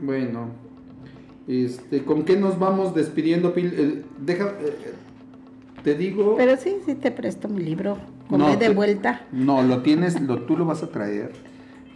Bueno, 0.00 0.50
este, 1.48 2.04
¿con 2.04 2.24
qué 2.24 2.36
nos 2.36 2.58
vamos 2.58 2.94
despidiendo, 2.94 3.52
Pil? 3.52 3.72
Eh, 3.76 4.04
deja, 4.20 4.54
eh, 4.60 4.94
te 5.88 5.94
digo. 5.98 6.34
Pero 6.36 6.56
sí, 6.56 6.76
sí 6.84 6.94
te 6.94 7.10
presto 7.10 7.48
mi 7.48 7.62
libro. 7.62 7.98
No, 8.30 8.56
de 8.56 8.68
vuelta. 8.68 9.22
No, 9.32 9.62
lo 9.62 9.82
tienes, 9.82 10.20
lo, 10.20 10.42
tú 10.42 10.56
lo 10.56 10.64
vas 10.66 10.82
a 10.82 10.88
traer. 10.88 11.32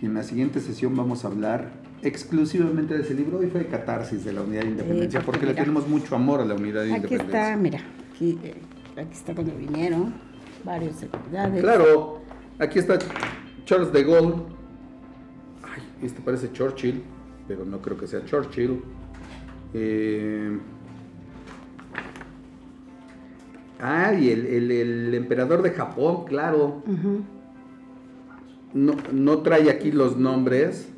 Y 0.00 0.06
en 0.06 0.14
la 0.14 0.22
siguiente 0.22 0.60
sesión 0.60 0.96
vamos 0.96 1.24
a 1.24 1.28
hablar 1.28 1.70
exclusivamente 2.02 2.94
de 2.94 3.02
ese 3.02 3.14
libro. 3.14 3.38
Hoy 3.38 3.48
fue 3.48 3.60
de 3.60 3.66
catarsis 3.66 4.24
de 4.24 4.32
la 4.32 4.42
unidad 4.42 4.62
de 4.62 4.68
independencia, 4.68 5.20
porque 5.20 5.40
le 5.46 5.52
mira. 5.52 5.62
tenemos 5.64 5.86
mucho 5.88 6.14
amor 6.16 6.40
a 6.40 6.44
la 6.44 6.54
unidad 6.54 6.82
de 6.84 6.94
Aquí 6.94 6.96
independencia. 7.04 7.50
está, 7.50 7.56
mira. 7.56 7.80
Aquí, 8.14 8.38
eh, 8.42 8.54
aquí 8.96 9.12
está 9.12 9.34
cuando 9.34 9.54
vinieron. 9.54 10.14
Varios 10.64 10.96
seguridades. 10.96 11.60
Claro, 11.60 12.20
aquí 12.58 12.78
está 12.78 12.98
Charles 13.64 13.92
de 13.92 14.04
Gaulle. 14.04 14.42
Ay, 15.64 15.82
este 16.02 16.20
parece 16.22 16.50
Churchill, 16.52 17.02
pero 17.46 17.64
no 17.64 17.80
creo 17.82 17.96
que 17.98 18.06
sea 18.06 18.24
Churchill. 18.24 18.80
Eh, 19.74 20.58
Ah, 23.84 24.14
y 24.14 24.30
el, 24.30 24.46
el- 24.46 24.70
el 24.70 25.14
emperador 25.14 25.60
de 25.62 25.70
Japón, 25.72 26.24
claro. 26.26 26.82
No, 28.72 28.94
no 29.12 29.38
trae 29.38 29.68
aquí 29.70 29.90
los 29.90 30.16
nombres. 30.16 30.88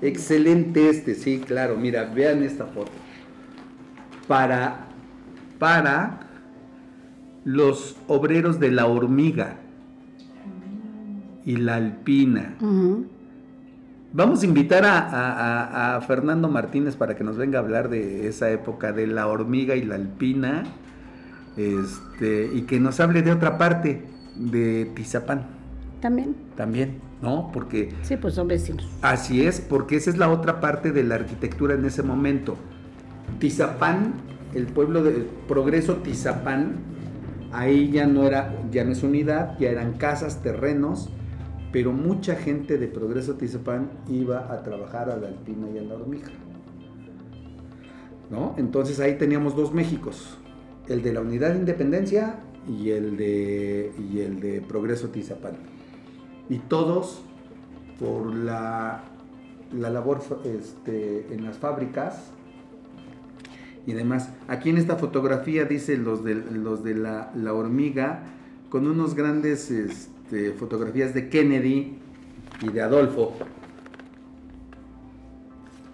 Excelente 0.00 0.88
este, 0.90 1.14
sí, 1.14 1.40
claro. 1.44 1.76
Mira, 1.76 2.04
vean 2.04 2.42
esta 2.44 2.66
foto. 2.66 2.92
Para, 4.28 4.86
para 5.58 6.20
los 7.44 7.96
obreros 8.06 8.60
de 8.60 8.70
la 8.70 8.86
hormiga 8.86 9.56
y 11.44 11.56
la 11.56 11.76
alpina. 11.76 12.54
Vamos 14.18 14.42
a 14.42 14.46
invitar 14.46 14.84
a, 14.84 14.98
a- 14.98 15.92
a- 15.92 15.96
a 15.96 16.00
Fernando 16.00 16.48
Martínez 16.48 16.96
para 16.96 17.14
que 17.14 17.22
nos 17.22 17.36
venga 17.36 17.60
a 17.60 17.62
hablar 17.62 17.88
de 17.88 18.26
esa 18.26 18.50
época 18.50 18.90
de 18.92 19.06
la 19.06 19.28
hormiga 19.28 19.76
y 19.76 19.84
la 19.84 19.94
alpina. 19.94 20.64
Este, 21.56 22.50
y 22.52 22.62
que 22.62 22.80
nos 22.80 22.98
hable 22.98 23.22
de 23.22 23.30
otra 23.30 23.58
parte, 23.58 24.02
de 24.34 24.90
Tizapán 24.96 25.46
También. 26.00 26.34
también, 26.56 26.98
¿no? 27.22 27.50
Porque 27.52 27.92
Sí, 28.02 28.16
pues 28.16 28.34
son 28.34 28.48
vecinos. 28.48 28.88
así 29.02 29.44
es, 29.46 29.60
porque 29.60 29.94
esa 29.96 30.10
es 30.10 30.18
la 30.18 30.30
otra 30.30 30.58
parte 30.60 30.90
de 30.90 31.04
la 31.04 31.14
arquitectura 31.14 31.74
en 31.74 31.84
ese 31.84 32.02
momento. 32.02 32.56
Tizapán, 33.38 34.14
el 34.52 34.66
pueblo 34.66 35.04
de 35.04 35.28
Progreso 35.46 35.94
Tizapán, 35.98 36.72
ahí 37.52 37.90
ya 37.92 38.06
no 38.08 38.24
era, 38.24 38.52
ya 38.72 38.82
no 38.82 38.90
es 38.92 39.02
unidad, 39.04 39.56
ya 39.60 39.70
eran 39.70 39.92
casas, 39.94 40.42
terrenos, 40.42 41.08
pero 41.72 41.92
mucha 41.92 42.34
gente 42.36 42.78
de 42.78 42.88
Progreso 42.88 43.34
Tizapán 43.34 43.90
iba 44.08 44.52
a 44.52 44.62
trabajar 44.62 45.10
a 45.10 45.16
la 45.16 45.28
Alpina 45.28 45.68
y 45.70 45.78
a 45.78 45.82
la 45.82 45.94
Hormiga. 45.94 46.28
¿No? 48.30 48.54
Entonces 48.58 49.00
ahí 49.00 49.16
teníamos 49.16 49.56
dos 49.56 49.72
Méxicos, 49.72 50.38
el 50.86 51.02
de 51.02 51.12
la 51.12 51.20
Unidad 51.20 51.52
de 51.52 51.58
Independencia 51.58 52.40
y 52.68 52.90
el 52.90 53.16
de, 53.16 53.92
y 53.98 54.20
el 54.20 54.40
de 54.40 54.60
Progreso 54.60 55.08
Tizapán. 55.08 55.54
Y 56.48 56.58
todos 56.58 57.22
por 57.98 58.34
la, 58.34 59.04
la 59.72 59.90
labor 59.90 60.20
este, 60.44 61.26
en 61.32 61.44
las 61.44 61.58
fábricas 61.58 62.30
y 63.86 63.92
demás. 63.92 64.30
Aquí 64.46 64.70
en 64.70 64.78
esta 64.78 64.96
fotografía 64.96 65.64
dice 65.64 65.96
los 65.96 66.24
de, 66.24 66.34
los 66.34 66.84
de 66.84 66.94
la, 66.94 67.32
la 67.34 67.54
hormiga 67.54 68.24
con 68.68 68.86
unos 68.86 69.14
grandes 69.14 69.70
este, 69.70 70.17
fotografías 70.58 71.14
de 71.14 71.28
Kennedy 71.28 71.98
y 72.62 72.68
de 72.68 72.80
Adolfo. 72.82 73.34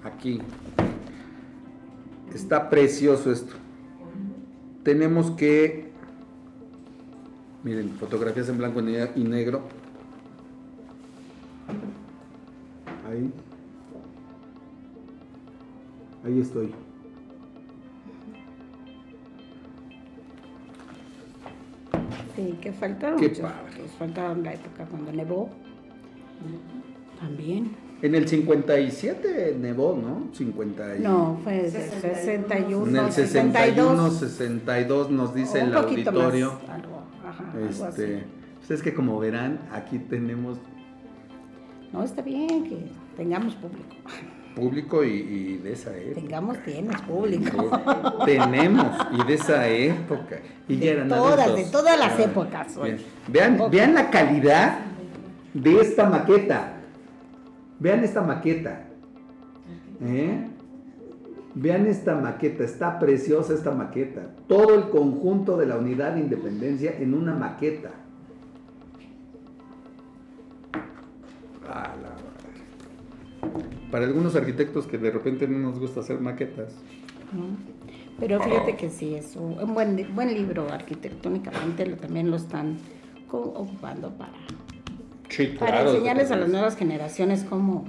Aquí. 0.03 0.41
Está 2.35 2.69
precioso 2.69 3.31
esto. 3.31 3.55
Tenemos 4.83 5.31
que... 5.33 5.93
Miren, 7.63 7.91
fotografías 7.91 8.49
en 8.49 8.59
blanco 8.59 8.81
y 8.81 9.25
negro. 9.25 9.63
Ahí. 13.09 13.33
Ahí 16.25 16.41
estoy. 16.41 16.84
Sí, 22.37 22.59
que 22.61 22.73
faltaron 22.73 23.19
Qué 23.19 23.29
muchos. 23.29 23.41
padre. 23.43 23.73
pues, 23.79 23.93
faltaron 23.93 24.43
la 24.43 24.55
época 24.55 24.85
cuando 24.87 25.13
nevó. 25.13 25.49
También. 27.21 27.71
En 28.03 28.15
el 28.15 28.29
57 28.29 29.57
nevó, 29.59 29.97
¿no? 29.97 30.35
50 30.35 30.97
y- 30.97 31.01
No, 31.01 31.39
fue 31.43 31.63
de 31.63 31.71
61, 31.71 32.87
En 32.91 32.97
el 33.07 33.13
61, 33.13 34.11
62. 34.11 34.19
62 34.19 35.11
nos 35.11 35.35
dice 35.35 35.61
el 35.61 35.71
poquito 35.73 36.13
más, 36.13 36.21
auditorio. 36.25 36.59
algo, 36.69 37.03
ajá, 37.27 37.51
algo 37.53 37.67
Este, 37.67 37.87
así. 37.87 38.25
ustedes 38.61 38.83
que 38.83 38.93
como 38.95 39.19
verán, 39.19 39.61
aquí 39.73 39.99
tenemos 39.99 40.59
No, 41.93 42.03
está 42.03 42.21
bien 42.23 42.65
que 42.65 42.89
tengamos 43.17 43.55
público. 43.55 43.95
Público 44.55 45.05
y, 45.05 45.09
y 45.11 45.57
de 45.59 45.73
esa 45.73 45.97
época. 45.97 46.21
Tengamos, 46.21 46.59
tienes 46.65 47.01
público. 47.03 47.71
tenemos 48.25 48.87
y 49.13 49.25
de 49.27 49.35
esa 49.35 49.69
época. 49.69 50.39
Y 50.69 50.79
ya 50.79 50.93
eran 50.93 51.09
todas, 51.09 51.41
adultos. 51.41 51.65
de 51.65 51.71
todas 51.73 51.99
las 51.99 52.19
Ah, 52.19 52.23
épocas, 52.23 52.83
bien. 52.83 52.99
Vean, 53.29 53.59
vean 53.71 53.95
la 53.95 54.11
calidad 54.11 54.79
de 55.53 55.81
esta 55.81 56.09
maqueta. 56.09 56.75
Vean 57.81 58.05
esta 58.05 58.23
maqueta. 58.23 58.85
¿Eh? 60.03 60.49
Vean 61.57 61.87
esta 61.87 62.15
maqueta, 62.17 62.65
está 62.65 62.99
preciosa 62.99 63.55
esta 63.55 63.71
maqueta. 63.71 64.23
Todo 64.49 64.75
el 64.75 64.89
conjunto 64.91 65.57
de 65.57 65.67
la 65.67 65.77
unidad 65.77 66.13
de 66.15 66.21
independencia 66.21 66.95
en 66.99 67.15
una 67.15 67.35
maqueta. 67.35 67.91
Ah, 71.69 71.95
la. 72.03 72.34
Para 73.91 74.07
algunos 74.07 74.35
arquitectos 74.37 74.87
que 74.87 74.99
de 74.99 75.11
repente 75.11 75.47
no 75.47 75.59
nos 75.59 75.79
gusta 75.79 76.01
hacer 76.01 76.21
maquetas. 76.21 76.75
Pero 78.19 78.41
fíjate 78.43 78.77
que 78.77 78.91
sí, 78.91 79.15
es 79.15 79.37
un 79.37 79.75
buen, 79.75 80.15
buen 80.15 80.35
libro 80.35 80.69
arquitectónicamente, 80.71 81.87
lo, 81.87 81.97
también 81.97 82.31
lo 82.31 82.37
están 82.37 82.79
ocupando 83.31 84.11
para, 84.17 84.33
Sí, 85.29 85.57
para 85.59 85.83
enseñarles 85.83 86.31
a 86.31 86.37
las 86.37 86.49
nuevas 86.49 86.77
generaciones 86.77 87.43
cómo, 87.43 87.85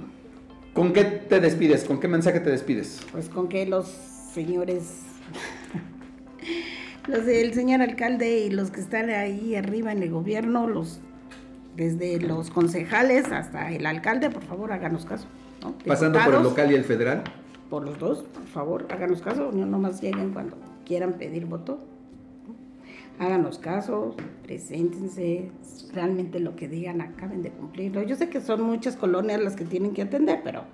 ¿Con 0.76 0.92
qué 0.92 1.04
te 1.04 1.40
despides? 1.40 1.84
¿Con 1.84 2.00
qué 2.00 2.06
mensaje 2.06 2.38
te 2.40 2.50
despides? 2.50 3.00
pues 3.10 3.30
con 3.30 3.48
que 3.48 3.64
los 3.64 3.86
señores, 3.86 5.04
los 7.06 7.24
del 7.24 7.54
señor 7.54 7.80
alcalde 7.80 8.40
y 8.40 8.50
los 8.50 8.70
que 8.70 8.80
están 8.80 9.08
ahí 9.08 9.54
arriba 9.54 9.92
en 9.92 10.02
el 10.02 10.10
gobierno, 10.10 10.68
los 10.68 11.00
desde 11.76 12.20
los 12.20 12.50
concejales 12.50 13.32
hasta 13.32 13.70
el 13.70 13.86
alcalde, 13.86 14.28
por 14.28 14.42
favor, 14.44 14.70
háganos 14.70 15.06
caso. 15.06 15.26
¿No? 15.68 15.74
Pasando 15.86 16.18
por 16.24 16.34
el 16.34 16.42
local 16.42 16.70
y 16.72 16.74
el 16.74 16.84
federal. 16.84 17.22
por 17.70 17.84
los 17.84 17.98
dos, 17.98 18.22
por 18.22 18.44
favor, 18.44 18.86
háganos 18.90 19.20
caso, 19.22 19.50
no 19.52 19.66
nomás 19.66 20.00
lleguen 20.00 20.32
cuando 20.32 20.56
quieran 20.84 21.14
pedir 21.14 21.46
voto. 21.46 21.78
Háganos 23.18 23.58
caso, 23.58 24.14
preséntense, 24.42 25.50
realmente 25.94 26.38
lo 26.38 26.54
que 26.54 26.68
digan 26.68 27.00
acaben 27.00 27.42
de 27.42 27.50
cumplirlo. 27.50 28.02
Yo 28.02 28.14
sé 28.14 28.28
que 28.28 28.40
son 28.42 28.60
muchas 28.62 28.94
colonias 28.96 29.40
las 29.40 29.56
que 29.56 29.64
tienen 29.64 29.94
que 29.94 30.02
atender, 30.02 30.40
pero 30.44 30.64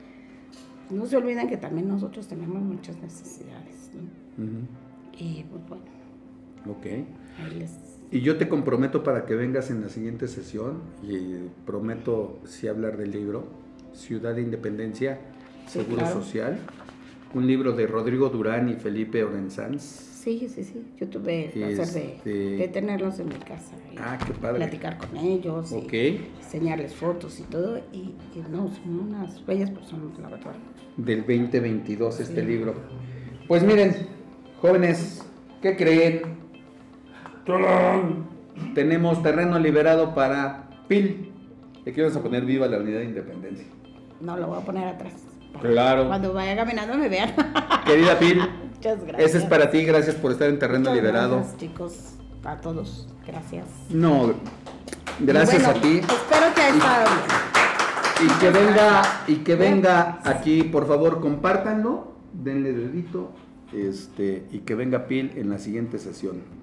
no 0.91 1.07
se 1.07 1.17
olviden 1.17 1.49
que 1.49 1.57
también 1.57 1.87
nosotros 1.89 2.27
tenemos 2.27 2.61
muchas 2.61 3.01
necesidades. 3.01 3.91
Y 5.19 5.45
pues 5.45 5.63
bueno, 5.69 5.85
Ok. 6.69 6.87
ahí 6.87 7.59
les... 7.59 7.71
Y 8.11 8.21
yo 8.21 8.37
te 8.37 8.49
comprometo 8.49 9.05
para 9.05 9.25
que 9.25 9.35
vengas 9.37 9.71
en 9.71 9.81
la 9.81 9.89
siguiente 9.89 10.27
sesión 10.29 10.81
y 11.03 11.49
prometo 11.65 12.41
sí 12.45 12.67
hablar 12.69 12.97
del 12.97 13.13
libro 13.13 13.45
Ciudad 13.95 14.35
de 14.35 14.43
Independencia, 14.43 15.19
Sí, 15.67 15.79
Seguro 15.79 15.99
claro. 15.99 16.21
Social, 16.23 16.59
un 17.35 17.47
libro 17.47 17.73
de 17.73 17.87
Rodrigo 17.87 18.29
Durán 18.29 18.69
y 18.69 18.75
Felipe 18.75 19.23
Orenzanz. 19.25 19.83
Sí, 19.83 20.49
sí, 20.49 20.63
sí. 20.65 20.85
Yo 20.99 21.09
tuve 21.09 21.47
el 21.47 21.75
placer 21.75 22.03
de, 22.03 22.15
Este- 22.17 22.31
de 22.59 22.69
tenerlos 22.69 23.19
en 23.19 23.29
mi 23.29 23.35
casa. 23.37 23.75
y 23.93 23.97
Ah, 23.99 24.19
qué 24.25 24.33
padre. 24.35 24.57
Platicar 24.59 24.99
con 24.99 25.17
ellos. 25.17 25.73
y 25.73 26.21
enseñarles 26.43 26.95
fotos 26.95 27.41
y 27.41 27.43
todo. 27.45 27.79
Y, 27.93 27.97
y 28.35 28.45
no, 28.51 28.69
son 28.69 29.01
unas 29.01 29.45
bellas 29.47 29.71
personas, 29.71 30.17
la 30.21 30.29
verdad. 30.29 30.55
Del 30.97 31.21
2022 31.21 32.21
este 32.21 32.45
libro. 32.45 32.75
Pues 33.49 33.63
miren, 33.65 33.95
jóvenes, 34.61 35.25
¿qué 35.61 35.77
creen? 35.77 36.23
Tenemos 38.75 39.23
terreno 39.23 39.59
liberado 39.59 40.15
para 40.15 40.69
PIL. 40.89 41.31
Le 41.85 41.93
quiero 41.93 42.09
a 42.17 42.23
poner 42.23 42.45
viva 42.45 42.67
la 42.69 42.79
unidad 42.79 42.99
de 43.01 43.07
independencia. 43.07 43.67
No, 44.23 44.37
lo 44.37 44.47
voy 44.47 44.59
a 44.59 44.65
poner 44.65 44.87
atrás. 44.89 45.15
Claro. 45.61 46.07
Cuando 46.07 46.33
vaya 46.33 46.55
caminando 46.57 46.97
me 46.97 47.09
vean. 47.09 47.35
Querida 47.85 48.19
PIL, 48.19 48.39
Muchas 48.77 49.05
gracias. 49.05 49.29
ese 49.31 49.39
es 49.39 49.45
para 49.45 49.69
ti. 49.71 49.85
Gracias 49.85 50.15
por 50.15 50.31
estar 50.31 50.49
en 50.49 50.59
terreno 50.59 50.81
Muchas 50.81 50.95
liberado. 50.95 51.37
Gracias, 51.39 51.57
chicos. 51.59 52.15
A 52.45 52.57
todos. 52.57 53.09
Gracias. 53.27 53.67
No, 53.91 54.35
gracias 55.21 55.63
Y 55.63 55.65
bueno, 55.65 55.79
a 55.79 55.83
ti. 55.83 55.99
Espero 55.99 56.55
que 56.55 56.61
haya 56.61 56.77
estado 56.77 57.05
bien. 57.11 58.31
Y 58.31 58.39
que 58.39 58.51
venga, 58.51 59.03
y 59.27 59.35
que 59.37 59.57
venga 59.57 60.21
aquí, 60.25 60.63
por 60.63 60.87
favor, 60.87 61.21
compártanlo, 61.21 62.13
denle 62.33 62.73
dedito, 62.73 63.33
este, 63.73 64.47
y 64.53 64.61
que 64.61 64.77
venga 64.77 65.07
Pil 65.09 65.33
en 65.35 65.51
la 65.51 65.59
siguiente 65.59 65.99
sesión 65.99 66.62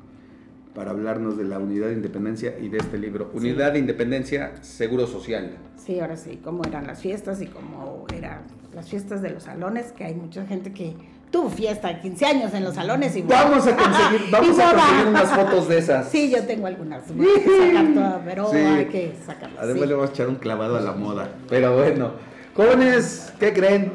para 0.73 0.91
hablarnos 0.91 1.37
de 1.37 1.43
la 1.45 1.59
unidad 1.59 1.87
de 1.87 1.93
independencia 1.93 2.57
y 2.59 2.69
de 2.69 2.77
este 2.77 2.97
libro. 2.97 3.31
Unidad 3.33 3.73
de 3.73 3.79
independencia, 3.79 4.53
seguro 4.61 5.07
social. 5.07 5.51
Sí, 5.77 5.99
ahora 5.99 6.15
sí, 6.17 6.39
cómo 6.43 6.63
eran 6.63 6.85
las 6.87 7.01
fiestas 7.01 7.41
y 7.41 7.47
cómo 7.47 8.05
eran 8.15 8.41
las 8.73 8.87
fiestas 8.89 9.21
de 9.21 9.31
los 9.31 9.43
salones, 9.43 9.91
que 9.91 10.03
hay 10.05 10.13
mucha 10.13 10.45
gente 10.45 10.71
que 10.71 10.93
tuvo 11.31 11.49
fiesta 11.49 11.87
de 11.89 11.99
15 12.01 12.25
años 12.25 12.53
en 12.53 12.63
los 12.63 12.75
salones 12.75 13.15
y 13.15 13.21
Vamos 13.23 13.65
a 13.67 13.75
conseguir, 13.75 14.21
vamos 14.31 14.59
a 14.59 14.73
conseguir 14.73 15.07
unas 15.07 15.29
fotos 15.29 15.67
de 15.67 15.77
esas. 15.79 16.09
Sí, 16.09 16.31
yo 16.31 16.43
tengo 16.45 16.67
algunas, 16.67 17.03
voy 17.15 17.27
a 17.27 17.67
sacar 17.67 17.93
todas, 17.93 18.21
pero 18.25 18.51
Sí. 18.51 18.57
hay 18.57 18.85
que 18.85 19.13
sacarlas. 19.25 19.59
Además 19.63 19.83
sí. 19.83 19.87
le 19.89 19.93
vamos 19.95 20.09
a 20.09 20.13
echar 20.13 20.27
un 20.29 20.35
clavado 20.35 20.77
a 20.77 20.81
la 20.81 20.93
moda. 20.93 21.29
Pero 21.49 21.75
bueno, 21.75 22.11
jóvenes, 22.55 23.33
¿qué 23.39 23.53
creen? 23.53 23.93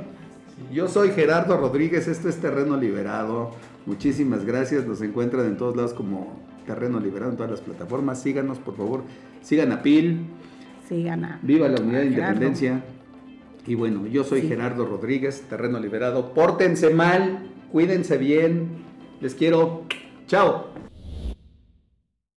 Yo 0.72 0.88
soy 0.88 1.10
Gerardo 1.10 1.56
Rodríguez, 1.56 2.08
esto 2.08 2.28
es 2.28 2.36
Terreno 2.40 2.76
Liberado. 2.76 3.50
Muchísimas 3.86 4.44
gracias. 4.44 4.86
Nos 4.86 5.02
encuentran 5.02 5.46
en 5.46 5.56
todos 5.56 5.76
lados 5.76 5.92
como 5.92 6.32
Terreno 6.66 7.00
Liberado 7.00 7.30
en 7.30 7.36
todas 7.36 7.50
las 7.52 7.60
plataformas. 7.60 8.20
Síganos, 8.22 8.58
por 8.58 8.76
favor. 8.76 9.02
Sigan 9.42 9.72
a 9.72 9.82
PIL. 9.82 10.26
Sigan 10.88 11.24
a. 11.24 11.38
Viva 11.42 11.68
la 11.68 11.80
unidad 11.80 12.00
de 12.00 12.06
independencia. 12.06 12.82
Y 13.66 13.74
bueno, 13.74 14.06
yo 14.06 14.24
soy 14.24 14.42
Sí. 14.42 14.48
Gerardo 14.48 14.84
Rodríguez, 14.86 15.42
Terreno 15.48 15.80
Liberado. 15.80 16.34
Pórtense 16.34 16.90
mal, 16.90 17.46
cuídense 17.72 18.18
bien. 18.18 18.68
Les 19.20 19.34
quiero. 19.34 19.84
Chao. 20.26 20.73